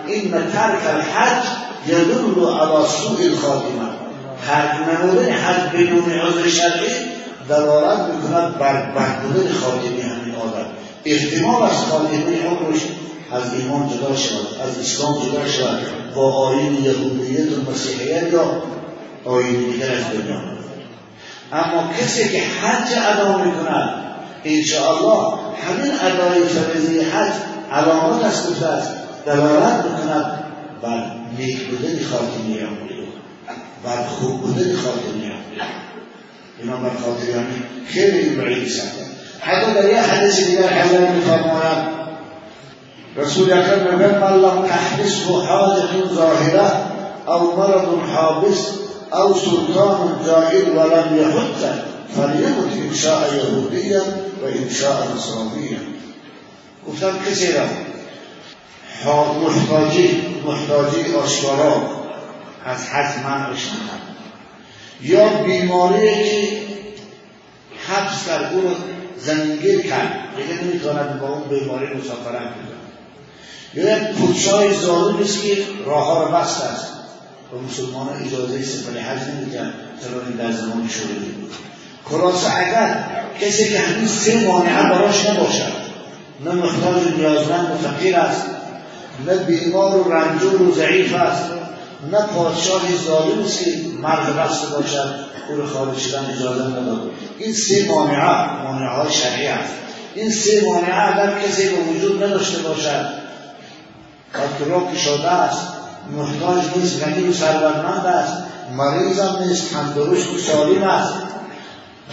این 0.07 0.31
ترک 0.31 0.83
الحج 0.87 1.43
یدل 1.87 2.41
علی 2.47 2.87
سوء 2.87 3.25
الخاتمه. 3.25 4.04
ترک 4.47 4.89
نمودن 4.89 5.31
حج 5.31 5.61
بدون 5.73 6.11
عذر 6.11 6.49
شرعی 6.49 6.93
دلالت 7.49 7.99
می‌کند 7.99 8.57
بر 8.57 8.91
بردودن 8.91 9.53
خاتمه 9.53 10.03
همین 10.03 10.35
آدم. 10.35 10.65
احتمال 11.05 11.63
از 11.63 11.77
خاتمه 11.85 12.45
عمرش 12.45 12.81
از 13.31 13.53
ایمان 13.53 13.89
جدا 13.89 14.15
شود 14.15 14.47
از 14.63 14.79
اسلام 14.79 15.13
جدا 15.13 15.47
شود 15.47 15.79
با 16.15 16.33
آین 16.33 16.83
یهودیت 16.83 17.57
و 17.57 17.71
مسیحیت 17.71 18.33
یا 18.33 18.61
آین 19.25 19.53
دیگر 19.53 19.91
از 19.91 20.03
دنیا 20.13 20.41
اما 21.51 21.93
کسی 21.99 22.29
که 22.29 22.39
حج 22.39 22.87
ادا 23.13 23.37
می‌کند 23.37 23.89
انشاءالله 24.43 25.37
همین 25.67 25.91
ادای 26.01 26.43
فریضه 26.43 27.05
حج 27.05 27.33
علامت 27.71 28.23
است 28.23 28.63
است 28.63 28.91
دلالت 29.25 29.85
می‌کند 29.85 30.39
بر 30.81 31.11
نیک 31.37 31.67
بودن 31.67 32.03
خاتمه 32.11 32.61
عمری 32.61 32.94
بعد 33.85 34.05
خلق 34.05 34.75
خاطر 34.83 35.17
يعني 35.23 35.71
إمام 36.63 36.85
الخاطر 36.85 37.29
يعني 37.29 37.55
خير 37.93 38.15
يبعيد 38.15 38.67
سعدا 38.67 39.07
حتى 39.41 39.73
لا 39.73 39.89
يحدث 39.89 40.47
إلى 40.47 40.67
حلال 40.67 41.21
فرمان 41.21 41.87
رسول 43.17 43.51
أكرم 43.51 43.99
من 43.99 44.41
لم 44.41 44.67
تحبسه 44.67 45.45
حادث 45.47 46.13
ظاهرة 46.13 46.91
أو 47.27 47.57
مرض 47.57 47.99
حابس 48.15 48.59
أو 49.13 49.33
سلطان 49.33 50.17
جائر 50.25 50.69
ولم 50.69 51.17
يحته 51.17 51.83
فليمت 52.15 52.89
إن 52.89 52.95
شاء 52.95 53.33
يهوديا 53.33 54.01
وإن 54.43 54.69
شاء 54.69 55.07
نصرانيا 55.15 55.79
گفتم 56.87 57.17
کسی 57.25 57.51
را 57.51 57.65
محتاجی 59.43 60.21
محتاجی 60.45 61.15
آشکارا 61.25 62.04
از 62.65 62.87
حج 62.87 63.23
منعش 63.23 63.69
یا 65.01 65.27
بیماری 65.27 66.23
که 66.23 66.61
حبس 67.87 68.27
کرد 68.27 68.53
او 68.53 68.75
زمینگیر 69.17 69.81
کرد. 69.81 70.11
دیگه 70.37 70.63
نمی‌تواند 70.63 71.19
با 71.19 71.27
اون 71.27 71.43
بیماری 71.49 71.85
مسافرت 71.85 72.41
کنه 72.41 72.75
یا 73.73 73.97
یک 73.97 74.03
پوچای 74.03 74.73
ظالم 74.73 75.17
است 75.17 75.43
که 75.43 75.57
راه 75.85 76.05
ها 76.05 76.23
را 76.23 76.31
بست 76.31 76.63
است. 76.63 76.95
و 77.53 77.57
مسلمان 77.57 78.07
اجازه 78.25 78.63
سفر 78.63 78.99
حج 78.99 79.21
نمیدن 79.21 79.73
چرا 80.01 80.45
در 80.45 80.51
زمان 80.51 80.87
شده 80.87 81.13
بود؟ 81.13 81.51
خلاصه 82.05 82.57
اگر 82.57 83.05
کسی 83.41 83.69
که 83.69 83.79
همین 83.79 84.07
سه 84.07 84.47
مانعه 84.47 84.83
براش 84.83 85.25
نباشد 85.25 85.85
نه 86.45 86.51
محتاج 86.51 87.07
نیازمند 87.17 87.71
و 87.71 87.87
فقیر 87.87 88.15
است 88.15 88.45
نه 89.25 89.35
بیمار 89.35 89.95
و 89.95 90.13
رنجور 90.13 90.61
و 90.61 90.71
ضعیف 90.71 91.13
است 91.13 91.54
نه 92.11 92.21
پادشاهی 92.21 92.97
ظالم 92.97 93.43
است 93.45 93.63
که 93.63 93.71
مرد 94.01 94.35
بسته 94.35 94.67
باشد 94.67 95.15
او 95.49 95.55
رو 95.55 95.67
خارج 95.67 95.97
شدن 95.97 96.25
اجازه 96.37 96.63
نداد. 96.63 97.11
این 97.39 97.53
سه 97.53 97.85
مانعه 97.89 98.63
مانعه 98.63 98.89
های 98.89 99.11
شرعی 99.11 99.47
است 99.47 99.73
این 100.15 100.31
سه 100.31 100.65
مانعه 100.65 101.13
اگر 101.13 101.39
کسی 101.39 101.69
به 101.69 101.75
وجود 101.75 102.23
نداشته 102.23 102.57
باشد 102.57 103.25
که 104.59 104.65
را 104.65 104.87
کشاده 104.95 105.31
است 105.31 105.67
محتاج 106.17 106.63
نیست 106.75 107.03
غنی 107.03 107.27
و 107.27 107.33
ثروتمند 107.33 108.05
است 108.05 108.33
مریض 108.77 109.19
هم 109.19 109.43
نیست 109.43 109.73
تندرست 109.73 110.33
و 110.33 110.37
سالم 110.37 110.83
است. 110.83 111.13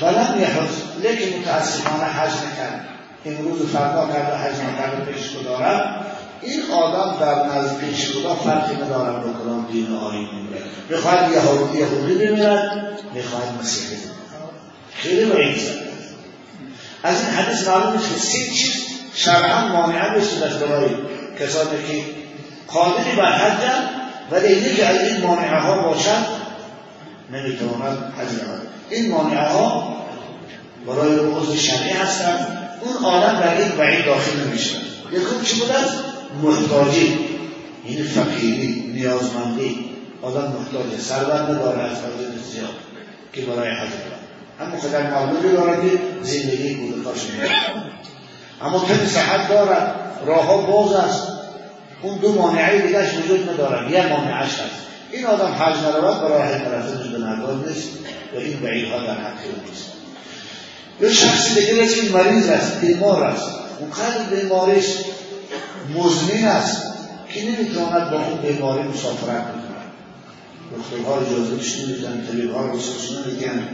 ولم 0.03 0.40
یحج 0.40 0.68
لیکن 1.03 1.38
متاسفانه 1.38 2.05
حج 2.05 2.30
نکرد. 2.30 2.84
امروز 3.26 3.68
فردا 3.72 4.07
کرده 4.12 4.36
حج 4.36 4.55
نکرده 4.55 5.12
پیش 5.12 5.30
دارد 5.45 6.07
این 6.43 6.62
آدم 6.72 7.20
در 7.20 7.59
نزد 7.59 7.80
خدا 8.12 8.34
فرقی 8.34 8.76
ندارد 8.76 9.24
با 9.24 9.32
کدام 9.43 9.66
دین 9.72 9.93
و 9.93 9.99
آیین 9.99 10.28
میمیرد 10.34 10.64
می‌خواهد 10.88 11.32
یهودی 11.32 11.78
یهودی 11.78 12.14
بمیرد 12.14 12.88
می‌خواهد 13.14 13.61
مسیحی 13.61 13.97
خیلی 14.95 15.24
بعید 15.24 15.61
از 17.03 17.16
این 17.20 17.30
حدیث 17.30 17.68
معلوم 17.68 17.93
که 17.93 18.18
سه 18.18 18.38
چیز 18.55 18.72
شرعا 19.14 19.68
مانعه 19.68 20.18
بشه 20.18 20.40
در 20.40 20.66
برای 20.66 20.88
کسانی 21.40 21.70
که 21.88 22.05
قادری 22.68 23.16
بر 23.16 23.32
حج 23.32 23.72
ولی 24.30 24.47
اینه 24.47 24.74
که 24.74 24.86
از 24.86 25.01
این 25.01 25.26
مانعه 25.26 25.61
ها 25.61 25.88
باشد 25.88 26.26
نمی‌تواند 27.32 28.12
حج 28.18 28.28
این 28.90 29.11
مانعه 29.11 29.49
ها 29.49 29.97
برای 30.86 31.18
عضو 31.18 31.57
شرعی 31.57 31.90
هستند. 31.90 32.59
اون 32.80 33.05
آدم 33.05 33.40
در 33.40 33.57
این 33.57 33.68
بعید 33.68 34.05
داخل 34.05 34.40
نمیشه 34.47 34.76
یکم 35.12 35.45
چی 35.45 35.61
بود 35.61 35.70
است 35.70 36.11
محتاجی. 36.43 37.18
این 37.85 38.05
فقیری 38.05 38.93
نیازمندی. 38.95 39.85
آدم 40.22 40.41
محتاجه. 40.41 40.99
ثروت 40.99 41.51
نداره 41.51 41.83
از 41.83 41.97
زیاد 42.53 42.74
که 43.33 43.41
برای 43.41 43.70
حج 43.70 43.89
اما 44.61 44.76
خدای 44.80 45.03
معلومی 45.03 45.53
دارد 45.53 45.83
که 45.83 45.99
زندگی 46.22 46.74
بوده 46.74 47.05
کاش 47.05 47.20
اما 48.62 48.78
تن 48.78 49.07
صحت 49.07 49.49
دارد 49.49 49.95
راه 50.26 50.47
ها 50.47 50.57
باز 50.57 50.93
است. 50.93 51.28
اون 52.03 52.18
دو 52.18 52.33
مانعه 52.33 52.87
دیگرش 52.87 53.14
وجود 53.14 53.51
ندارد 53.51 53.91
یه 53.91 54.07
مانعش 54.07 54.51
هست. 54.53 54.83
این 55.12 55.26
آدم 55.26 55.53
حج 55.61 55.76
نرود 55.76 56.20
برای 56.20 56.53
رفتنش 56.53 57.09
به 57.09 57.18
نگاه 57.18 57.68
نیست 57.68 57.89
و 58.35 58.39
این 58.39 58.61
بعیدها 58.61 58.99
در 58.99 59.14
حق 59.14 59.39
نیست. 59.68 59.93
یه 61.01 61.11
شخصی 61.11 61.55
دیگه 61.55 61.87
که 61.89 62.12
مریض 62.12 62.49
است 62.49 62.80
بیمار 62.80 63.24
است. 63.24 63.47
اون 63.80 63.91
قدر 63.91 64.37
بیماریش 64.37 64.87
مزمین 65.91 66.45
است 66.45 66.83
که 67.28 67.45
نمی‌تواند 67.45 68.11
با 68.11 68.16
اون 68.16 68.39
بیماری 68.39 68.83
مسافرت 68.83 69.43
بکنه 69.43 69.72
دکترها 70.72 71.20
اجازه 71.20 71.55
بهش 71.55 71.80
نمیدن 71.80 72.26
طبیبها 72.26 72.66
رسوش 72.66 73.11
نمیدن 73.11 73.68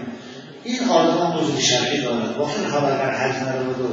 این 0.65 0.89
آدم 0.89 1.37
موضوع 1.37 1.61
شرعی 1.61 2.03
دارد. 2.03 2.37
با 2.37 2.49
این 2.49 2.71
حال 2.71 2.85
اگر 2.85 3.11
حج 3.11 3.43
نرود 3.43 3.81
و 3.81 3.89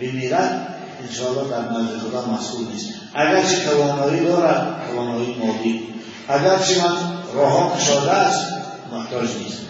بمیرد 0.00 0.76
انشاءالله 1.08 1.50
در 1.50 1.60
نزد 1.60 1.98
خدا 1.98 2.26
مسئول 2.34 2.66
نیست. 2.66 2.88
اگرچه 3.14 3.64
توانایی 3.64 4.24
دارد 4.24 4.80
توانایی 4.90 5.34
مادی. 5.34 5.88
اگرچه 6.28 6.78
من 6.78 6.96
راه 7.34 7.78
کشاده 7.78 8.10
است 8.10 8.46
محتاج 8.92 9.28
نیست. 9.42 9.60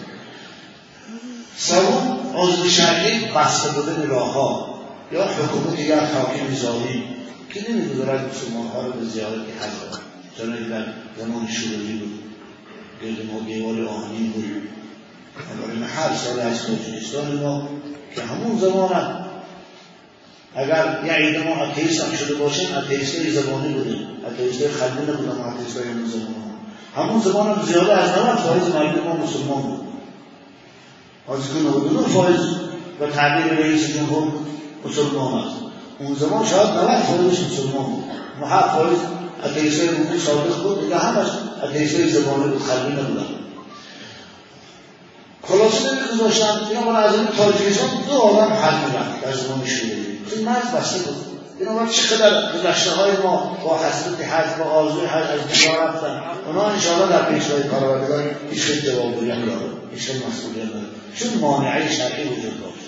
سوم 1.57 2.19
عضو 2.35 2.69
شرعی 2.69 3.25
بسته 3.25 3.69
بودن 3.69 4.07
راه 4.09 4.33
ها 4.33 4.79
یا 5.11 5.23
حکومت 5.23 5.79
یا 5.79 5.95
حاکم 5.95 6.55
ظالم 6.55 7.14
که 7.55 7.71
نمی‌گذارد 7.71 8.29
مسلمان 8.29 8.67
ها 8.67 8.81
رو 8.81 8.91
به 8.91 9.05
زیارت 9.05 9.33
حج 9.33 9.99
چون 10.37 10.49
در 10.49 10.85
زمان 11.19 11.47
شوروی 11.47 11.93
بود. 11.93 12.19
گرد 13.01 13.25
ما 13.25 13.39
دیوار 13.39 13.87
آهنی 13.87 14.27
بود. 14.27 14.45
بنابراین 15.49 15.83
هر 15.83 16.15
سال 16.15 16.39
از 16.39 16.65
تاجیکستان 16.65 17.35
ما 17.35 17.69
که 18.15 18.21
همون 18.21 18.59
زمان 18.59 19.25
اگر 20.55 21.03
یه 21.05 21.13
عید 21.13 21.47
ما 21.47 21.55
اتیست 21.55 22.03
هم 22.03 22.15
شده 22.15 22.35
باشیم 22.35 22.77
اتیست 22.77 23.19
های 23.19 23.31
زبانی 23.31 23.73
بودیم. 23.73 24.07
اتیست 24.27 24.61
های 24.61 24.71
قلبی 24.71 25.11
نبودیم 25.11 25.41
اتیست 25.41 25.77
های 25.77 25.89
همون 25.89 26.09
زمان 26.09 26.35
همون 26.95 27.21
زمان 27.21 27.55
هم 27.55 27.65
زیاده 27.65 27.93
از 27.93 28.09
90 28.09 28.37
فایز 28.37 28.63
مردم 28.63 29.03
ما 29.03 29.15
مسلمان 29.15 29.61
بود. 29.61 29.87
از 31.27 31.53
که 31.53 31.59
99 31.59 32.07
فایز 32.07 32.39
و 33.01 33.07
تعبیر 33.07 33.53
رئیس 33.53 33.87
جمهور 33.87 34.31
مسلمان 34.85 35.33
است. 35.33 35.64
اون 35.99 36.15
زمان 36.15 36.45
شاید 36.45 36.67
90 36.67 37.03
فایز 37.03 37.39
مسلمان 37.41 37.85
بود. 37.85 38.03
فایز 38.49 38.97
اتیست 39.43 39.79
های 39.79 39.89
روحی 39.89 40.19
صادق 40.19 40.63
بود 40.63 40.81
دیگه 40.81 40.97
همش 40.97 41.27
اتیست 41.63 41.95
های 41.95 42.09
زبانی 42.09 42.43
بود 42.43 42.61
خلی 42.61 42.93
نبودن. 42.93 43.25
خلاصه 45.43 45.79
نمیگذاشتن 45.95 46.59
اینا 46.69 46.91
من 46.91 46.95
از 46.95 47.15
این 47.15 47.27
تاجیکستان 47.37 47.89
دو 48.07 48.13
عالم 48.13 48.53
حل 48.53 48.89
می‌رفت 48.89 49.21
در 49.21 49.33
زمان 49.33 49.65
شوروی 49.65 50.17
این 50.35 50.45
مرز 50.45 50.71
بسته 50.75 50.99
بود. 50.99 51.15
بنابراین 51.59 51.89
چقدر 51.89 52.53
گذشته 52.53 52.91
های 52.91 53.11
ما 53.23 53.57
با 53.63 53.77
حسرت 53.77 54.27
حج 54.29 54.59
با 54.59 54.65
آرزوی 54.65 55.05
حج 55.05 55.23
از 55.23 55.47
دیگه 55.47 55.81
رفتن. 55.81 56.21
اونا 56.47 56.65
انشاءالله 56.65 57.09
در 57.09 57.23
پیشوای 57.31 57.63
پروردگار 57.63 58.35
هیچ 58.51 58.85
جوابگویی 58.85 59.31
نداره 59.31 59.69
هیچ 59.91 60.09
مسئولیت 60.09 60.65
نداره 60.65 60.85
چون 61.15 61.33
مانعه 61.41 61.91
شرعی 61.91 62.23
وجود 62.23 62.61
داشت. 62.61 62.85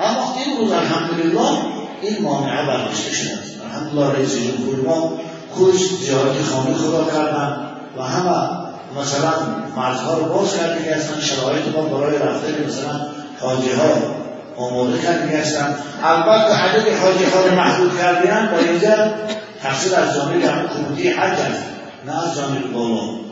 اما 0.00 0.34
این 0.36 0.56
روز 0.56 0.72
الحمدلله 0.72 1.83
این 2.06 2.22
مانعه 2.22 2.66
برداشته 2.66 3.10
شده 3.10 3.32
است 3.32 3.52
الحمدلله 3.64 4.12
رئیس 4.12 4.34
جمهور 4.34 4.76
ما 4.86 5.12
خودش 5.50 5.80
زیارت 5.80 6.42
خانه 6.42 6.74
خدا 6.74 7.04
کردن 7.04 7.56
و 7.98 8.02
همه 8.02 8.64
مثلا 9.00 9.32
مرزها 9.76 10.18
رو 10.18 10.24
باز 10.24 10.56
کرده 10.56 10.84
که 10.84 10.96
اصلا 10.96 11.20
شرایط 11.20 11.66
ما 11.76 11.82
برای 11.82 12.18
رفتن 12.18 12.66
مثلا 12.66 13.00
حاجی 13.40 13.72
ها 13.72 13.92
آماده 14.56 14.98
کرده 14.98 15.38
هستن 15.38 15.74
البته 16.02 16.54
عدد 16.54 16.98
حاجی 17.02 17.24
ها 17.24 17.40
رو 17.40 17.54
محدود 17.54 17.98
کردن 17.98 18.48
با 18.52 18.58
اینجا 18.58 18.94
تقصیر 19.62 19.94
از 19.94 20.14
جانب 20.14 20.42
حکومتی 20.44 21.08
حج 21.08 21.40
است 21.40 21.64
نه 22.06 22.28
از 22.28 22.36
جانب 22.36 22.72
بالا. 22.72 23.24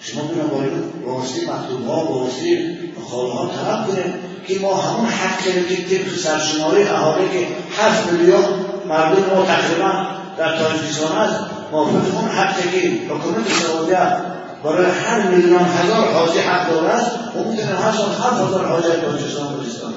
شما 0.00 0.22
بنا 0.22 0.44
باید 0.44 0.72
راستی 1.06 1.40
مکتوب 1.40 1.86
ها 1.86 2.02
راستی 2.02 2.73
ها 3.10 3.50
طلب 3.56 3.86
کنید 3.86 4.14
که 4.46 4.58
ما 4.60 4.74
همون 4.74 5.06
حق 5.06 5.38
که 5.68 5.76
طبق 5.76 6.16
سرشماری 6.16 6.82
احاله 6.82 7.28
که 7.28 7.46
هفت 7.78 8.12
میلیون 8.12 8.44
مردم 8.88 9.34
ما 9.34 9.44
تقریبا 9.44 10.06
در 10.38 10.58
تاجیکستان 10.58 11.18
است 11.18 11.40
موافق 11.72 12.18
اون 12.18 12.28
حقی 12.28 12.80
که 12.80 13.14
حکومت 13.14 13.48
سعودیه 13.48 14.34
برای 14.64 14.86
هر 14.90 15.28
میلیون 15.28 15.60
هزار 15.60 16.12
حاجی 16.12 16.38
حق 16.38 16.70
داره 16.70 16.88
است 16.88 17.10
اون 17.34 17.48
می‌تونه 17.48 17.78
هر 17.78 17.92
سال 17.92 18.08
هفت 18.08 18.48
هزار 18.48 18.66
حاجی 18.66 18.88
تاجیکستان 18.88 19.56
بفرستانه 19.56 19.94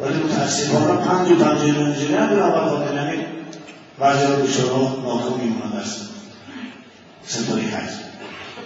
ولی 0.00 0.14
متاسفانه 0.14 0.86
پنج 0.86 1.30
و 1.30 1.34
پنج 1.34 1.60
انجینی 1.60 2.14
هم 2.14 2.26
برای 2.26 2.70
خاطر 2.70 3.00
نمی 3.00 3.24
بعضی 3.98 4.26
را 4.26 4.36
بیچاره 4.36 4.68
ناکام 4.68 5.40
میمونند 5.40 5.76
از 5.82 5.96
ستاری 7.26 7.66
حج 7.66 7.90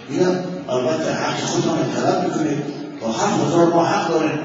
اینا 0.09 0.31
البته 0.69 1.13
حق 1.13 1.39
خودمان 1.39 1.79
طلب 1.95 2.23
می‌کنید 2.23 2.84
با 3.05 3.11
هفت 3.11 3.47
هزار 3.47 3.73
ما 3.73 3.85
حق 3.85 4.09
داریم 4.09 4.39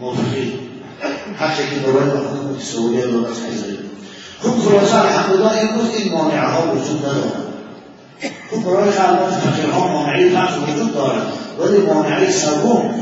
موافقی 0.00 0.58
حقی 1.38 1.62
که 1.70 1.80
برای 1.80 2.10
حکومت 2.10 2.62
سعودیه 2.62 3.06
رو 3.06 3.26
از 3.26 3.42
حیزه 3.42 3.78
خب 4.42 4.70
خلاصه 4.70 5.00
الحمدلله 5.00 5.70
امروز 5.70 5.94
این 5.94 6.12
مانعه 6.12 6.40
ها 6.40 6.72
وجود 6.72 6.98
ندارد 6.98 7.46
خب 8.50 8.64
برای 8.64 8.90
خلوت 8.90 9.30
فقیرها 9.30 9.88
مانعه 9.88 10.30
فقر 10.30 10.58
وجود 10.58 10.94
دارد 10.94 11.32
ولی 11.58 11.78
مانعه 11.78 12.30
سوم 12.30 12.94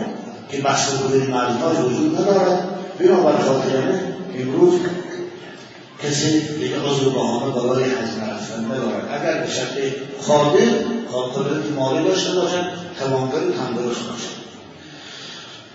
که 0.51 0.63
بحث 0.63 0.91
بوده 0.91 1.27
معلومات 1.31 1.81
وجود 1.81 2.21
ندارد 2.21 2.69
بنابر 2.99 3.39
خاطرانه 3.39 4.01
امروز 4.41 4.81
کسی 6.03 6.41
دیگه 6.41 6.77
عضو 6.81 7.11
بهانه 7.11 7.53
برای 7.53 7.85
حج 7.85 8.11
نرفتن 8.21 8.65
ندارد 8.65 9.09
اگر 9.13 9.41
به 9.41 9.51
شکل 9.51 9.91
خادم 10.21 10.95
قابلیت 11.13 11.73
مالی 11.77 12.09
داشته 12.09 12.33
باشد 12.33 12.65
توانگر 12.99 13.39
تندرست 13.39 14.01
باشد. 14.01 14.44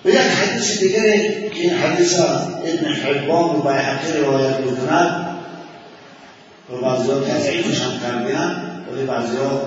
به 0.04 0.12
یک 0.14 0.18
حدیث 0.18 0.80
دیگر 0.80 1.50
که 1.50 1.62
این 1.62 1.74
حدیث 1.74 2.20
ابن 2.20 2.94
حبان 2.94 3.56
و 3.56 3.62
بیحقی 3.62 4.12
روایت 4.12 4.60
می‌کند 4.60 5.38
و 6.70 6.78
بعضی 6.78 7.12
ها 7.12 7.20
تضعیفش 7.20 7.82
هم 7.82 8.00
کردن 8.00 8.86
ولی 8.92 9.06
بعضی 9.06 9.38
ها 9.38 9.62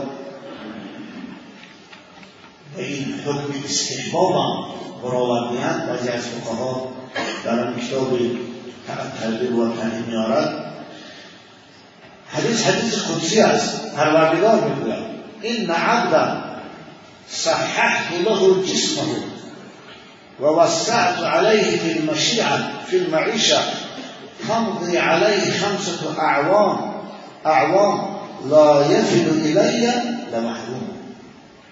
به 2.76 2.84
این 2.84 3.14
حکم 3.26 3.64
استحباب 3.64 4.32
هم 4.32 4.64
برآوردهاند 5.02 5.86
بعضی 5.88 6.08
از 6.08 6.22
فقها 6.26 6.92
در 7.44 7.60
آن 7.60 7.80
کتاب 7.80 8.18
تدبیر 9.22 9.52
و 9.52 9.76
تنهی 9.76 10.02
میارد 10.08 10.74
حدیث 12.28 12.66
حدیث 12.66 12.94
قدسی 12.94 13.40
است 13.40 13.94
پروردگار 13.96 14.64
می‌گوید. 14.68 15.04
این 15.42 15.70
عبدا 15.70 16.44
صححت 17.28 18.12
له 18.24 18.66
جسمه. 18.66 19.16
ووسعت 20.42 21.22
عليه 21.22 21.78
في 21.78 21.98
المشيعة 21.98 22.58
في 22.86 22.96
المعيشة. 22.96 23.58
تمضي 24.48 24.98
عليه 24.98 25.58
خمسة 25.58 26.20
أعوام. 26.20 26.92
أعوام 27.46 28.16
لا 28.50 28.86
يفل 28.86 29.28
إلي 29.30 29.92
لمحروم. 30.32 30.88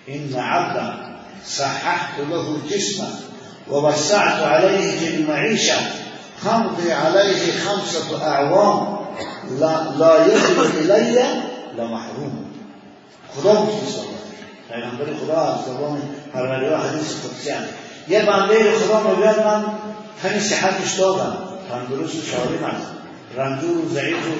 إن 0.08 0.34
عبدا 0.36 1.16
صححت 1.46 2.20
له 2.30 2.58
جسمه 2.70 3.08
ووسعت 3.70 4.42
عليه 4.42 4.98
في 4.98 5.16
المعيشة. 5.16 5.76
تمضي 6.44 6.92
عليه 6.92 7.52
خمسة 7.64 8.26
أعوام. 8.28 9.00
لا, 9.60 9.90
لا 9.98 10.26
يفل 10.26 10.60
إلي 10.78 11.24
لمحروم. 11.78 12.50
خدا 13.36 13.52
مختصر 13.52 14.10
پیغمبر 14.70 15.06
خدا 15.20 15.40
از 15.40 15.64
زبان 15.66 16.02
پروردگار 16.34 16.80
قدسی 16.80 17.50
هست 17.50 17.79
یه 18.10 18.22
بنده 18.22 18.72
خدا 18.78 19.10
می‌گوید 19.10 19.38
من 19.38 19.64
تنی 20.22 20.40
صحتش 20.40 20.92
دادم. 20.92 21.36
تندرست 21.70 22.14
و 22.14 22.20
سالم 22.20 22.64
است. 22.64 22.86
رنجور 23.36 23.78
و 23.78 23.88
ضعیف 23.88 24.26
و 24.28 24.30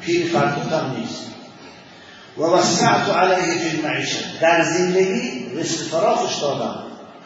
پیر 0.00 0.26
فرتوت 0.26 0.72
هم 0.72 0.96
نیست. 0.96 1.24
و 2.38 2.42
وسعت 2.42 3.08
علیه 3.08 3.58
فی 3.58 3.76
المعیشه 3.76 4.18
در 4.40 4.64
زندگی 4.64 5.50
رزق 5.56 5.82
فراخش 5.82 6.38
دادم. 6.40 6.74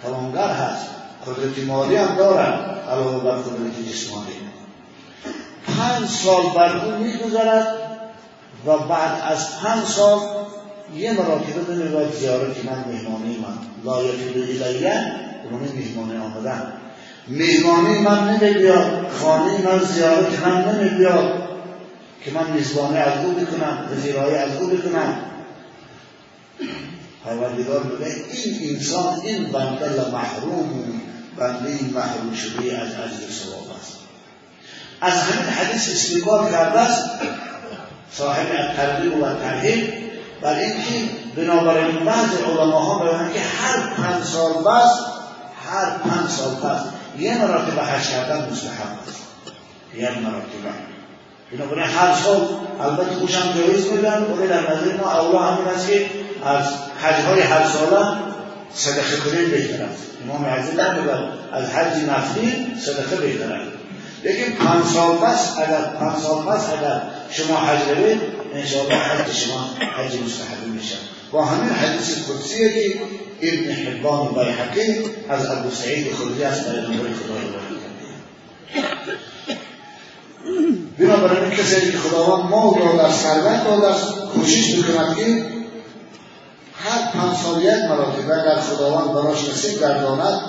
توانگر 0.02 0.48
هست. 0.48 0.86
قدرت 1.26 1.66
مالی 1.66 1.96
هم 1.96 2.16
دارد 2.16 2.78
علاوه 2.90 3.24
بر 3.24 3.36
قدرت 3.36 3.88
جسمانی. 3.92 4.32
پنج 5.78 6.08
سال 6.08 6.42
بر 6.56 6.76
او 6.76 7.04
میگذرد 7.04 7.66
و 8.66 8.78
بعد 8.78 9.22
از 9.24 9.60
پنج 9.60 9.84
سال 9.84 10.18
یه 10.96 11.12
مراتبه 11.12 11.60
بمیرد 11.60 12.12
زیارت 12.12 12.64
من 12.64 12.84
مهمانی 12.92 13.36
من. 13.36 13.58
لا 13.84 14.04
یفیدو 14.04 14.40
اونو 15.50 15.64
مهمانی 15.64 16.18
آمدن. 16.18 16.72
مهمانی 17.28 17.98
من 17.98 18.30
نمیبیاد 18.30 19.08
خانه 19.20 19.62
من 19.64 19.84
زیارت 19.84 20.46
من 20.46 20.74
نمیبیاد. 20.74 21.48
که 22.24 22.30
من 22.30 22.50
میزبانی 22.50 22.98
از 22.98 23.24
او 23.24 23.32
بکنم 23.32 23.88
پذیرایی 23.90 24.34
از 24.34 24.56
او 24.60 24.66
بکنم. 24.66 25.14
پروردگار 27.24 27.82
میگه 27.82 28.12
این 28.32 28.76
انسان 28.76 29.20
این 29.24 29.52
بنده 29.52 30.10
محروم 30.12 30.70
بنده 31.36 31.84
محروم 31.94 32.34
شده 32.34 32.78
از 32.78 32.88
اجر 32.88 33.32
ثواب 33.32 33.76
است. 33.80 33.98
از 35.00 35.12
همین 35.12 35.48
حدیث 35.48 35.88
استقبال 35.92 36.50
کرده 36.50 36.80
است 36.80 37.10
صاحب 38.12 38.46
الترغیب 38.50 39.22
و 39.22 39.34
ترهیب 39.34 39.92
بر 40.42 40.54
اینکه 40.54 41.10
بنابراین 41.36 42.04
بعض 42.04 42.28
علماها 42.48 43.04
بیانند 43.04 43.32
که 43.32 43.40
هر 43.40 43.94
پنج 43.94 44.24
سال 44.24 44.52
بس 44.52 45.17
هر 45.70 45.90
پنج 45.90 46.30
سال 46.30 46.54
پس 46.54 46.80
یه 47.18 47.38
مراتبه 47.38 47.82
حج 47.82 48.08
کردن 48.08 48.48
مستحب 48.50 48.98
است. 49.08 49.22
یک 49.94 50.18
مراتبه 50.18 50.88
بنابراین 51.52 51.90
هر 51.90 52.14
سال 52.14 52.48
البته 52.80 53.14
خوشم 53.14 53.52
جایز 53.56 53.86
میدن. 53.86 54.22
ولی 54.22 54.48
در 54.48 54.60
نظر 54.60 54.96
ما 54.96 55.12
اولا 55.12 55.38
همین 55.38 55.68
است 55.68 55.88
که 55.88 56.06
از 56.44 56.64
حجهای 57.02 57.40
هر 57.40 57.66
ساله 57.66 58.06
صدقه 58.74 59.16
کنید 59.16 59.50
بهتر 59.50 59.84
است. 59.84 60.02
امام 60.24 60.44
عزیز 60.44 60.80
نمیگن 60.80 61.28
از 61.52 61.70
حج 61.70 62.02
نفلی 62.08 62.66
صدقه 62.80 63.16
بهتر 63.16 63.52
است. 63.52 63.72
لیکن 64.24 64.64
پنج 64.64 64.84
سال 64.84 65.16
پس 65.16 65.58
اگر 65.58 65.80
پنج 66.00 66.18
سال 66.22 66.42
پس 66.42 66.62
اگر 66.78 67.02
شما 67.30 67.56
حج 67.56 67.88
روید 67.88 68.20
انشاءالله 68.54 68.96
حج 68.96 69.32
شما 69.32 69.70
حج 69.96 70.22
مستحب 70.24 70.66
میشه. 70.66 70.96
با 71.32 71.44
همین 71.44 71.70
حدیث 71.70 72.30
قدسیه 72.30 72.72
که 72.72 73.00
ابن 73.42 73.72
حبان 73.72 74.26
و 74.26 74.32
بیحقی 74.32 75.04
از 75.28 75.46
ابو 75.46 75.70
سعید 75.70 76.12
خودی 76.14 76.44
از 76.44 76.64
پیغمبر 76.64 77.12
خدا 77.12 77.38
بنابراین 80.98 81.50
کسی 81.50 81.92
که 81.92 81.98
خداوند 81.98 82.50
ما 82.50 82.76
داده 82.80 83.02
است 83.02 83.24
سروت 83.24 83.64
داده 83.64 83.86
است 83.86 84.14
کوشش 84.34 84.74
می‌کند 84.74 85.16
که 85.16 85.44
هر 86.74 87.12
پنج 87.12 87.36
سال 87.36 87.62
یک 87.62 87.84
مراتب 87.90 88.30
اگر 88.30 88.60
خداوند 88.60 89.12
براش 89.14 89.48
نصیب 89.48 89.80
گرداند 89.80 90.40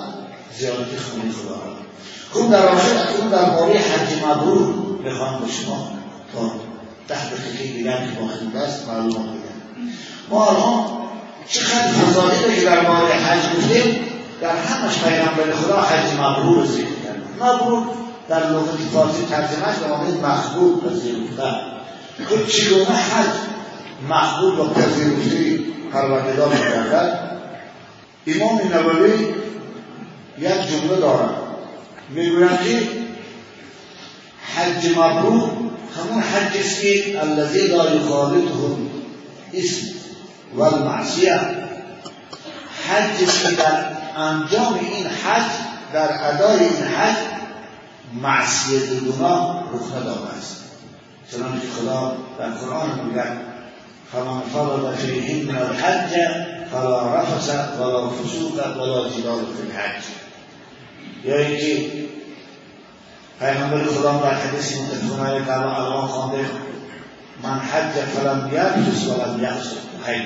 زیارتی 0.58 0.96
خونه 0.96 1.32
خداوند 1.32 1.76
خب 2.32 2.50
در 2.50 2.68
آخر 2.68 2.94
در 3.32 3.50
باره 3.50 3.78
حج 3.78 4.24
مبرور 4.24 4.74
بخواهم 5.02 5.44
به 5.44 5.52
شما 5.52 5.92
تا 6.32 6.52
ده 7.08 7.30
دقیقه 7.30 7.72
دیگر 7.72 7.96
که 7.96 8.20
باقی 8.20 8.64
است 8.64 8.88
معلومات 8.88 9.39
ما 10.30 10.46
الان 10.48 10.84
چقدر 11.48 11.88
فضایلی 11.88 12.60
که 12.60 12.66
در 12.66 12.80
باره 12.80 13.14
حج 13.14 13.56
گفتیم 13.56 14.00
در 14.40 14.56
همش 14.56 14.98
پیغمبر 14.98 15.52
خدا 15.52 15.80
حج 15.80 16.12
مبرور 16.20 16.66
ذکر 16.66 16.84
کرد 17.04 17.22
مبرور 17.40 17.86
در 18.28 18.50
لغت 18.50 18.76
فارسی 18.92 19.26
ترجمهش 19.30 19.76
به 19.76 19.88
معنی 19.88 20.20
مقبول 20.20 20.80
پذیرفته 20.80 21.42
خود 22.28 22.48
چگونه 22.48 22.84
حج 22.84 23.30
مقبول 24.08 24.58
و 24.58 24.68
پذیرفته 24.68 25.58
پروردگار 25.92 26.48
میگردد. 26.48 27.30
امام 28.26 28.60
نووی 28.72 29.34
یک 30.38 30.70
جمله 30.70 31.00
دارد. 31.00 31.30
می‌گوید 32.08 32.50
که 32.50 32.88
حج 34.54 34.98
مبرور 34.98 35.50
همون 35.96 36.22
حج 36.22 36.56
است 36.58 36.80
که 36.80 37.20
الذی 37.22 37.66
لا 37.66 37.94
یخالطه 37.94 38.50
اسم. 39.54 39.99
و 40.54 40.62
المعصیه 40.62 41.40
حج 42.88 43.16
که 43.42 43.56
در 43.56 43.84
انجام 44.16 44.74
این 44.74 45.06
حج 45.06 45.50
در 45.92 46.34
ادای 46.34 46.58
این 46.58 46.82
حج 46.82 47.16
معصیت 48.22 48.92
و 48.92 49.12
گناه 49.12 49.64
رخ 49.72 49.96
نداده 49.96 50.28
است. 50.38 50.56
چنانکه 51.30 51.66
خدا 51.80 52.16
در 52.38 52.48
قرآن 52.48 53.00
میگه 53.04 53.24
فمن 54.12 54.40
فرض 54.40 54.96
فیهن 54.96 55.56
الحج 55.56 56.10
فلا 56.72 57.14
رفس 57.14 57.50
ولا 57.80 58.10
فسوق 58.10 58.76
ولا 58.76 59.08
جدال 59.08 59.44
فی 59.44 59.62
الحج. 59.62 60.02
یا 61.24 61.36
اینکه 61.36 61.90
پیغمبر 63.40 63.84
خدا 63.84 64.12
در 64.12 64.34
حدیث 64.34 64.76
متفقه 64.76 65.44
که 65.44 65.52
الان 65.52 66.06
خوانده 66.06 66.46
من 67.42 67.58
حج 67.58 67.92
فلم 67.92 68.50
یرفس 68.52 69.06
ولم 69.06 69.44
یفسق 69.44 69.89
خیلی 70.06 70.24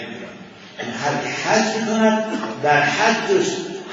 یعنی 0.79 0.93
هر 1.05 1.22
که 1.22 1.29
حج 1.29 1.81
می‌کند 1.81 2.25
در 2.62 2.81
حجش 2.81 3.47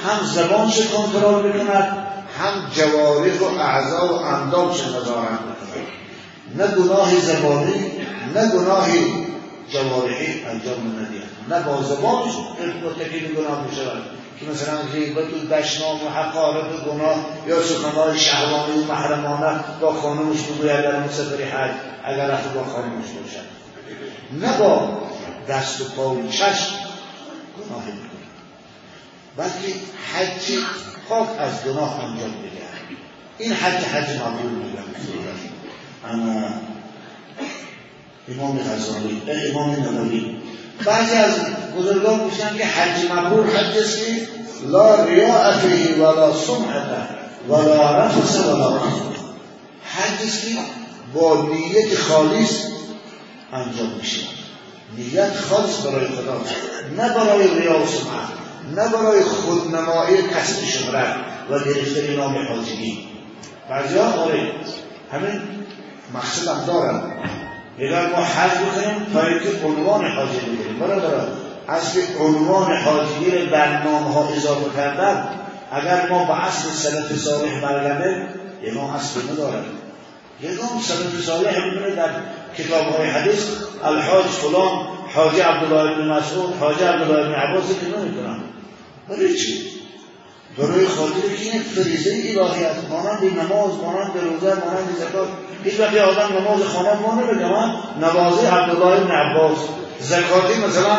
هم 0.06 0.26
زبانش 0.26 0.88
کنترل 0.88 1.52
می‌کند 1.52 2.08
هم 2.40 2.54
جوارح 2.76 3.40
و 3.40 3.60
اعضا 3.60 4.08
و 4.08 4.14
اندامش 4.14 4.80
نظارت 4.82 5.40
می‌کند. 5.42 5.88
نه 6.58 6.68
گناه 6.68 7.20
زبانی 7.20 7.92
نه 8.36 8.52
گناه 8.52 8.88
جوارحی 9.70 10.46
انجام 10.46 11.00
ندید 11.00 11.24
نه 11.50 11.62
با 11.62 11.84
زبانش 11.84 12.34
مرتکب 12.84 13.36
گناه 13.36 13.68
می‌شود. 13.70 14.02
که 14.42 14.48
مثلا 14.48 14.78
غیبت 14.94 15.34
و 15.34 15.56
دشنام 15.56 16.06
و 16.06 16.10
حقارت 16.10 16.64
و 16.64 16.92
گناه 16.92 17.16
یا 17.48 17.62
سخنهای 17.62 18.20
شهوانی 18.20 18.80
و 18.80 18.84
محرمانه 18.84 19.60
با 19.82 19.94
خانمش 19.94 20.42
بگوید 20.42 20.82
در 20.82 21.00
مسافر 21.00 21.44
حج 21.44 21.72
اگر 22.04 22.28
رفت 22.28 22.54
با 22.54 22.64
خانمش 22.64 23.06
باشد. 23.06 23.46
نه 24.42 24.58
با 24.58 24.90
دست 25.50 25.82
و 25.82 25.84
پا 25.84 26.10
و 26.10 26.30
چشم 26.30 26.76
گناه 27.58 27.86
می‌کنه. 27.86 28.22
بلکه 29.38 29.76
حج 30.14 30.58
پاک 31.10 31.28
از 31.40 31.64
گناه 31.64 32.04
انجام 32.04 32.32
بده 32.32 32.62
این 33.38 33.54
حج 33.54 33.84
حج 33.84 34.20
مقبول 34.20 34.52
میگن 34.52 34.84
اما 36.10 36.50
امام 38.30 38.60
غزالی 38.60 39.22
امام 39.52 39.76
نووی 39.76 40.36
بعضی 40.86 41.16
از 41.16 41.34
بزرگان 41.78 42.28
گفتن 42.28 42.58
که 42.58 42.66
حج 42.66 43.12
مبرور 43.12 43.58
حج 43.58 43.78
است. 43.78 44.00
لا 44.68 45.06
ریاء 45.06 45.52
فیه 45.52 45.96
ولا 45.96 46.34
سمعت 46.34 47.10
ولا 47.50 47.98
رفس 47.98 48.36
ولا 48.36 48.80
حج 49.84 50.28
است 50.28 50.42
که 50.42 50.56
با 51.14 51.50
نیت 51.50 51.98
خالص 52.00 52.64
انجام 53.54 53.90
میشه. 54.00 54.41
نیت 54.98 55.36
خالص 55.36 55.86
برای 55.86 56.08
خدا 56.08 56.42
نه 56.98 57.14
برای 57.14 57.60
ریا 57.60 57.80
و 57.80 57.86
سمعت 57.86 58.42
نه 58.76 58.98
برای 58.98 59.24
خودنمایی 59.24 60.18
کسب 60.18 60.66
شهرت 60.66 61.16
و 61.50 61.60
گرفتن 61.60 62.16
نام 62.16 62.36
حاجگی 62.48 63.08
بعضی 63.70 63.98
ها 63.98 64.12
آره 64.12 64.52
همین 65.12 65.42
مقصد 66.14 66.48
هم 66.48 66.66
دارن. 66.66 67.02
اگر 67.80 68.10
ما 68.10 68.24
حج 68.24 68.52
بکنیم 68.52 69.06
تا 69.14 69.28
اینکه 69.28 69.66
عنوان 69.66 70.06
حاجی 70.06 70.40
بگیریم 70.40 70.80
برادر 70.80 71.28
از 71.68 71.94
که 71.94 72.24
عنوان 72.24 72.78
حاجی 72.78 73.32
رو 73.32 73.52
در 73.52 73.84
نام 73.84 74.04
ها 74.04 74.28
اضافه 74.28 74.76
کردن. 74.76 75.30
اگر 75.72 76.10
ما 76.10 76.26
به 76.26 76.46
اصل 76.46 76.70
سلف 76.70 77.20
صالح 77.20 77.62
برگردیم 77.62 78.28
امام 78.68 78.90
اصل 78.90 79.20
ندارد 79.34 79.66
یکم 80.42 80.80
سلف 80.82 81.26
صالح 81.26 81.66
می‌بینه 81.66 81.96
در 81.96 82.10
کتاب 82.58 82.96
های 82.96 83.10
حدیث 83.10 83.46
الحاج 83.84 84.26
فلان 84.26 84.88
حاجی 85.14 85.40
عبدالله 85.40 85.96
بن 85.96 86.08
مسعود 86.08 86.54
حاجی 86.60 86.84
عبدالله 86.84 87.24
بن 87.24 87.34
عباس 87.34 87.64
که 87.68 87.86
نمی‌کنن 87.86 88.40
برای 89.10 89.38
چی؟ 89.38 89.72
برای 90.58 90.88
خاطر 90.88 91.36
که 91.38 91.52
این 91.52 91.62
فریضه 91.62 92.12
الهی 92.12 92.66
است. 92.66 92.90
مانند 92.90 93.24
نماز 93.24 93.72
مانند 93.84 94.12
روزه 94.18 94.48
مانند 94.48 94.96
زکات. 95.00 95.28
هیچ 95.64 95.80
وقتی 95.80 96.00
آدم 96.00 96.38
نماز 96.38 96.64
خانه 96.64 96.94
ما 96.94 97.22
نمیگه 97.22 97.46
من 97.46 97.74
نوازی 98.02 98.46
عبدالله 98.46 99.00
بن 99.00 99.12
عباس. 99.12 99.58
زکاتی 100.00 100.60
مثلا 100.68 100.98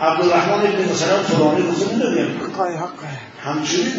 عبدالرحمن 0.00 0.62
بن 0.62 0.92
مثلا 0.92 1.22
فلانی 1.22 1.62
روزه 1.62 1.86
نمیگیم 1.92 2.40
همچنین 3.44 3.92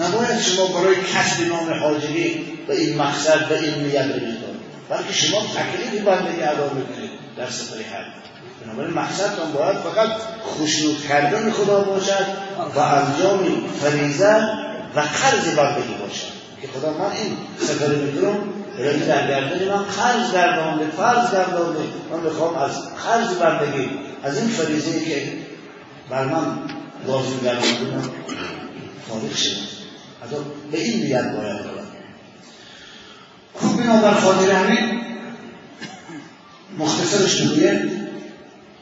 نباید 0.00 0.40
شما 0.40 0.66
برای 0.66 0.96
کسب 0.96 1.48
نام 1.48 1.80
حاجری 1.80 2.44
به 2.66 2.80
این 2.80 2.98
مقصد 2.98 3.48
به 3.48 3.58
این 3.58 3.74
نیت 3.74 4.04
بگیرید 4.04 4.43
بلکه 4.94 5.12
شما 5.12 5.40
تکلیفی 5.40 5.98
بندگی 5.98 6.42
ادا 6.42 6.70
می‌کنید 6.74 7.10
در 7.36 7.50
سفر 7.50 7.76
حج 7.76 8.06
بنابراین 8.64 8.94
مقصدتان 8.94 9.52
باید 9.52 9.76
فقط 9.76 10.08
خوشنود 10.42 11.02
کردن 11.08 11.50
خدا 11.50 11.80
باشد 11.80 12.26
و 12.74 12.78
انجام 12.78 13.68
فریضه 13.80 14.36
و 14.96 15.00
قرض 15.00 15.54
بندگی 15.56 15.94
باشد. 15.94 16.34
که 16.62 16.68
خدا 16.68 16.90
من 16.92 17.12
این 17.12 17.36
سفر 17.60 17.88
می‌کنم 17.88 18.38
برای 18.78 18.98
در 18.98 19.28
گردن 19.28 19.68
من 19.68 19.82
قرض 19.82 20.32
گردانده 20.32 20.86
فرض 20.96 21.32
گردانده. 21.32 21.80
من 22.12 22.24
بخوام 22.24 22.56
از 22.56 22.72
قرض 22.94 23.34
بندگی 23.34 23.90
از 24.22 24.38
این 24.38 24.48
فریضه 24.48 25.04
که 25.04 25.32
بر 26.10 26.24
من 26.24 26.58
لازم 27.06 27.38
گردانده 27.44 27.96
من 27.96 28.02
فارغ 29.08 29.34
شد 29.36 29.74
به 30.72 30.80
این 30.80 31.02
نیت 31.02 31.32
باید. 31.36 31.73
بنابر 33.62 34.14
خاطر 34.14 34.50
همین 34.50 35.00
مختصرش 36.78 37.40
می‌گوید 37.40 38.04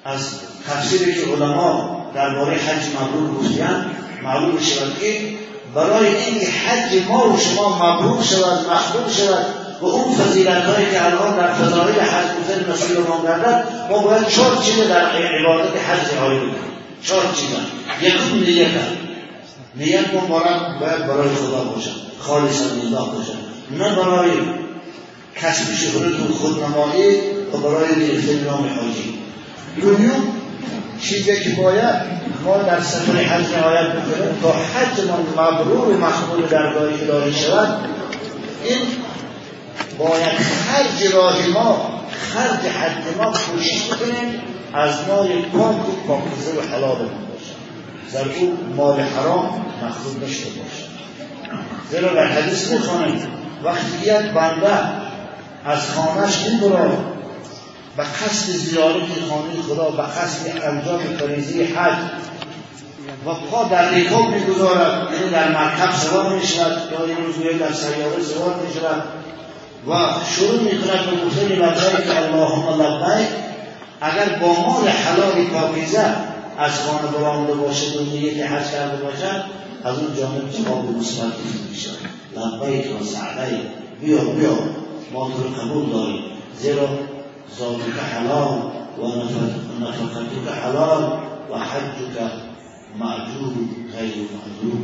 از 0.05 0.29
تفسیری 0.67 1.15
که 1.15 1.21
علما 1.21 2.03
درباره 2.15 2.53
حج 2.57 2.83
مبرور 3.01 3.35
گفتن 3.35 3.91
معلوم 4.23 4.61
شود 4.61 4.99
که 5.01 5.21
برای 5.75 6.17
اینکه 6.17 6.47
حج 6.47 7.09
ما 7.09 7.33
و 7.33 7.39
شما 7.39 7.77
مبرور 7.77 8.23
شود 8.23 8.71
مقبول 8.71 9.13
شود 9.13 9.47
و 9.81 9.85
اون 9.87 10.15
فضیلت 10.15 10.65
هایی 10.65 10.91
که 10.91 11.05
الان 11.05 11.37
در 11.37 11.53
فضایل 11.53 12.01
حج 12.01 12.27
گفتن 12.41 12.73
مسئول 12.73 13.07
ما 13.07 13.23
گردد 13.23 13.69
ما 13.91 13.99
باید 13.99 14.29
چهار 14.29 14.57
چیز 14.63 14.79
در 14.89 15.07
عبادت 15.07 15.77
حج 15.77 16.15
رعایت 16.17 16.41
کنیم 16.41 16.73
چهار 17.03 17.23
چیز 17.35 17.49
یکم 18.03 18.35
نیت 18.35 18.69
نیت 19.75 20.15
مبارک 20.15 20.81
باید 20.81 21.07
برای 21.07 21.29
خدا 21.29 21.65
باشد. 21.65 21.91
خالص 22.19 22.63
الله 22.63 23.13
باشد. 23.13 23.53
نه 23.71 23.95
برای 23.95 24.31
کسب 25.37 25.97
و 25.97 26.35
خودنمایی 26.35 27.17
و 27.53 27.57
برای 27.57 28.07
گرفتن 28.07 28.45
نام 28.45 28.69
حاجی 28.69 29.19
دوم 29.81 30.23
چیزی 31.01 31.41
که 31.45 31.51
باید 31.63 31.95
ما 32.45 32.57
در 32.57 32.81
سفر 32.81 33.13
حج 33.13 33.55
رعایت 33.55 33.93
بکنیم 33.93 34.39
تا 34.43 34.53
حج 34.53 35.09
ما 35.09 35.43
مبرور 35.43 35.89
و 35.89 36.01
مقبول 36.01 36.47
درگاه 36.47 36.83
الهی 36.83 37.33
شود 37.33 37.79
این 38.65 38.79
باید 39.99 40.33
خرج 40.39 41.15
راه 41.15 41.49
ما 41.55 42.01
خرج 42.11 42.73
حج 42.73 43.17
ما 43.19 43.33
کوشش 43.33 43.87
بکنیم 43.87 44.41
از 44.75 44.95
مال 45.09 45.29
پاک 45.43 45.89
و 45.89 45.93
پاکیزه 46.07 46.53
و 46.59 46.75
حلال 46.75 46.99
ما 46.99 47.09
باشد 47.33 47.63
در 48.13 48.39
او 48.39 48.59
مال 48.77 49.01
حرام 49.01 49.67
مخلوط 49.83 50.29
نشده 50.29 50.51
باشد 50.51 50.93
زیرا 51.91 52.15
در 52.15 52.27
حدیث 52.27 52.71
می‌خوانیم 52.71 53.27
وقتی 53.65 53.99
یک 54.03 54.33
بنده 54.35 55.12
از 55.65 55.79
خانهش 55.91 56.37
می‌برد 56.47 56.99
و 57.99 58.03
قصد 58.03 58.53
زیارت 58.53 59.09
خانه 59.31 59.63
خدا 59.69 59.93
و 59.93 60.01
قصد 60.01 60.63
انجام 60.63 60.99
فریضه 61.19 61.65
حج. 61.65 61.99
و 63.27 63.35
پا 63.35 63.65
در 63.65 63.91
ریکاب 63.91 64.29
می‌گذارد. 64.29 65.09
یعنی 65.13 65.31
در 65.31 65.49
مرکب 65.49 65.95
سوار 65.97 66.35
می‌شود. 66.35 66.93
یا 66.93 67.05
این 67.05 67.17
روز 67.27 67.61
در 67.61 67.73
سیاره 67.73 68.23
سوار 68.23 68.55
می‌شود. 68.67 69.03
و 69.89 69.93
شروع 70.37 70.61
می‌کند 70.61 71.07
به 71.07 71.25
گفتن 71.27 71.47
لبیک 71.47 72.17
اللهم 72.17 72.83
لبیک. 72.83 73.29
اگر 74.01 74.39
با 74.41 74.47
مال 74.47 74.89
حلالی 74.89 75.45
پاکیزه 75.45 76.05
از 76.59 76.81
خانه 76.81 77.13
برانده 77.19 77.55
باشه 77.55 77.91
دنیایی 77.91 78.35
که 78.35 78.47
حج 78.47 78.71
کرده 78.71 78.97
باشد 79.05 79.45
از 79.85 79.99
اون 79.99 80.17
جانب 80.17 80.51
جواب 80.51 80.97
مثبت 80.97 81.33
میشه 81.71 81.91
لبیک 82.37 83.01
و 83.01 83.05
سعدی 83.05 83.57
بیا 84.01 84.19
بیا. 84.19 84.59
ما 85.13 85.31
تو 85.31 85.61
قبول 85.61 85.91
داریم 85.91 86.23
زیرا 86.59 86.89
ذاتک 87.59 87.99
حلال 88.13 88.59
و 88.99 89.07
نفقتک 89.81 90.49
حلال 90.63 91.03
و 91.51 91.59
حجک 91.59 92.33
معجور 92.99 93.53
غیر 93.93 94.15
معجور 94.15 94.79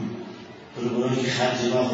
تو 0.76 0.89
برای 0.89 1.16
که 1.16 1.31
خرج 1.31 1.72
راه 1.74 1.91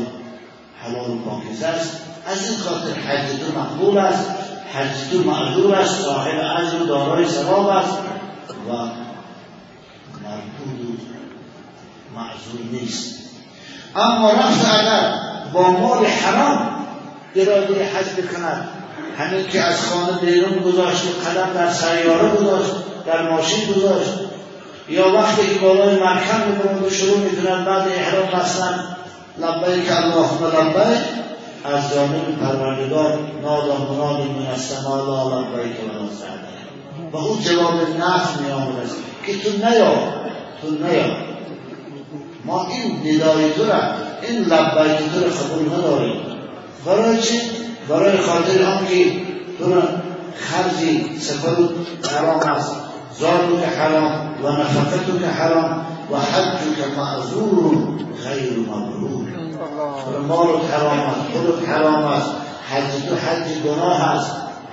حلال 0.82 1.10
و 1.10 1.18
پاکیزه 1.18 1.66
است. 1.66 2.00
از 2.26 2.50
این 2.50 2.58
خاطر 2.58 3.00
حج 3.00 3.28
تو 3.28 3.60
مقبول 3.60 3.98
است. 3.98 4.30
حج 4.72 5.10
تو 5.12 5.30
معذور 5.30 5.74
است. 5.74 6.00
صاحب 6.00 6.38
اجر 6.56 6.82
و 6.82 6.86
دارای 6.86 7.28
ثواب 7.28 7.68
است. 7.68 7.98
و 8.68 8.72
مردود 10.24 11.00
معذور 12.14 12.60
نیست. 12.72 13.14
اما 13.96 14.30
رفت 14.30 14.64
اگر 14.64 15.14
با 15.52 15.70
مال 15.70 16.06
حرام 16.06 16.73
اراده 17.36 17.84
حج 17.84 18.06
بکند 18.22 18.68
همین 19.18 19.46
که 19.46 19.60
از 19.60 19.80
خانه 19.80 20.20
بیرون 20.20 20.58
گذاشت 20.58 21.02
و 21.04 21.28
قدم 21.28 21.52
در 21.54 21.70
سیاره 21.70 22.28
گذاشت 22.28 22.72
در 23.06 23.30
ماشین 23.30 23.72
گذاشت. 23.72 24.10
یا 24.88 25.12
وقتی 25.12 25.46
که 25.46 25.60
بالای 25.60 26.00
مرکم 26.00 26.40
می‌کنند 26.50 26.86
و 26.86 26.90
شروع 26.90 27.18
می‌کنند 27.18 27.66
بعد 27.66 27.88
احرام 27.88 28.40
بستن. 28.40 28.96
لبیک 29.38 29.90
اللهم 29.92 30.44
لبیک. 30.44 30.98
از 31.64 31.94
جانب 31.94 32.38
پروردگار 32.40 33.18
نادا 33.42 33.76
مناد 33.76 34.20
من 34.20 34.46
السما 34.46 34.96
لا 34.96 35.40
لبیک 35.40 35.76
ولا 35.84 36.08
و 37.12 37.16
اون 37.16 37.40
جواب 37.40 37.74
نفس 37.74 38.40
می 38.40 38.50
آمد 38.52 38.90
که 39.26 39.38
تو 39.38 39.50
نیا 39.56 39.94
تو 40.62 40.70
نیا. 40.70 41.16
ما 42.44 42.66
این 42.68 42.98
ندای 42.98 43.52
تو 43.52 43.64
را 43.64 43.80
این 44.22 44.38
لبیک 44.38 45.12
تو 45.12 45.20
را 45.20 45.30
قبول 45.30 45.78
نداریم. 45.78 46.33
برای 46.86 47.22
چی؟ 47.22 47.40
برای 47.88 48.18
خاطر 48.18 48.62
هم 48.62 48.86
که 48.86 49.12
تو 49.58 49.82
خرجی 50.36 51.18
سفر 51.20 51.56
حرام 52.10 52.40
است. 52.40 52.72
زارو 53.18 53.60
که 53.60 53.66
حرام 53.66 54.34
و 54.42 54.48
نفقتو 54.48 55.18
که 55.18 55.26
حرام 55.26 55.86
و 56.12 56.16
حجو 56.16 56.74
که 56.74 56.96
معذور 56.96 57.76
غیر 58.24 58.58
مبرور 58.58 59.28
مال 60.28 60.60
حرام 60.72 61.00
است 61.00 61.20
خودت 61.32 61.68
حرام 61.68 62.04
است. 62.04 62.30
حج 62.70 63.08
تو 63.08 63.14
حج 63.14 63.62
گناه 63.64 64.00
است. 64.00 64.30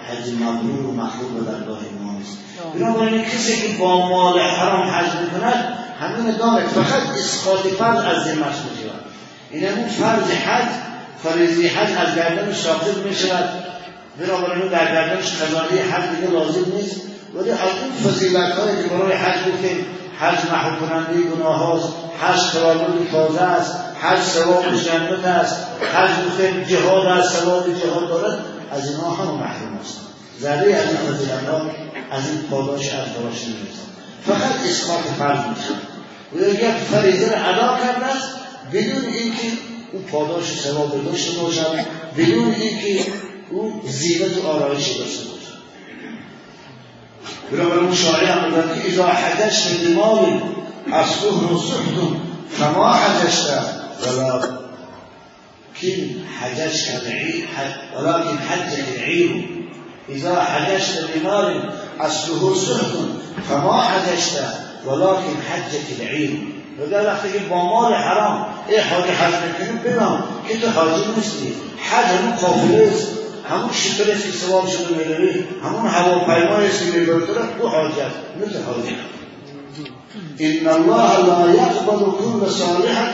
حج 0.09 0.33
مبرور 0.41 0.85
و 0.85 0.91
محبوب 0.91 1.45
درگاه 1.45 1.79
ما 2.03 2.11
نیست. 2.17 2.37
بنابراین 2.75 3.21
کسی 3.21 3.61
که 3.61 3.77
با 3.77 4.09
مال 4.09 4.39
حرام 4.39 4.89
حج 4.89 5.11
می‌کند 5.21 5.77
همین 5.99 6.37
دارد 6.37 6.67
فقط 6.67 7.17
اسقاط 7.17 7.59
فرض 7.59 7.99
از 7.99 8.23
ذمش 8.23 8.55
می‌شود 8.69 9.01
این 9.51 9.63
همون 9.63 9.87
فرض 9.87 10.31
حج 10.31 10.90
فریضی 11.23 11.67
حج 11.67 12.07
از 12.07 12.15
گردن 12.15 12.53
ساقط 12.53 12.97
می‌شود. 13.05 13.49
بنابراین 14.19 14.67
در 14.67 14.85
گردنش 14.85 15.25
خزانه 15.25 15.81
حج 15.81 16.15
دیگه 16.15 16.33
لازم 16.33 16.75
نیست. 16.75 17.01
ولی 17.35 17.51
از 17.51 17.59
اون 17.59 18.11
فضیلت 18.11 18.51
هایی 18.51 18.83
که 18.83 18.89
برای 18.89 19.13
حج 19.13 19.39
گفتیم 19.51 19.85
حج 20.19 20.37
محو 20.51 20.85
کننده 20.85 21.21
گناه 21.21 21.55
هاست 21.55 21.93
حج 22.21 22.51
تولد 22.53 23.11
تازه 23.11 23.41
است 23.41 23.75
حج 24.01 24.19
ثواب 24.19 24.63
جنت 24.63 25.25
است 25.25 25.55
حج 25.93 26.09
گفتیم 26.25 26.63
جهاد 26.63 27.05
است 27.05 27.35
ثواب 27.35 27.65
جهاد 27.67 28.09
دارد 28.09 28.39
از 28.71 28.89
اینها 28.89 29.09
هم 29.09 29.25
محروم 29.25 29.79
است. 29.81 29.99
ذره 30.41 30.75
از 30.75 30.87
این 30.87 30.97
فضیلت 30.97 31.47
ها 31.49 31.61
از 32.11 32.29
این 32.29 32.41
پاداش 32.49 32.85
از 32.85 32.91
داشت 32.91 33.45
نمی‌رسد 33.47 33.91
فقط 34.25 34.69
اسقاط 34.69 34.99
فرض 35.19 35.39
میشه 35.39 35.73
و 36.35 36.49
یک 36.49 36.71
فریضه 36.71 37.31
را 37.31 37.37
ادا 37.37 37.77
کرده 37.83 38.05
است 38.05 38.27
بدون 38.73 39.13
اینکه 39.13 39.47
او 39.93 39.99
پاداش 39.99 40.45
ثواب 40.45 41.05
داشته 41.05 41.39
باشد 41.39 41.85
بدون 42.17 42.53
اینکه 42.53 43.05
او 43.51 43.81
زینت 43.87 44.37
و 44.37 44.47
آرایشی 44.47 44.99
داشته 44.99 45.23
باشد. 45.23 45.41
بنابراین 47.51 47.83
اون 47.83 47.95
شاعر 47.95 48.25
هم 48.25 48.49
میگن 48.49 48.81
که 48.81 48.87
اذا 48.87 49.07
حججت 49.07 49.87
بمال 49.87 50.41
اصله 50.91 51.57
صحت 51.57 51.97
فما 52.49 52.93
حججت؟ 52.93 53.81
ولكن 54.01 54.49
حججت 56.39 57.01
العير 57.05 57.47
ولكن 57.97 58.39
حجك 58.39 58.85
العير 58.97 59.49
اذا 60.09 60.41
حججت 60.43 61.09
بمال 61.15 61.69
اصله 61.99 62.55
صحت 62.55 62.91
فما 63.49 63.81
حججت؟ 63.81 64.53
ولكن 64.85 65.41
حجك 65.51 65.99
العير 65.99 66.60
وقال 66.81 67.05
وقتی 67.05 67.31
که 67.31 67.39
با 67.39 67.65
مال 67.65 67.93
حرام 67.93 68.45
ای 68.67 68.77
حاجی 68.79 69.11
حج 69.11 69.33
می‌کنیم 69.33 69.77
بدان 69.77 70.23
که 70.47 70.59
تو 70.59 70.69
حاجی 70.69 71.03
نیستی 71.15 71.53
حج 71.89 72.05
همون 72.05 72.35
قافله 72.35 72.91
است. 72.93 73.07
همون 73.49 73.71
شکل 73.71 74.11
است 74.11 74.25
که 74.25 74.31
سواب 74.31 74.67
شده 74.67 74.97
میداری 74.97 75.47
همون 75.63 75.87
هواپیمای 75.87 76.67
است 76.67 76.79
که 76.79 76.99
می‌بره 76.99 77.19
تو 77.59 77.67
حاجت 77.67 78.13
مثل 78.41 78.63
حاجت 78.63 78.99
ان 80.39 80.67
الله 80.67 81.17
لا 81.17 81.53
يقبل 81.53 82.11
كل 82.11 82.49
صالحه 82.49 83.13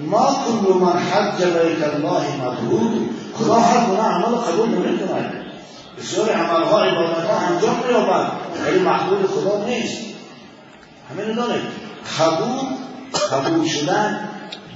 ما 0.00 0.36
كل 0.46 0.74
من 0.74 0.98
حج 0.98 1.44
بیت 1.44 1.94
الله 1.94 2.22
مبرور 2.42 2.90
خدا 3.34 3.54
هر 3.54 3.86
گناه 3.86 4.12
عمل 4.12 4.36
قبول 4.36 4.68
نمی‌کند. 4.68 5.32
بسیار 5.98 6.30
عملها 6.30 6.80
عبادتها 6.82 7.38
انجام 7.38 7.76
مییابد 7.86 8.32
ولی 8.66 8.78
مقبول 8.78 9.26
خدا 9.26 9.64
نیست. 9.66 9.98
همین 11.10 11.34
داره 11.34 11.60
قبول 12.18 12.64
قبول 13.32 13.68
شدن 13.68 14.28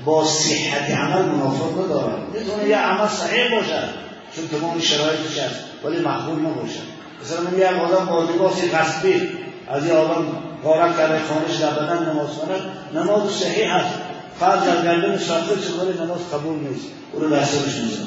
با 0.04 0.24
صحت 0.24 0.90
عمل 0.90 1.22
منافق 1.22 1.84
ندارد 1.84 2.18
می‌تونه 2.34 2.68
یه 2.68 2.76
عمل 2.76 3.08
صحیح 3.08 3.58
باشد 3.58 3.88
چون 4.36 4.48
تمام 4.48 4.80
شرایطش 4.80 5.38
هست 5.38 5.60
ولی 5.84 6.00
مقبول 6.00 6.40
نباشد 6.40 6.98
مثلا 7.22 7.40
من 7.40 7.58
یک 7.58 7.82
آدم 7.82 8.06
با 8.06 8.22
لباس 8.22 8.64
غصبی 8.74 9.28
از 9.68 9.86
یه 9.86 9.92
آدم 9.92 10.26
غارت 10.64 10.96
کرده 10.96 11.20
خانش 11.28 11.56
در 11.60 11.70
بدن 11.70 12.12
نماز 12.12 12.28
کند 12.38 12.60
نماز 12.94 13.30
صحیح 13.30 13.74
هست. 13.74 13.94
فرض 14.40 14.64
در 14.64 14.82
گردن 14.82 15.18
چه 15.18 15.34
ولی 15.34 15.98
نماز 16.04 16.18
قبول 16.32 16.58
نیست. 16.58 16.86
او 17.12 17.20
رو 17.20 17.30
دستورش 17.30 17.74
میزن 17.74 18.06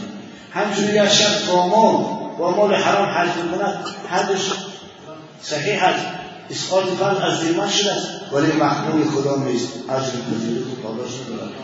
همچنین 0.52 0.96
یک 0.96 1.10
شخص 1.10 1.44
با 1.44 1.68
مال 1.68 2.06
با 2.38 2.52
مال 2.52 2.76
حرام 2.76 3.10
حج 3.10 3.30
می‌کند 3.44 3.86
حجش 4.10 4.52
صحیح 5.42 5.86
هست. 5.86 6.06
اسقاط 6.52 6.86
فرض 6.86 7.18
از 7.18 7.40
ذمه 7.40 7.70
شده. 7.70 7.92
است 7.92 8.08
ولی 8.34 8.52
محمول 8.52 9.08
خدا 9.08 9.36
نیست. 9.36 9.68
اجر 9.90 10.00
پذیرش 10.00 10.64
و 10.64 10.88
پاداش 10.88 11.12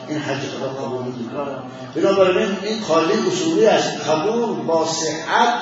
این 0.07 0.19
حج 0.19 0.37
خدا 0.37 0.67
قبول 0.67 1.01
نمی‌کنه 1.01 1.57
بنابراین 1.95 2.57
این 2.63 2.81
قاعده 2.87 3.13
اصولی 3.27 3.65
است. 3.65 4.09
قبول 4.09 4.65
با 4.65 4.85
صحت 4.85 5.53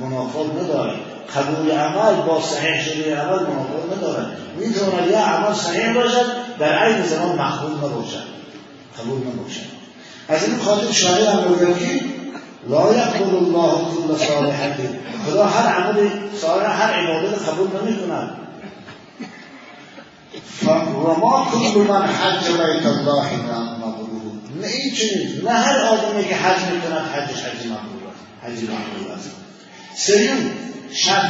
منافات 0.00 0.46
ندارد 0.62 0.96
قبول 1.36 1.70
عمل 1.70 2.14
با 2.26 2.40
صحیح 2.40 2.84
شده 2.84 3.16
عمل 3.16 3.40
منافات 3.40 3.98
ندارد 3.98 4.36
می‌تواند 4.58 5.10
یه 5.10 5.18
عمل 5.18 5.54
صحیح 5.54 5.94
باشد 5.94 6.26
در 6.58 6.78
عین 6.78 7.02
زمان 7.02 7.38
مقبول 7.38 7.70
نباشد. 7.70 8.22
قبول 8.98 9.18
نباشد. 9.18 9.78
از 10.28 10.44
این 10.44 10.58
خاطر 10.58 10.92
شاعر 10.92 11.26
هم 11.26 11.74
که 11.74 12.00
لا 12.68 12.94
یقبل 12.94 13.36
الله 13.36 13.72
كل 13.72 14.24
صالحه. 14.26 14.74
خدا 15.26 15.46
هر 15.46 15.66
عمل 15.66 16.08
صالح 16.40 16.82
هر 16.82 16.92
عبادت 16.92 17.48
قبول 17.48 17.68
نمی‌کند. 17.82 18.47
وما 21.04 21.46
كل 21.52 21.80
من 21.80 22.06
حج 22.06 22.46
بیت 22.46 22.86
الله 22.86 23.36
مبرور 23.78 24.32
نه 24.60 24.66
این 24.66 24.94
چیز 24.94 25.44
نه 25.44 25.50
هر 25.50 25.78
آدمی 25.78 26.24
که 26.24 26.34
حج 26.34 26.72
می‌کند 26.72 27.10
حجش 27.14 27.42
حج 27.42 27.66
مبرور 27.66 28.02
است. 28.12 28.22
حج 28.44 28.62
مبرور 28.62 29.12
است. 29.16 29.30
سریون 29.96 30.50
شب 30.92 31.22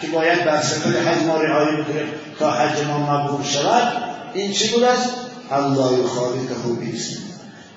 که 0.00 0.06
باید 0.06 0.44
بر 0.44 0.62
سفر 0.62 0.90
حج 0.90 1.26
ما 1.26 1.36
رعایه 1.36 1.82
بکنیم 1.82 2.08
تا 2.38 2.50
حج 2.50 2.86
ما 2.86 2.98
مبرور 2.98 3.44
شود 3.44 3.92
این 4.34 4.52
چی 4.52 4.68
بود 4.68 4.82
است 4.82 5.10
الله 5.50 6.04
یخالقه 6.04 6.80
بیست 6.80 7.18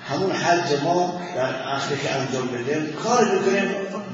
همون 0.08 0.30
حج 0.30 0.82
ما 0.84 1.20
در 1.36 1.74
وقتی 1.74 1.94
که 2.02 2.14
انجام 2.14 2.46
بدیم 2.46 2.92
کار 3.04 3.24
بکنیم 3.24 3.70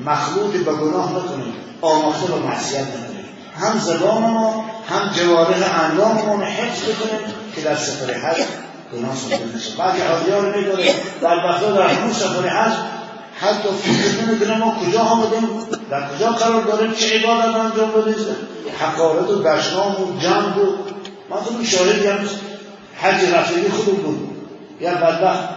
مخلوط 0.07 0.53
به 0.53 0.73
گناه 0.73 1.11
نکنیم 1.11 1.55
آماخته 1.81 2.33
به 2.33 2.39
معصیت 2.39 2.81
نکنیم. 2.81 3.25
هم 3.61 3.79
زبان 3.79 4.23
ما 4.23 4.65
هم 4.93 5.13
جوارح 5.17 5.85
انداممون 5.85 6.43
حفظ 6.43 6.83
بکنیم 6.83 7.35
که 7.55 7.61
در 7.61 7.75
سفر 7.75 8.13
حج 8.13 8.37
گناه 8.93 9.17
صادر 9.17 9.37
نشه 9.57 9.77
بعضی 9.79 10.01
حاجی 10.03 10.31
ها 10.31 10.39
رو 10.39 10.59
میداره 10.59 10.95
در 11.21 11.49
بخدا 11.49 11.73
در 11.73 11.87
همون 11.87 12.13
سفر 12.13 12.49
حج 12.49 12.73
حتی 13.41 13.69
فکر 13.83 14.25
نمی‌کنه 14.25 14.59
ما 14.59 14.77
کجا 14.81 15.01
آمدیم 15.01 15.49
در 15.91 16.09
کجا 16.09 16.31
قرار 16.31 16.63
داریم 16.63 16.95
چه 16.95 17.19
عبادت 17.19 17.57
انجام 17.57 17.91
بدیم. 17.91 18.37
حقارت 18.81 19.31
و 19.31 19.43
دشنام 19.43 20.03
و 20.03 20.21
جنگ 20.21 20.59
و 20.59 20.77
ما 21.31 21.41
تو 21.41 21.65
شاهدی 21.65 22.07
هم 22.07 22.19
حج 23.03 23.35
رفتگی 23.35 23.69
خودم 23.69 24.03
بود 24.03 24.49
یا 24.81 24.95
بدبخت 24.95 25.49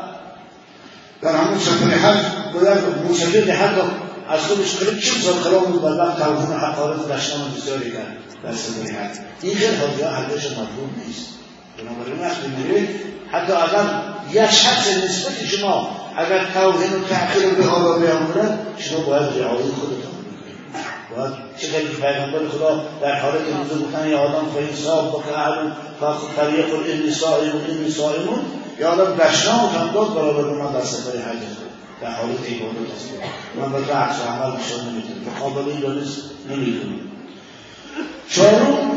در 1.22 1.36
همون 1.36 1.60
سفر 1.60 1.90
حج 1.90 2.18
باید 2.54 2.78
مسافر 3.10 3.52
حج 3.52 4.05
از 4.30 4.40
خودش 4.40 4.76
خیلی 4.76 5.02
چیز 5.02 5.24
زاد 5.24 5.44
کلام 5.44 5.72
بود 5.72 5.84
و 5.84 5.88
وقت 5.88 6.18
توازن 6.18 6.58
حقارت 6.58 7.08
دشتان 7.08 7.40
بسیاری 7.58 7.92
در 8.44 8.54
صدای 8.54 8.92
حد 8.92 9.20
این 9.42 9.56
خیلی 9.56 9.76
حاضی 9.76 10.02
ها 10.02 10.10
حدش 10.10 10.46
مطلوب 10.46 10.90
نیست. 11.08 11.26
بنابراین 11.78 12.20
وقتی 12.22 12.48
میرید 12.48 12.90
حتی 13.32 13.54
اگر 13.54 13.86
یک 14.32 14.52
شخص 14.52 14.88
نسبت 14.88 15.46
شما 15.46 15.90
اگر 16.18 16.46
توهین 16.54 16.94
و 16.94 17.08
تحقیر 17.10 17.54
به 17.54 17.64
حالا 17.64 18.00
بیاموند 18.00 18.60
شما 18.78 19.00
باید 19.00 19.24
رعایت 19.24 19.72
خودتان 19.80 20.16
باید 21.16 21.34
که 21.58 21.68
پیغمبر 22.02 22.50
خدا 22.50 22.84
در 23.02 23.20
حالت 23.20 23.42
روزه 23.42 23.86
گفتن 23.86 24.08
یا 24.08 24.20
آدم 24.20 24.46
فین 24.56 24.76
صاحب 24.76 25.12
با 25.12 25.24
که 25.24 25.40
اهل 25.40 25.72
طریق 26.36 26.74
الانی 26.74 27.12
صائمون 27.12 27.66
اینی 27.68 27.92
صائمون 27.92 28.40
یا 28.80 28.92
آدم 28.92 29.16
دشنامتان 29.16 29.92
داد 29.94 30.14
برابر 30.14 30.44
من 30.44 30.72
در 30.72 30.86
سفر 30.86 31.18
حج 31.18 31.65
در 32.02 32.12
حالت 32.12 32.40
عبادت 32.40 32.92
است 32.96 33.10
من 33.56 33.72
به 33.72 33.94
رأس 33.94 34.16
و 34.20 34.24
عمل 34.24 34.58
بشان 34.58 34.80
نمی‌تونم 34.90 35.36
مقابل 35.36 35.70
این 35.70 35.80
دانست 35.80 36.22
نمی‌تونم 36.50 37.00
چهارم 38.30 38.92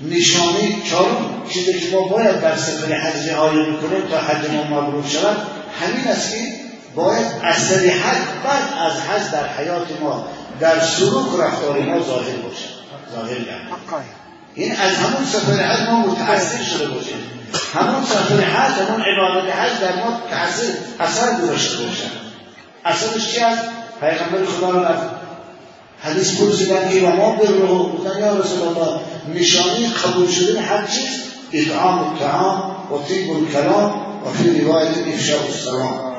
نشانه 0.00 0.82
چهارم 0.90 1.42
چیزی 1.50 1.80
که 1.80 1.96
ما 1.96 2.08
باید 2.08 2.40
در 2.40 2.56
سفر 2.56 2.94
حج 2.94 3.28
رعایت 3.28 3.68
می‌کنیم 3.68 4.02
تا 4.10 4.18
حج 4.18 4.50
ما 4.50 4.80
مبرور 4.80 5.06
شود 5.08 5.36
همین 5.80 6.08
است 6.08 6.30
که 6.30 6.38
باید 6.94 7.26
اثر 7.42 7.88
حج 7.88 8.18
بعد 8.44 8.90
از 8.90 9.00
حج 9.00 9.32
در 9.32 9.48
حیات 9.48 10.00
ما 10.00 10.28
در 10.60 10.80
سلوک 10.80 11.40
رفتار 11.40 11.78
ما 11.78 12.02
ظاهر 12.02 12.36
باشد 12.36 12.82
ظاهر 13.12 13.38
گردد 13.38 14.21
این 14.54 14.72
از 14.72 14.96
همون 14.96 15.24
سفر 15.24 15.52
حج 15.52 15.88
ما 15.88 16.06
متأثر 16.06 16.62
شده 16.62 16.88
باشیم 16.88 17.16
همون 17.74 18.04
سفر 18.04 18.40
حج 18.40 18.72
همون 18.72 19.02
عبادت 19.02 19.56
حج 19.56 19.80
در 19.80 19.96
ما 19.96 20.20
تأثیر 20.30 20.70
اثر 21.00 21.40
گذاشته 21.42 21.76
باشد 21.76 22.22
اثرش 22.84 23.34
چی 23.34 23.40
است 23.40 23.62
پیغمبر 24.00 24.44
خدا 24.44 24.70
رو 24.70 24.84
حدیث 26.02 26.40
پرسیدن 26.40 26.90
که 26.90 27.06
و 27.06 27.16
ما 27.16 27.36
بر 27.36 27.46
رو 27.46 27.88
گفتن 27.88 28.20
یا 28.20 28.36
رسول 28.36 28.68
الله 28.68 29.00
نشانی 29.34 29.88
قبول 29.88 30.30
شدن 30.30 30.62
حج 30.62 30.90
چیست؟ 30.90 31.22
اطعام 31.52 31.98
الطعام 31.98 32.70
و 32.92 33.08
طیب 33.08 33.30
الکلام 33.30 33.92
و 34.26 34.32
فی 34.32 34.60
روایت 34.60 34.98
افشاء 35.14 35.44
السلام 35.46 36.12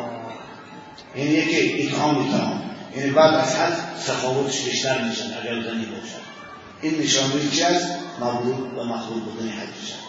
این 1.16 1.32
یکی 1.32 1.88
اطعام 1.88 2.18
الطعام 2.18 2.62
یعنی 2.98 3.12
بعد 3.12 3.34
از 3.34 3.56
حج 3.56 3.74
سخاوتش 4.06 4.62
بیشتر 4.62 5.02
میشن 5.02 5.24
اگر 5.24 5.62
زنی 5.62 5.86
باشد 5.86 6.23
این 6.84 7.00
نشانه 7.00 7.50
چی 7.52 7.64
مقبول 8.22 8.56
و 8.78 8.84
مقبول 8.84 9.20
بودن 9.20 9.50
شد 9.88 10.04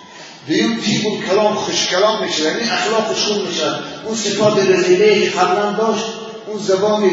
دویم 0.49 0.81
تیب 0.81 1.07
الکلام 1.07 1.55
خوش 1.55 1.87
کلام 1.87 2.25
میشه 2.25 2.43
یعنی 2.43 2.61
اخلاق 2.61 3.17
خوب 3.17 3.49
میشه 3.49 3.75
اون 4.05 4.15
صفات 4.15 4.59
رزیله 4.59 5.21
که 5.21 5.31
قبلا 5.31 5.73
داشت 5.73 6.05
اون 6.47 6.59
زبان 6.59 7.11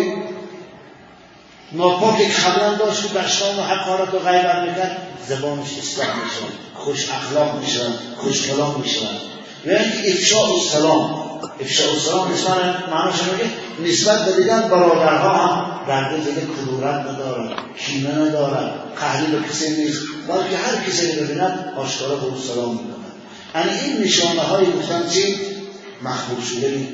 ناپاک 1.72 2.18
که 2.18 2.42
قبلا 2.42 2.76
داشت 2.76 3.02
که 3.02 3.20
دشتان 3.20 3.60
و 3.60 3.62
حقارت 3.62 4.14
و 4.14 4.20
غیبت 4.20 4.56
می‌کرد 4.56 4.98
زبانش 5.28 5.78
اصلاح 5.78 6.08
میشن 6.08 6.54
خوش 6.74 7.10
اخلاق 7.10 7.60
میشن 7.60 7.94
خوش 8.18 8.48
کلام 8.48 8.82
میشن 8.82 9.31
یعنی 9.66 10.14
افشاء 10.14 10.54
السلام 10.54 11.32
افشاء 11.62 11.94
السلام 11.94 12.34
نسبت 12.34 12.90
معناش 12.92 13.16
میگه 13.24 13.92
نسبت 13.92 14.26
به 14.26 14.42
دیگر 14.42 14.62
برادرها 14.62 15.30
هم 15.30 15.88
در 15.88 16.16
دیگه 16.16 16.32
کدورت 16.32 17.06
ندارن 17.06 17.54
کینه 17.78 18.16
ندارن 18.16 18.72
قهری 19.00 19.32
به 19.32 19.48
کسی 19.50 19.70
نیست. 19.70 20.02
بلکه 20.28 20.58
هر 20.58 20.90
کسی 20.90 21.12
رو 21.12 21.24
ببیند 21.24 21.74
آشکارا 21.78 22.16
به 22.16 22.24
اون 22.24 22.38
سلام 22.48 22.72
می‌کنن 22.72 23.02
یعنی 23.56 23.80
این 23.80 24.04
نشانه 24.04 24.42
های 24.42 24.66
گفتن 24.66 25.10
چی؟ 25.10 25.36
مخبول 26.04 26.46
شدن 26.46 26.88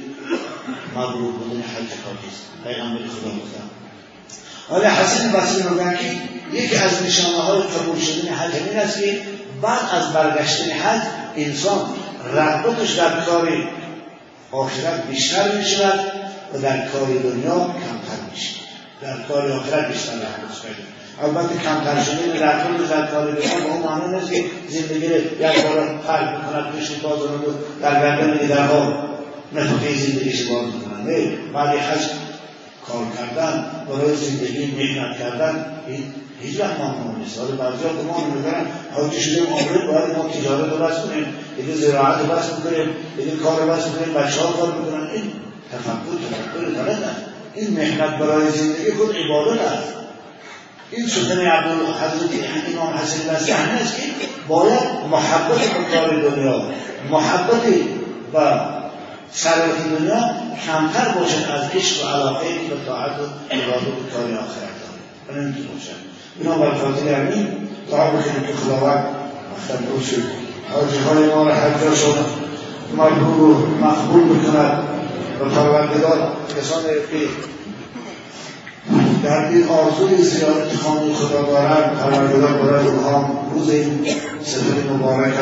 مغلوب 0.95 1.34
بودن 1.34 1.61
حج 1.61 1.89
پاکیست 2.05 2.43
پیغمبر 2.63 2.99
خدا 2.99 3.30
گفتن 3.30 3.70
حالا 4.70 4.89
حسین 4.89 5.32
بصری 5.32 5.63
میگن 5.70 5.97
که 5.97 6.57
یکی 6.57 6.76
از 6.76 7.03
نشانه 7.03 7.38
های 7.38 7.61
قبول 7.61 7.99
شدن 7.99 8.34
حج 8.34 8.55
این 8.55 8.80
است 8.80 8.99
که 8.99 9.22
بعد 9.61 9.80
از 9.91 10.13
برگشتن 10.13 10.72
حج 10.72 11.01
انسان 11.36 11.80
رغبتش 12.34 12.91
در 12.93 13.19
کار 13.25 13.49
آخرت 14.51 15.07
بیشتر 15.07 15.51
می 15.57 15.65
شود 15.65 15.99
و 16.53 16.57
در 16.57 16.88
کار 16.88 17.07
دنیا 17.07 17.57
کمتر 17.57 18.21
می 18.32 18.38
شود 18.38 18.67
در 19.01 19.28
کار 19.28 19.51
آخرت 19.51 19.88
بیشتر 19.88 20.11
رغبتش 20.13 20.61
پیدا 20.61 20.97
البته 21.21 21.63
کمتر 21.63 22.03
شدن 22.03 22.43
رغبت 22.43 22.89
در 22.89 23.05
کار 23.05 23.32
دنیا 23.32 23.55
به 23.59 23.71
اون 23.71 23.84
معنی 23.84 24.15
نیست 24.15 24.32
که 24.32 24.45
زندگی 24.69 25.07
رو 25.07 25.15
یک 25.15 25.63
بار 25.63 25.99
خلق 26.07 26.41
بکند 26.41 26.75
پیش 26.75 26.91
باز 26.91 27.19
در 27.82 27.99
گردن 27.99 28.38
دیگرها 28.38 29.07
نفقه 29.53 29.95
زندگیش 29.95 30.43
باز 30.43 30.65
می‌کنن 30.65 31.03
نه 31.03 31.28
بعد 31.53 31.78
حج 31.78 32.01
کار 32.88 33.05
کردن 33.17 33.65
برای 33.88 34.15
زندگی 34.15 34.65
مهنت 34.65 35.19
کردن 35.19 35.65
این 35.88 36.13
هیچ 36.42 36.60
وقت 36.60 36.80
ممنوع 36.80 37.20
نیست. 37.20 37.40
حالا 37.40 37.56
بعضیا 37.56 37.90
گمان 37.90 38.24
می‌کنن 38.32 38.66
حاجی 38.94 39.22
شدیم 39.22 39.46
عمره 39.46 39.88
باید 39.88 40.18
ما 40.18 40.30
تجارت 40.30 40.72
رو 40.72 40.78
بس 40.78 40.98
کنیم 41.06 41.26
دیگه 41.58 41.76
زراعت 41.76 42.20
رو 42.20 42.26
بس 42.26 42.50
کنیم 42.50 42.90
دیگه 43.18 43.32
کار 43.32 43.62
رو 43.62 43.70
بس 43.72 43.86
کنیم 43.86 44.14
بچه 44.14 44.42
ها 44.42 44.52
کار 44.52 44.72
می‌کنن 44.72 45.08
این 45.08 45.32
تفکر 45.72 46.18
تفکر 46.30 46.84
غلط 46.84 47.04
است. 47.04 47.22
این 47.54 47.74
مهنت 47.74 48.18
برای 48.18 48.52
زندگی 48.52 48.92
خود 48.92 49.16
عبادت 49.16 49.62
است. 49.62 49.94
این 50.92 51.08
سخن 51.08 51.40
عبدال 51.40 51.78
حضرت 51.78 52.30
امام 52.76 52.94
حسن 52.94 53.34
بسری 53.34 53.52
است 53.52 53.96
که 53.96 54.04
باید 54.48 54.80
محبت 55.12 55.92
کار 55.94 56.30
دنیا 56.30 56.62
محبت 57.12 57.64
و 58.34 58.60
ثروت 59.34 60.00
دنیا 60.00 60.30
کمتر 60.66 61.10
باشد 61.10 61.52
از 61.52 61.70
عشق 61.76 62.06
و 62.06 62.10
علاقه 62.10 62.46
به 62.70 62.86
طاعت 62.86 63.12
و 63.12 63.24
عبادت 63.52 64.14
کار 64.14 64.24
آخرت. 64.24 64.78
داره 65.28 65.42
نمی‌تونه 65.42 65.68
باشد 65.68 66.07
اینا 66.40 66.56
خاطر 66.56 67.14
همین 67.14 67.48
دعا 67.92 68.08
بکنیم 68.08 68.44
که 68.48 68.54
خداوند 68.54 69.06
مختم 69.52 69.84
رسول 70.00 70.24
حاجی 70.74 70.98
های 70.98 71.36
ما 71.36 71.44
را 71.44 71.56
حجاشون 71.56 72.14
مقبول 72.98 73.50
و 73.50 73.86
مقبول 73.86 74.24
بکند 74.24 74.84
و 75.42 75.50
پروردگار 75.50 76.32
کسان 76.58 76.84
که 76.84 77.28
در 79.24 79.48
این 79.48 79.64
آرزوی 79.68 80.24
زیارت 80.24 80.76
خانه 80.84 81.14
خدا 81.14 81.42
دارند 81.42 81.98
پروردگار 81.98 82.54
برای 82.54 82.88
اونها 82.88 83.30
روز 83.54 83.70
این 83.70 84.06
سفر 84.44 84.94
مبارک 84.94 85.34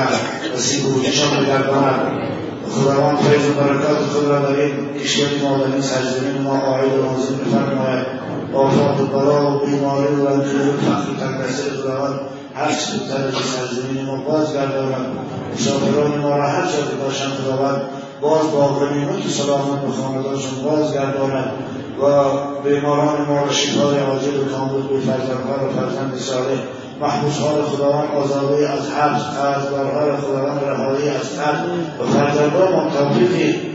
و 0.55 0.89
بودشان 0.89 1.43
بگرداند 1.43 2.25
خداوند 2.71 3.17
فیض 3.17 3.49
و 3.49 3.53
برکات 3.53 3.97
خود 3.97 4.25
را 4.25 4.39
در 4.39 4.59
این 4.59 4.93
کشور 5.03 5.27
ما 5.43 5.57
در 5.57 5.73
این 5.73 5.81
سرزمین 5.81 6.41
ما 6.41 6.59
آید 6.59 6.93
و 6.93 7.01
نازل 7.01 7.35
بفرماید 7.35 8.05
آفات 8.53 8.99
و 8.99 9.05
بلا 9.05 9.55
و 9.55 9.65
بیماری 9.65 10.15
و 10.15 10.27
رنجه 10.27 10.69
و 10.69 10.77
فقر 10.77 11.11
و 11.11 11.15
تنگسه 11.19 11.63
خداوند 11.81 12.19
هر 12.55 12.71
چه 12.71 12.97
بهتر 12.97 13.27
از 13.27 13.33
سرزمین 13.33 14.05
ما 14.05 14.15
باز 14.15 14.53
گرداند 14.53 15.05
مسافران 15.53 16.17
ما 16.17 16.37
را 16.37 16.47
هر 16.47 16.61
جا 16.61 16.91
که 16.91 16.95
باشند 17.05 17.31
خداوند 17.31 17.81
باز 18.21 18.51
با 18.51 18.67
غنیمت 18.67 19.25
و 19.25 19.29
سلامت 19.29 19.81
به 19.81 19.91
خانه‌دارشان 19.91 20.63
باز 20.63 20.93
گرداند 20.93 21.51
و 22.01 22.05
بیماران 22.63 23.25
ما 23.27 23.41
را 23.41 23.51
شفای 23.51 23.99
عاجل 23.99 24.39
و 24.39 24.45
کامل 24.45 24.81
به 24.81 24.99
فرزندها 24.99 25.65
و 25.65 25.69
فرزند 25.69 26.15
صالح. 26.17 26.59
محبوسهای 27.01 27.61
خداوند 27.61 28.09
آزادی 28.11 28.65
از 28.65 28.89
حبس 28.89 29.21
قرضدارهای 29.21 30.11
خداوند 30.17 30.63
رهایی 30.63 31.09
از 31.09 31.39
قرض 31.39 31.59
و 31.99 32.05
فرزندان 32.05 32.91
توفیق 32.91 33.31
فایده 33.31 33.74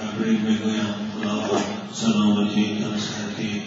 تبریک 0.00 0.40
بگویم 0.40 0.94
خدا 1.14 1.60
سلامتی 1.92 2.78
تنصحتی 2.80 3.62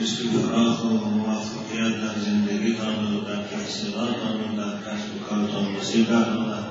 استفراغ 0.00 0.84
و 0.84 1.08
موفقیت 1.08 2.00
در 2.00 2.20
زندگیتان 2.24 3.14
و 3.14 3.20
در 3.20 3.42
تحصیلاتان 3.42 4.36
و 4.40 4.56
در 4.56 4.76
کسب 4.78 5.16
و 5.16 5.24
کارتان 5.28 5.76
نصیب 5.76 6.08
گرداند 6.08 6.64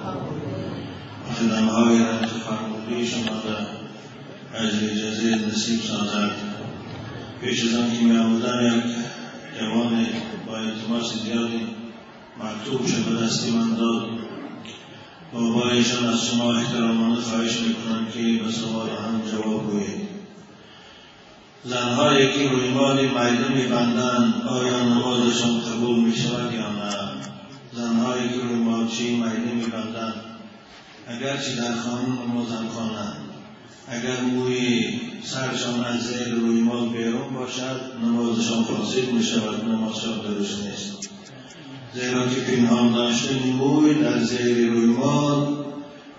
و 1.28 1.34
خدمهای 1.34 2.00
را 2.00 2.20
که 2.20 2.26
فرموده 2.28 3.06
شما 3.06 3.36
را 3.36 3.58
اجر 4.60 4.88
جزیل 4.88 5.46
نصیب 5.46 5.82
سازد 5.82 6.32
پیش 7.42 7.64
از 7.64 7.76
آن 7.76 7.92
که 7.92 8.04
میآمدن 8.04 8.78
یک 8.78 8.96
جوان 9.60 10.08
با 10.48 10.58
التماس 10.58 11.14
زیادی 11.24 11.68
مکتوب 12.40 12.88
شد 12.88 13.06
به 13.06 13.26
دستی 13.26 13.52
من 13.52 13.76
داد 13.76 14.27
بابایشان 15.34 16.06
از 16.06 16.28
شما 16.28 16.54
احترامانه 16.54 17.22
خواهش 17.22 17.60
می‌کنند 17.60 18.12
که 18.12 18.44
به 18.44 18.52
سوال 18.52 18.90
هم 18.90 19.22
جواب 19.32 19.72
گویید. 19.72 20.08
زنهایی 21.64 22.34
که 22.34 22.50
روی 22.50 22.70
مال 22.70 23.06
میدن 23.06 23.54
میبندند. 23.54 24.48
آیا 24.48 24.84
نماز 24.84 25.18
نمازشان 25.20 25.62
قبول 25.62 26.00
می 26.00 26.16
شود 26.16 26.54
یا 26.54 26.72
نه؟ 26.72 27.08
زنهایی 27.74 28.30
که 28.30 28.40
روی 28.40 28.56
مالچی 28.56 29.16
میده 29.16 29.54
می 29.54 29.66
بندن 29.66 30.14
اگرچه 31.08 31.56
در 31.56 31.76
خانه 31.76 32.08
نمازم 32.08 32.68
خوانند. 32.68 33.18
اگر 33.88 34.22
موی 34.22 35.02
سرشان 35.24 35.84
از 35.84 36.02
زیر 36.02 36.34
روی 36.34 36.62
مال 36.62 36.90
بیرون 36.90 37.34
باشد 37.34 37.82
نمازشان 38.04 38.64
فاسد 38.64 39.12
می 39.12 39.24
شود 39.24 39.64
نمازشان 39.66 40.20
درست 40.20 40.64
نیست. 40.64 41.10
زیرا 41.98 42.28
که 42.28 42.42
پنهان 42.42 42.92
داشتن 42.92 43.50
موی 43.60 43.94
در 43.94 44.20
زیر 44.20 44.70
روی 44.72 44.86
مال 44.86 45.58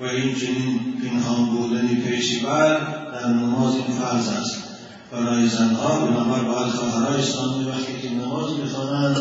و 0.00 0.04
این 0.04 0.34
چنین 0.34 0.80
پنهان 1.02 1.46
بودن 1.46 1.88
پیشی 1.88 2.40
بر 2.40 2.78
در 3.12 3.28
نماز 3.28 3.74
این 3.74 3.96
فرض 3.96 4.28
است. 4.28 4.64
برای 5.12 5.48
زنها 5.48 6.06
بنابر 6.06 6.40
بعض 6.40 6.72
خواهرهای 6.72 7.20
اسلامی 7.22 7.64
وقتی 7.64 8.00
که 8.02 8.14
نماز 8.14 8.58
می‌خوانند 8.58 9.16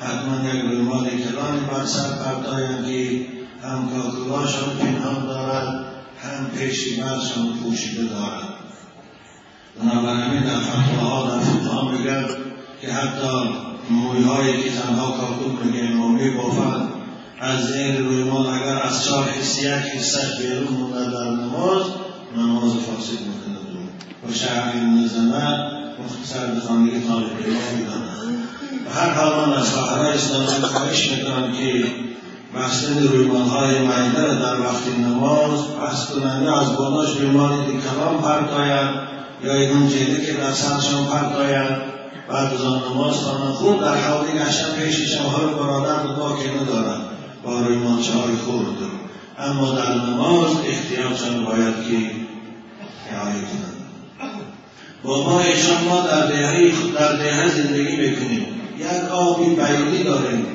حتما 0.00 0.48
یک 0.48 0.64
رویمال 0.64 1.04
کلانی 1.04 1.60
بر 1.72 1.84
سر 1.84 2.08
پردایند 2.24 2.86
که 2.86 3.26
هم 3.62 3.90
کاکولاشان 3.90 4.76
پنهان 4.78 5.26
دارد 5.26 5.84
هم 6.22 6.50
پیشی 6.58 7.00
برشان 7.00 7.58
پوشیده 7.62 8.02
دارد 8.02 8.48
بنابراین 9.80 10.42
در 10.42 10.60
فتواها 10.60 11.30
در 11.30 11.44
فقها 11.44 11.90
میگن 11.90 12.26
که 12.80 12.92
حتی 12.92 13.66
مویهایی 13.90 14.62
که 14.62 14.70
زنها 14.70 15.10
کاکول 15.10 15.66
میگن 15.66 15.96
و 15.96 16.08
میبافند 16.08 16.88
از 17.40 17.66
زیر 17.66 17.98
روی 17.98 18.22
مال 18.22 18.46
اگر 18.46 18.82
از 18.82 19.04
چهار 19.04 19.24
حسی 19.24 19.60
یک 19.60 19.68
حصه 19.68 20.20
بیرون 20.38 20.68
مونده 20.68 21.10
در 21.10 21.30
نماز 21.30 21.82
نماز 22.36 22.72
فاسد 22.72 23.20
می‌کنه 23.20 23.56
و 24.28 24.32
شهر 24.32 24.76
نظمه 24.76 25.76
مختصر 26.04 26.46
به 26.46 26.60
خانگی 26.60 27.00
طالب 27.00 27.26
علم 27.44 27.78
می‌دانند 27.78 28.38
و 28.86 28.90
هر 28.90 29.10
حال 29.10 29.48
من 29.48 29.56
از 29.56 29.74
خواهرهای 29.74 30.14
اسلامی 30.14 30.46
خواهش 30.46 31.10
می‌کنم 31.12 31.52
که 31.52 31.84
بستن 32.54 33.08
روی 33.08 33.26
مالهای 33.26 33.78
معده 33.78 34.34
در 34.34 34.60
وقت 34.60 34.88
نماز 34.98 35.60
بست 35.68 36.12
کننده 36.12 36.58
از 36.60 36.76
بالاش 36.76 37.20
مال 37.20 37.50
کلام 37.64 38.22
پرتاید 38.22 38.90
یا 39.44 39.54
این 39.54 39.88
جیده 39.88 40.26
که 40.26 40.32
در 40.32 40.52
سرشان 40.52 41.06
پرتاید 41.06 41.95
بعد 42.28 42.54
از 42.54 42.64
آن 42.64 42.82
نماز 42.92 43.14
خوانند 43.14 43.54
خوب 43.54 43.80
در 43.80 43.94
حوالی 43.94 44.32
گشتن 44.32 44.72
پیش 44.72 45.00
شماهای 45.00 45.54
برادر 45.54 46.06
به 46.06 46.12
باکی 46.12 46.48
ندارد 46.50 47.00
با 47.44 47.60
روی 47.60 47.76
مالچه 47.76 48.12
های 48.12 48.36
خورد 48.36 48.76
اما 49.38 49.70
در 49.70 49.94
نماز 49.94 50.50
احتیاطشان 50.66 51.44
باید 51.44 51.74
که 51.74 52.10
رعایت 53.12 53.46
کنند 53.48 53.76
با 55.04 55.24
ما 55.24 55.40
ایشان 55.40 55.84
ما 55.88 56.00
در 56.00 56.26
دهه 56.26 56.72
در 56.98 57.16
دهه 57.16 57.56
زندگی 57.56 57.96
می‌کنیم 57.96 58.46
یک 58.78 59.10
آبی 59.10 59.44
بیلی 59.44 60.04
داریم. 60.04 60.46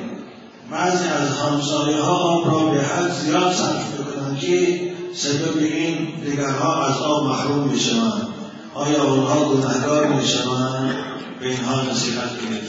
بعضی 0.70 1.04
از 1.08 1.38
همسایه 1.38 1.96
ها 1.96 2.16
آب 2.16 2.46
را 2.46 2.58
به 2.58 2.80
حد 2.80 3.12
زیاد 3.12 3.52
صرف 3.52 3.98
می‌کنند 3.98 4.38
که 4.38 4.80
سبب 5.14 5.58
این 5.58 6.08
دیگرها 6.24 6.86
از 6.86 6.96
آب 7.02 7.26
محروم 7.26 7.68
می‌شوند. 7.68 8.26
آیا 8.74 9.04
اونها 9.04 9.44
گناهکار 9.44 10.06
می‌شوند؟ 10.06 11.11
به 11.42 11.48
اینها 11.48 11.82
نصیحت 11.82 12.38
کنید. 12.40 12.62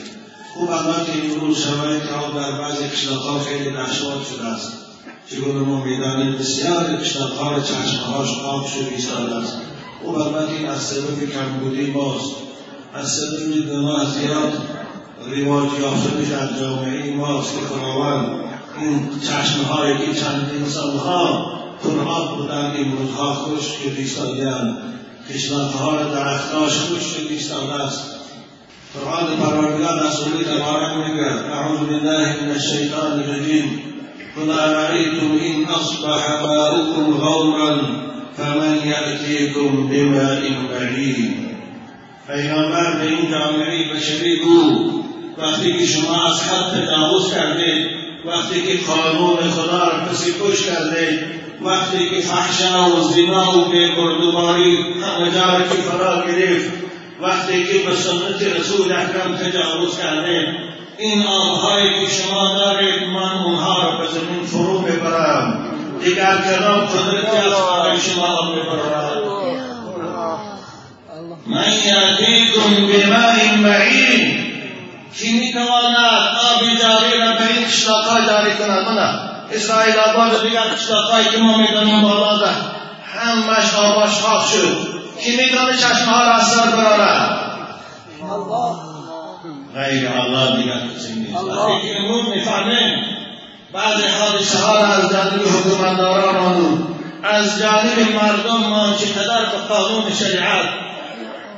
خوب 0.53 0.69
البته 0.69 1.11
این 1.21 1.39
روز 1.39 1.63
که 1.63 2.13
آب 2.13 2.35
در 2.35 2.51
بعضی 2.51 2.83
قشلاقها 2.83 3.39
خیلی 3.39 3.69
نشوار 3.69 4.25
شده 4.29 4.47
است. 4.47 4.71
چگونه 5.29 5.59
ما 5.59 5.83
می‌دانیم 5.83 6.37
بسیار 6.37 6.83
قشلاقها 6.83 7.59
چشمهاش 7.59 8.39
آب 8.39 8.67
شده 8.67 8.87
ایستاده 8.95 9.35
است. 9.35 9.53
او 10.03 10.17
البته 10.17 10.67
از 10.67 10.81
سبب 10.81 11.29
کمبودی 11.33 11.91
ماست 11.91 12.31
از 12.93 13.11
سبب 13.11 13.69
گناه 13.69 14.05
زیاد 14.11 14.53
رواج 15.27 15.69
یافته 15.79 16.29
در 16.31 16.59
جامعه 16.59 17.15
ماست 17.15 17.53
که 17.53 17.65
خداوند 17.65 18.27
این 18.79 19.09
چشمهایی 19.19 19.97
که 19.97 20.19
چندین 20.19 20.69
سالها 20.69 21.53
پرآب 21.83 22.37
بودند 22.37 22.75
این 22.75 22.97
روزها 22.97 23.33
خشک 23.33 23.77
ایستادهاند. 23.97 24.77
کشورها 25.33 25.95
را 25.95 26.03
درختاش 26.03 26.73
خشک 26.73 27.17
ایستاده 27.29 27.73
است. 27.73 28.22
پروردگار 28.93 30.07
رسولی 30.07 30.43
تبارک 30.43 30.97
میگه 30.97 31.31
أعوذ 31.53 31.79
بالله 31.79 32.35
من 32.41 32.51
الشیطان 32.51 33.19
الرجیم 33.19 33.79
قل 34.35 34.51
أرأيتم 34.51 35.31
إن 35.45 35.65
أصبح 35.65 36.41
ماؤكم 36.41 37.17
غورا 37.17 37.81
فمن 38.37 38.75
یأتیکم 38.85 39.87
بماء 39.87 40.41
معین 40.49 41.33
پیغمبر 42.27 42.93
به 42.99 43.07
این 43.07 43.31
جامعه 43.31 43.93
بشری 43.93 44.39
بود 44.39 45.05
وقتی 45.37 45.73
که 45.79 45.85
شما 45.85 46.25
از 46.25 46.43
حد 46.43 46.85
تجاوز 46.85 47.33
کردید 47.33 47.87
وقتی 48.25 48.61
که 48.61 48.85
قانون 48.85 49.51
خدا 49.51 49.77
را 49.77 50.05
پسی 50.05 50.31
کش 50.31 50.65
کردید 50.65 51.19
وقتی 51.61 52.09
که 52.09 52.21
فحشا 52.21 52.89
و 52.89 53.01
زنا 53.01 53.57
و 53.57 53.71
بیگردوباری 53.71 54.77
همه 54.77 55.31
جا 55.31 55.61
که 55.61 55.81
فرا 55.81 56.25
گرفت. 56.27 56.82
وقتی 57.23 57.63
که 57.63 57.89
به 57.89 57.95
سنت 57.95 58.41
رسول 58.59 58.91
اکرم 58.91 59.35
تجاوز 59.35 59.99
کردید 59.99 60.47
این 60.97 61.27
آبهایی 61.27 62.05
که 62.05 62.11
شما 62.11 62.57
دارید 62.57 63.03
من 63.03 63.37
اونها 63.45 63.83
را 63.83 63.97
به 63.97 64.07
زمین 64.07 64.45
فرو 64.45 64.79
ببرم 64.79 65.73
دیگر 66.03 66.37
کلام 66.37 66.79
قدرتی 66.79 67.37
از 67.37 67.53
برای 67.53 67.99
شما 67.99 68.51
ببرد 68.51 69.23
من 71.47 71.73
یادیکم 71.85 72.87
بماء 72.87 73.55
معین. 73.57 74.43
کی 75.15 75.39
می‌تواند 75.39 75.95
آب 76.41 76.61
جاری 76.61 77.19
را 77.19 77.33
به 77.33 77.53
این 77.53 77.65
قشلاقها 77.67 78.21
جاری 78.21 78.51
کند؟ 78.51 78.87
من 78.89 79.19
اسرائیل 79.51 79.95
آباد 79.97 80.43
دیگر 80.43 80.61
قشلاقهایی 80.61 81.29
که 81.29 81.37
ما 81.37 81.57
می‌دانیم 81.57 82.01
بالا 82.01 82.49
همش 83.15 83.73
آباش 83.73 84.11
خاک 84.11 84.41
شد. 84.51 84.92
کی 85.23 85.37
می‌تونه 85.37 85.77
چشمها 85.77 86.23
را 86.23 86.35
از 86.35 86.47
سر 86.47 86.69
برارد. 86.69 87.39
غیر 89.75 90.07
الله 90.07 90.55
دیگر 90.55 90.79
کسی 90.95 91.13
نیست. 91.13 91.33
وقتی 91.33 91.87
که 91.87 91.99
امروز 91.99 92.29
می‌فهمیم 92.29 93.03
بعض 93.73 94.03
حادثه 94.19 94.59
ها 94.59 94.73
را 94.77 94.87
از 94.87 95.09
جانب 95.11 95.41
حکومتداران 95.41 96.87
از 97.23 97.59
جانب 97.59 98.15
مردم 98.15 98.69
ما 98.69 98.93
چقدر 98.93 99.45
به 99.51 99.57
قانون 99.69 100.03
شریعت 100.19 100.65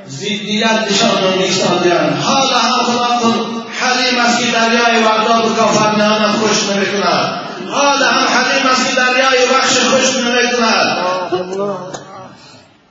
ضدیت 0.08 0.88
نشان 0.90 1.32
ایستادهاند 1.38 2.22
حالا 2.22 2.58
هم 2.58 2.82
خدا 2.82 3.32
حلیم 3.80 4.20
است 4.20 4.38
که 4.38 4.52
دریای 4.52 5.02
ورداب 5.02 5.44
و 5.44 5.54
کافرنان 5.54 6.32
خوش 6.32 6.70
نمی‌کند 6.70 7.40
حالا 7.70 8.06
هم 8.06 8.26
حلیم 8.28 8.66
است 8.66 8.88
که 8.88 8.94
دریای 8.94 9.46
بخش 9.54 9.78
خوش 9.78 10.16
نمی‌کند 10.16 10.96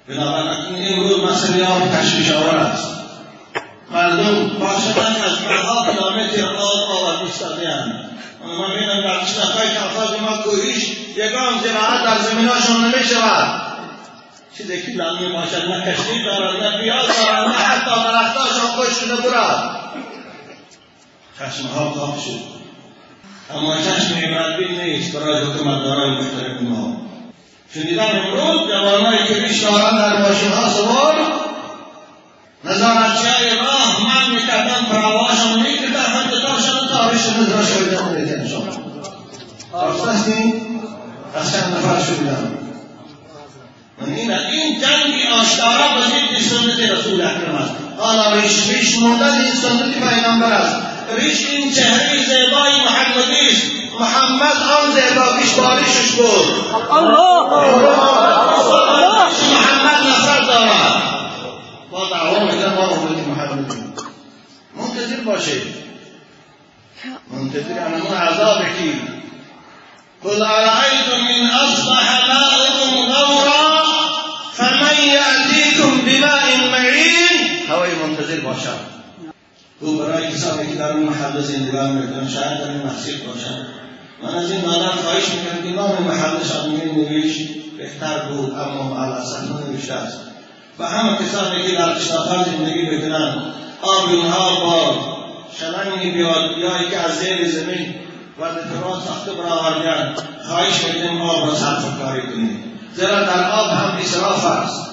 بنابراین 0.07 0.93
امروز 0.93 1.19
مسئله 1.19 1.65
آب 1.65 1.89
تشویش 1.89 2.31
آور 2.31 2.55
است. 2.55 2.95
مردم 3.91 4.47
باشدن 4.59 5.15
از 5.23 5.39
بعدها 5.39 5.91
کیلومتر 5.91 6.55
آب 6.55 6.89
آورد 6.89 7.21
ایستادهاند 7.21 8.09
ما 8.43 8.67
می‌بینم 8.67 9.01
در 9.01 9.17
قشنقهای 9.17 9.67
کفاز 9.67 10.21
ما 10.21 10.37
کوهیش 10.37 10.97
یگان 11.15 11.59
زراعت 11.63 12.03
در 12.03 12.17
زمیناشون 12.17 12.81
نمی 12.81 13.03
شود 13.09 13.61
چیزی 14.57 14.81
که 14.81 14.91
لانه 14.91 15.29
باشد 15.29 15.69
نه 15.69 15.93
کشتی 15.93 16.23
دارد 16.23 16.63
نه 16.63 16.81
پیاز 16.81 17.07
دارد 17.07 17.47
نه 17.47 17.53
حتی 17.53 18.03
درختاشون 18.03 18.71
خوش 18.75 18.89
شده 18.89 19.15
برد 19.15 19.75
چشمها 21.39 21.89
خواب 21.89 22.19
شد. 22.19 22.55
اما 23.55 23.75
چشم 23.77 24.17
عبرتبین 24.17 24.81
نیست. 24.81 25.15
برای 25.15 25.43
حکومتدارای 25.43 26.11
محترم 26.11 26.67
ما. 26.67 27.04
شنیدم 27.73 28.03
امروز 28.03 28.69
جوانایی 28.71 29.27
که 29.27 29.33
پیش 29.33 29.63
دارن 29.63 29.97
در 29.97 30.17
ماشینها 30.21 30.69
سوار 30.69 31.15
نظارتچی 32.63 33.27
های 33.27 33.49
راه 33.57 34.07
من 34.07 34.35
می‌کردن 34.35 34.85
پرواشون 34.91 35.61
می‌کردن 35.61 36.01
حتی 36.01 36.41
داشتن 36.41 36.87
تاریش 36.87 37.21
نظر 37.21 37.63
شدن 37.63 38.21
می‌کردن 38.21 38.47
شما 38.47 38.85
آرستاستی 39.73 40.53
از 41.35 41.51
چند 41.51 41.73
نفر 41.73 42.03
شدن 42.03 42.57
من 44.01 44.13
این 44.13 44.31
این 44.31 44.81
جنگ 44.81 45.31
آشکارا 45.41 45.87
به 45.95 46.01
ضد 46.01 46.49
سنت 46.49 46.91
رسول 46.91 47.21
اکرم 47.21 47.55
است 47.55 47.71
حالا 47.97 48.35
ریش 48.35 48.69
ریش 48.69 48.97
موندن 48.97 49.41
این 49.41 49.53
سنت 49.53 49.93
پیغمبر 49.93 50.53
است 50.53 50.75
ریش 51.17 51.45
این 51.49 51.73
چهره 51.73 52.25
زیبای 52.25 52.73
محمدی 52.85 53.47
است 53.51 53.74
محمد 53.99 54.57
آن 54.57 54.91
زیبا 54.91 55.37
پیشواریشش 55.39 56.11
بود. 56.11 56.45
الله! 56.91 57.49
محمد 59.51 60.07
نفرت 60.07 60.47
دارد. 60.47 61.01
با 61.91 62.09
دعوا 62.09 62.39
میگن 62.39 62.73
ما 62.73 62.87
امت 62.87 63.27
محمد 63.27 63.73
منتظر 64.75 65.23
باشید. 65.25 65.85
منتظر 67.31 67.79
امام 67.87 68.13
عذاب 68.17 68.61
کی 68.77 69.01
قل 70.23 70.43
أرأيتم 70.43 71.27
إن 71.35 71.49
أصبح 71.49 72.05
ماؤكم 72.27 73.11
غورا 73.13 73.83
فمن 74.53 74.97
يأتيكم 75.07 76.01
بماء 76.05 76.57
معين 76.71 77.69
هوای 77.69 77.95
منتظر 77.95 78.39
باشد 78.39 78.95
او 79.81 79.97
برای 79.97 80.31
کسانی 80.31 80.67
که 80.67 80.75
در 80.75 80.91
اون 80.91 81.03
محله 81.03 81.41
زندگان 81.41 81.91
می‌کنن 81.91 82.29
شاید 82.29 82.59
در 82.59 82.69
این 82.69 82.81
باشن 83.27 83.67
من 84.27 84.35
از 84.35 84.51
این 84.51 84.65
مادر 84.65 84.89
خواهش 84.89 85.29
می‌کنم 85.29 85.63
که 85.63 85.75
نام 85.75 86.03
محلشان 86.03 86.69
می 86.69 87.03
نویش 87.03 87.49
بهتر 87.77 88.19
بود 88.19 88.51
اما 88.51 89.03
علاسف 89.03 89.39
نوشته 89.41 89.93
است. 89.93 90.19
و 90.79 90.87
همه 90.87 91.17
کسانی 91.17 91.63
که 91.63 91.77
در 91.77 91.99
کشافر 91.99 92.43
زندگی 92.43 92.85
آب 93.81 94.09
اونها 94.09 94.65
با 94.65 94.95
شلنگی 95.59 96.11
بیاد 96.11 96.57
یا 96.57 96.89
که 96.89 96.99
از 96.99 97.17
زیر 97.19 97.51
زمین 97.51 97.95
و 98.39 98.43
دفرات 98.45 99.03
ساخته 99.07 99.31
برآوردن 99.31 100.15
خواهش 100.47 100.83
می‌کنیم 100.83 101.21
آب 101.21 101.47
را 101.47 101.55
صرف 101.55 101.99
کاری 102.01 102.21
کنیم. 102.21 102.79
زیرا 102.93 103.23
در 103.23 103.51
آب 103.51 103.69
هم 103.69 103.97
اصراف 104.01 104.45
است. 104.45 104.89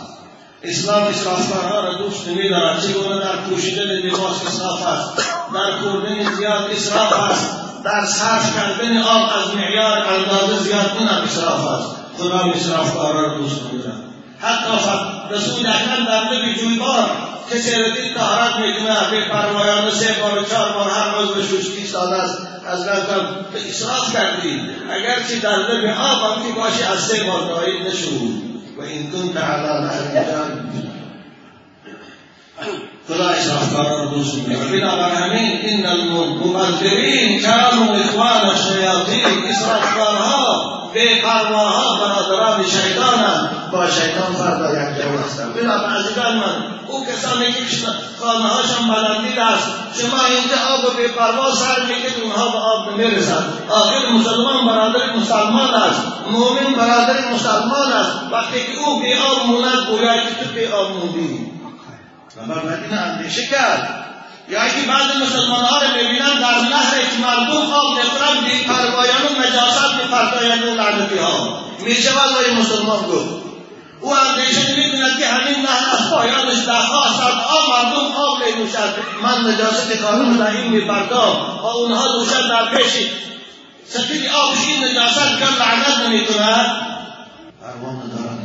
اسلام 0.62 1.02
اسرافکارها 1.02 1.80
را 1.80 1.98
دوست 1.98 2.28
نمیدارد 2.28 2.82
چگونه 2.82 3.20
در 3.20 3.36
پوشیدن 3.36 3.82
لباس 3.82 4.46
اسراف 4.46 4.86
است؟ 4.86 5.16
در 5.54 5.78
خوردن 5.82 6.34
زیاد 6.34 6.70
اسراف 6.70 7.12
است. 7.12 7.71
در 7.84 8.06
صرف 8.06 8.56
کردن 8.56 9.02
آب 9.02 9.22
از 9.22 9.56
معیار 9.56 9.98
اندازه 9.98 10.62
زیاد 10.62 10.98
کنم 10.98 11.22
اسراف 11.24 11.66
است 11.66 11.96
خدا 12.18 12.52
اسرافکارها 12.54 13.20
را 13.20 13.38
دوست 13.38 13.62
نمیدارد 13.62 14.02
حتی 14.40 14.72
رسول 15.30 15.66
اکرم 15.66 16.04
در 16.04 16.20
لب 16.20 16.54
جویبار 16.54 17.06
را 17.50 17.88
دید 17.94 18.14
طهارت 18.14 18.56
می‌کنه 18.56 19.10
به 19.10 19.28
پروایان 19.28 19.90
سه 19.90 20.14
بار 20.22 20.38
و 20.38 20.44
چهار 20.44 20.72
بار 20.72 20.90
هر 20.90 21.18
روز 21.18 21.28
به 21.28 21.42
شوشکی 21.42 21.86
ساده 21.86 22.16
است. 22.16 22.38
از 22.66 22.84
به 23.52 23.68
اصراف 23.68 24.12
کردی. 24.12 24.60
اگرچه 24.90 25.38
در 25.38 25.56
لب 25.56 25.96
آب 26.00 26.36
هم 26.36 26.42
که 26.42 26.60
باشی 26.60 26.82
از 26.82 27.00
سه 27.00 27.24
بار 27.24 27.40
دارید 27.48 27.86
نشود 27.86 28.52
وإن 28.78 29.10
كنت 29.10 29.36
على 29.36 29.84
نهر 29.84 30.24
جانب 30.24 30.91
خدا 33.08 33.28
اسرافکاران 33.28 34.04
رو 34.04 34.10
دوست 34.14 34.34
می‌کنه. 34.34 34.80
بنابراین 34.80 35.60
این 35.62 35.86
المبذرین 35.86 37.42
کانوا 37.42 37.94
اخوان 37.94 38.50
الشیاطین 38.50 39.24
اسرافکارها 39.48 40.72
بےپرواها 40.94 42.00
برادران 42.00 42.64
شیطانند 42.66 43.70
با 43.72 43.86
شیطان 43.86 44.34
فردا 44.38 44.70
یکجا 44.70 45.08
هستند 45.26 45.54
بنابراین 45.54 46.36
من 46.38 46.54
او 46.88 47.06
کسانی 47.06 47.52
که 47.52 47.86
خانه 48.20 48.48
هاشان 48.48 48.88
بلندید 48.88 49.38
است 49.38 49.68
شما 50.00 50.24
اینجا 50.24 50.56
آب 50.74 50.96
بےپروا 50.96 51.54
سر 51.54 51.86
میگید 51.88 52.22
اونها 52.22 52.48
به 52.48 52.58
آب 52.58 53.00
نمی‌رسند 53.00 53.44
آخر 53.70 54.12
مسلمان 54.12 54.66
برادر 54.66 55.16
مسلمان 55.16 55.74
است. 55.74 56.02
مؤمن 56.30 56.74
برادر 56.76 57.32
مسلمان 57.34 57.92
است. 57.92 58.12
وقتی 58.32 58.58
که 58.60 58.80
او 58.86 59.00
بی 59.00 59.14
آب 59.14 59.46
موند 59.46 59.86
گوید 59.90 60.22
که 60.38 60.66
تو 60.68 60.76
آب 60.76 60.90
موندی. 60.90 61.51
و 62.36 62.46
بر 62.46 62.62
مدینه 62.62 63.00
اندیشه 63.00 63.46
کرد. 63.46 64.04
یا 64.48 64.68
که 64.68 64.82
بعض 64.88 65.16
مسلمان 65.22 65.64
ها 65.64 65.82
رو 65.82 65.88
ببینن 65.94 66.40
در 66.40 66.60
نهر 66.60 66.98
که 66.98 67.18
مردم 67.22 67.72
آب 67.72 67.98
نفرم 67.98 68.44
بی 68.44 68.64
پروایان 68.64 69.22
و 69.22 69.40
نجاست 69.40 69.94
به 69.94 70.04
پردایان 70.04 70.58
لعنتی 70.58 71.18
ها 71.18 71.60
می 71.84 71.94
شود 71.94 72.16
و 72.16 72.54
مسلمان 72.60 73.02
گفت. 73.02 73.42
او 74.00 74.14
اندیشه 74.14 74.76
می‌کند 74.76 75.18
که 75.18 75.26
همین 75.26 75.62
نهر 75.62 75.84
از 75.92 76.10
پایانش 76.10 76.64
ده 76.66 76.72
ها 76.72 77.66
مردم 77.68 78.12
آب 78.16 78.38
می 78.38 78.52
نوشد 78.62 78.94
من 79.22 79.52
نجاست 79.52 80.02
قانون 80.02 80.36
در 80.36 80.50
این 80.50 80.70
میپردام 80.70 81.58
و 81.62 81.66
اونها 81.66 82.06
نوشد 82.16 82.48
در 82.48 82.64
پیش. 82.76 82.92
سفید 83.86 84.26
آبش 84.26 84.58
این 84.66 84.84
نجاست 84.84 85.18
کن 85.18 85.54
لعنت 85.58 85.98
نمی 86.06 86.26
کند 86.26 86.66
پروان 87.60 87.96
ندارد 87.96 88.42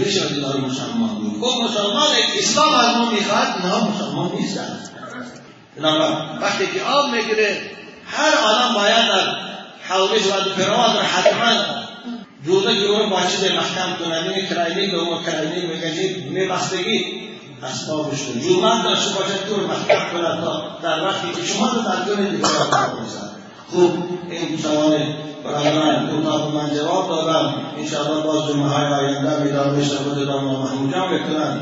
نمیشه 0.00 0.28
دیدار 0.28 0.56
مسلمان 0.56 1.14
بود 1.14 1.40
گفت 1.40 1.56
مسلمان 1.56 2.08
اسلام 2.38 2.74
از 2.74 2.96
ما 2.96 3.10
می‌خواد 3.10 3.46
نه 3.46 3.84
مسلمان 3.84 4.32
نیستن. 4.32 4.78
وقتی 6.40 6.66
که 6.66 6.82
آب 6.82 7.10
می‌گیره 7.10 7.70
هر 8.06 8.34
آدم 8.44 8.74
باید 8.74 9.08
در 9.08 9.36
حوالش 9.88 10.26
و 10.26 10.54
پیروان 10.56 10.94
را 10.94 11.02
حتما 11.02 11.80
جوده 12.46 12.80
جوره 12.80 13.06
با 13.06 13.20
چیز 13.20 13.44
محکم 13.44 14.04
کنه 14.04 14.34
این 14.34 14.46
کرایلی 14.46 14.90
دوم 14.90 15.24
کرایلی 15.24 15.66
میگه 15.66 16.30
میبستگی 16.30 17.04
اسبابش 17.62 18.22
کن 18.22 18.40
جومت 18.40 18.84
در 18.84 18.94
شما 18.94 19.14
باشه 19.14 19.46
طور 19.48 19.66
محکم 19.66 20.12
کنه 20.12 20.40
تا 20.40 20.78
در 20.82 21.04
وقتی 21.04 21.32
که 21.40 21.46
شما 21.46 21.66
رو 21.66 21.82
در 21.82 22.04
جون 22.04 22.30
دیگه 22.30 22.48
خوب 23.70 23.92
این 24.30 24.58
سوال 24.58 24.98
برادران 25.44 26.10
کوتاه 26.10 26.54
من 26.54 26.76
جواب 26.76 27.08
دادم 27.08 27.54
انشاءالله 27.78 28.22
باز 28.22 28.48
جمعه 28.48 28.68
های 28.68 28.86
آینده 28.86 29.42
میدان 29.42 29.76
بشنه 29.76 29.98
خود 29.98 30.26
دام 30.26 30.48
و 30.48 30.62
محمود 30.62 30.92
جان 30.92 31.18
بکنن 31.18 31.60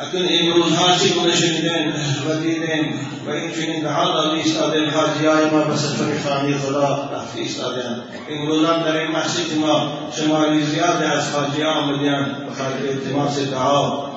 اکنون 0.00 0.24
این 0.24 0.52
روزها 0.52 0.96
چی 0.96 1.12
بوده 1.12 1.36
شنیدن 1.36 1.92
و 2.28 2.40
دیدن 2.40 2.94
و 3.26 3.30
این 3.30 3.52
چنین 3.52 3.82
به 3.82 3.90
حال 3.90 4.30
ایستادن 4.30 4.90
حاجی 4.90 5.26
های 5.26 5.50
ما 5.50 5.64
به 5.64 5.76
سفر 5.76 6.28
خانی 6.28 6.54
خدا 6.54 7.10
ایستادن 7.36 8.02
این 8.28 8.46
روزان 8.46 8.82
در 8.82 8.96
این 8.96 9.10
مسجد 9.10 9.58
ما 9.58 9.92
شماری 10.16 10.64
زیاد 10.64 11.02
از 11.02 11.34
حاجی 11.34 11.62
ها 11.62 11.72
آمدین 11.72 12.24
بخاطر 12.50 12.88
التماس 12.88 13.38
دعا. 13.38 14.10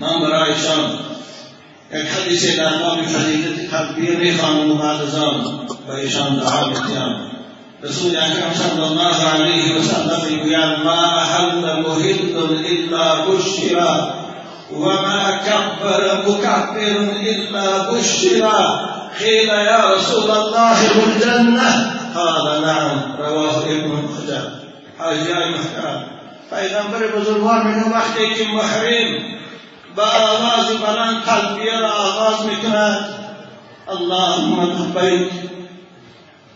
من 0.00 0.20
برایشان 0.20 0.90
حدیث 1.92 2.58
باب 2.60 3.02
فضیلت 3.02 3.70
تکبیر 3.70 4.18
میخوانم 4.18 4.78
بعد 4.78 5.02
از 5.02 5.14
آن 5.14 5.66
و 5.88 5.92
ایشان 5.92 6.36
دعا 6.36 6.68
میکنم 6.68 7.30
رسول 7.82 8.16
اکرم 8.16 8.54
صلی 8.54 8.82
الله 8.82 9.24
علیه 9.24 9.78
و 9.78 9.82
سلم 9.82 10.22
میگوید 10.30 10.78
ما 10.84 11.04
احل 11.04 11.82
محل 11.82 12.64
إلا 12.66 13.26
بشر 13.26 14.08
وما 14.72 15.40
كبر 15.46 16.22
مكبر 16.28 16.96
إلا 17.26 17.92
بشر 17.92 18.50
قيل 19.18 19.48
يا 19.48 19.94
رسول 19.94 20.30
الله 20.30 20.76
الجنة. 21.06 21.96
قال 22.14 22.62
نعم 22.62 23.16
رواه 23.18 23.56
ابن 23.56 24.08
خزر 24.16 24.42
حاجیان 24.98 25.48
محترم. 25.50 26.04
پیغمبر 26.50 27.06
بزرگوار 27.16 27.62
میگه 27.62 27.90
وقتی 27.90 28.34
که 28.34 28.44
محرم. 28.52 29.36
با 29.96 30.02
آواز 30.02 30.66
بلند 30.66 31.22
تلبیه 31.24 31.80
را 31.80 31.88
آغاز 31.88 32.46
میکند. 32.46 33.08
اللهم 33.88 34.60
لبیک. 34.62 35.46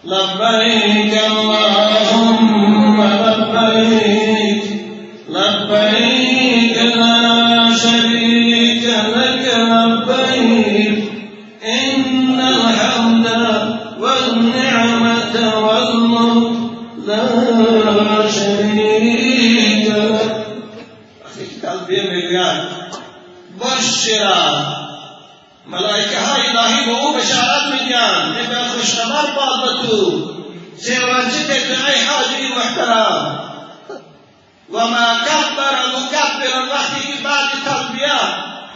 لبيك 0.05 1.15
اللهم 1.31 3.03
لبيك 3.03 4.65
لبيك 5.29 6.77
لا 6.97 7.77
شريك 7.77 8.85
لك 9.17 9.47
لبيك 9.73 10.99
إن 11.65 12.41
الحمد 12.41 13.27
والنعمة 14.01 15.35
والملك 15.67 16.50
مبشرا 24.01 24.73
ملائکہ 25.67 26.17
الہی 26.17 26.85
بہو 26.91 27.13
بشارت 27.13 27.67
میدان 27.69 28.29
میں 28.29 28.43
بے 28.49 28.55
خوشخبر 28.73 29.27
بابتو 29.37 29.99
سیوانجت 30.83 31.49
دعی 31.49 31.99
حاضری 32.07 32.49
محترم۔ 32.49 33.37
وما 34.75 35.13
كبر 35.27 35.77
مكبر 35.93 36.57
الله 36.57 36.87
کی 36.95 37.13
بعد 37.23 37.47
تلبیہ 37.65 38.21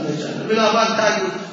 حضرت 0.07 0.29
به 0.29 0.55
جنت 0.55 0.55
بنابر 0.55 0.87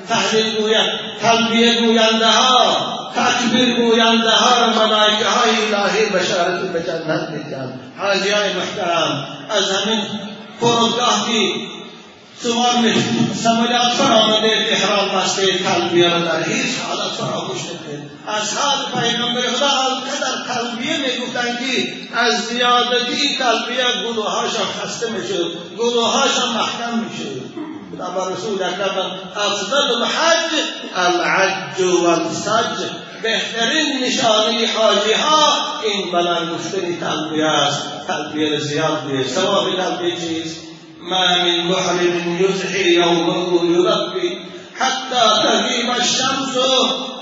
تحلیل 0.08 0.56
گوید 0.56 0.90
تلبیه 1.22 1.80
گوینده 1.80 2.26
ها 2.26 3.00
تکبیر 3.14 3.74
گوینده 3.74 4.30
ها 4.30 4.60
را 4.60 4.86
ملائکه 4.86 5.26
های 5.26 5.50
الهی 5.50 6.06
بشارت 6.06 6.60
به 6.60 6.82
جنت 6.82 7.28
میگن 7.30 7.72
حاجی 7.98 8.30
های 8.30 8.52
محترم 8.52 9.26
از 9.50 9.70
همین 9.70 10.00
فرودگاه 10.60 11.26
که 11.32 11.70
سوار 12.42 12.76
میشید. 12.76 13.34
سمالیات 13.42 13.92
فرامده 13.92 14.66
احرام 14.68 15.08
بسته 15.08 15.58
تلبیه 15.58 16.10
را 16.10 16.18
در 16.18 16.42
هیچ 16.42 16.74
حالت 16.88 17.12
فراموش 17.12 17.58
نکنید 17.58 18.10
اصحاب 18.28 19.02
پیغمبر 19.02 19.40
خدا 19.40 19.66
قدر 19.66 20.54
تلبیه 20.54 20.96
می‌گفتن 20.96 21.58
که 21.58 21.92
از 22.18 22.34
زیادتی 22.34 23.38
تلبیه 23.38 23.84
گلوهاشان 24.08 24.66
خسته 24.82 25.10
می‌شد 25.10 25.52
گلوهاشان 25.78 26.48
محکم 26.48 26.98
می‌شد. 26.98 27.69
أما 27.94 28.28
رسول 28.28 28.62
اکرم 28.62 29.10
أفضل 29.36 30.02
الحج 30.02 30.52
العج 30.96 31.80
والسج. 31.80 32.90
بهترین 33.22 34.04
نشانی 34.04 34.64
حاجی 34.64 35.12
ها 35.12 35.54
این 35.84 36.12
بلند 36.12 36.50
گفتن 36.50 37.00
تلبیه 37.00 37.46
است 37.46 37.82
تلبیه 38.06 38.58
زیاد 38.58 39.02
چیست 40.20 40.58
ما 41.02 41.20
من 41.20 41.60
محرم 41.60 42.40
یزحی 42.40 42.90
یومه 42.90 43.70
یربی 43.70 44.38
حتى 44.74 45.22
تغيب 45.42 45.90
الشمس 45.90 46.56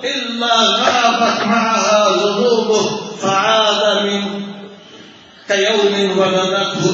إلا 0.05 0.57
غابت 0.57 1.47
معها 1.47 2.19
ذنوبه 2.19 2.91
فعاد 3.23 4.03
من 4.03 4.23
كيوم 5.49 6.19
ولدته 6.19 6.89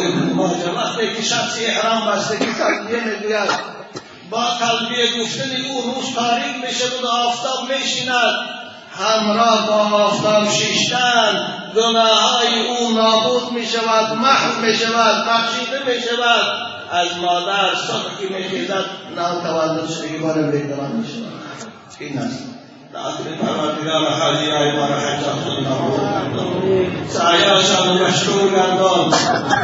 ابن 0.00 0.32
ماجه 0.34 0.70
وقتی 0.76 1.14
که 1.16 1.22
شخصی 1.22 1.66
احرام 1.66 2.06
بسته 2.06 2.38
که 2.38 2.52
تلبیه 2.52 3.04
می‌گوید 3.04 3.50
با 4.30 4.44
تلبیه 4.60 5.22
گفتن 5.22 5.50
او 5.70 5.82
روز 5.82 6.14
تاریک 6.14 6.66
میشه 6.66 6.84
و 7.02 7.06
آفتاب 7.06 7.72
میشیند 7.72 8.56
همراه 8.98 9.66
با 9.66 9.96
آفتاب 9.96 10.50
شیشتن. 10.50 11.52
گناه 11.76 12.20
های 12.20 12.66
او 12.66 12.90
نابود 12.90 13.52
می 13.52 13.66
شود 13.66 14.12
محو 14.18 14.66
می 14.66 14.74
شود 14.74 15.28
بخشیده 15.28 15.94
می 15.94 16.00
شود 16.00 16.66
از 16.90 17.16
مادر 17.22 17.74
صبح 17.74 18.20
که 18.20 18.34
می 18.34 18.48
خیزد 18.48 18.84
نام 19.16 19.42
تولد 19.42 19.90
شدگی 19.90 20.18
بار 20.18 20.42
بیدوان 20.42 20.92
می 20.92 21.08
شود 21.08 21.36
این 21.98 22.18
است. 22.18 22.44
سعیاشان 27.08 28.02
مشروع 28.02 28.50
گردان 28.50 29.10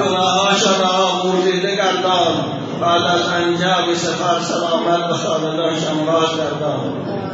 گناهاشان 0.00 0.80
را 0.80 0.88
آموزیده 0.88 1.76
گردان. 1.76 2.61
بعد 2.82 3.02
از 3.02 3.98
سفر 3.98 4.40
سلامت 4.40 5.08
به 5.08 5.14
خاندانشان 5.14 6.06
باز 6.06 6.30
گردان 6.36 6.80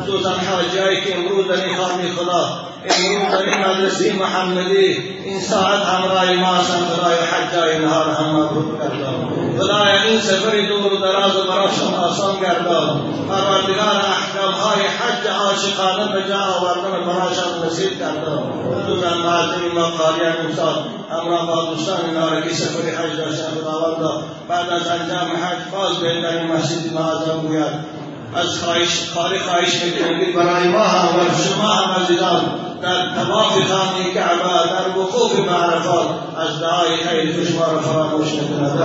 خصوصا 0.02 0.30
حاجی 0.30 1.00
که 1.04 1.18
امروز 1.18 1.48
در 1.48 1.64
این 1.64 1.76
خانه 1.76 2.12
خدا 2.16 2.68
امروز 2.84 3.32
در 3.32 3.42
این 3.42 3.66
مدرسه 3.66 4.12
محمدی 4.12 4.96
این 5.24 5.40
ساعت 5.40 5.80
همراه 5.82 6.32
ما 6.32 6.54
هستند 6.54 6.86
خدای 6.96 7.16
حج 7.16 7.58
اینها 7.58 8.02
را 8.02 8.14
هم 8.14 8.36
مبروک 8.36 8.78
گردان 8.78 9.28
خدای 9.58 10.08
این 10.08 10.20
سفر 10.20 10.68
دور 10.68 10.92
و 10.92 10.96
دراز 10.96 11.36
و 11.36 11.42
براشان 11.42 11.94
آسان 11.94 12.40
گردان 12.40 13.00
پروردگار 13.28 14.02
احکام 14.16 14.52
های 14.52 14.86
حج 14.86 15.26
عاشقانه 15.26 16.12
به 16.12 16.28
جا 16.28 16.38
آوردن 16.38 17.06
براشان 17.06 17.66
نصیب 17.66 17.98
گردان 17.98 18.42
خصوصا 18.74 19.16
معذر 19.16 19.74
ما 19.74 19.86
قاریان 19.90 20.46
امسال 20.46 20.74
همراه 21.10 21.46
با 21.46 21.74
دوستان 21.74 21.98
اینا 22.04 22.40
که 22.40 22.54
سفر 22.54 23.02
حج 23.02 23.16
داشتن 23.16 23.50
خداوند 23.60 24.24
بعد 24.48 24.70
از 24.70 24.86
انجام 24.88 25.28
حج 25.38 25.58
باز 25.72 25.96
به 25.96 26.22
در 26.22 26.38
این 26.38 26.52
مسجد 26.52 26.92
معظم 26.92 27.40
گوید. 27.40 27.98
از 28.34 28.58
خواهش 28.58 29.10
خالی 29.14 29.38
خواهش 29.38 29.84
می‌کنیم 29.84 30.36
برای 30.36 30.68
ما 30.68 30.84
هم 30.84 31.08
و 31.08 31.20
شما 31.44 31.68
هم 31.68 32.02
عزیزان 32.02 32.42
در 32.82 33.14
تمام 33.14 33.48
خانه 33.48 34.14
کعبه 34.14 34.68
در 34.70 34.98
وقوف 34.98 35.40
به 35.40 35.50
عرفات 35.52 36.08
از 36.38 36.60
دعای 36.60 36.96
خیر 37.04 37.44
شما 37.44 37.72
را 37.72 37.80
فراموش 37.80 38.34
نکند 38.34 38.78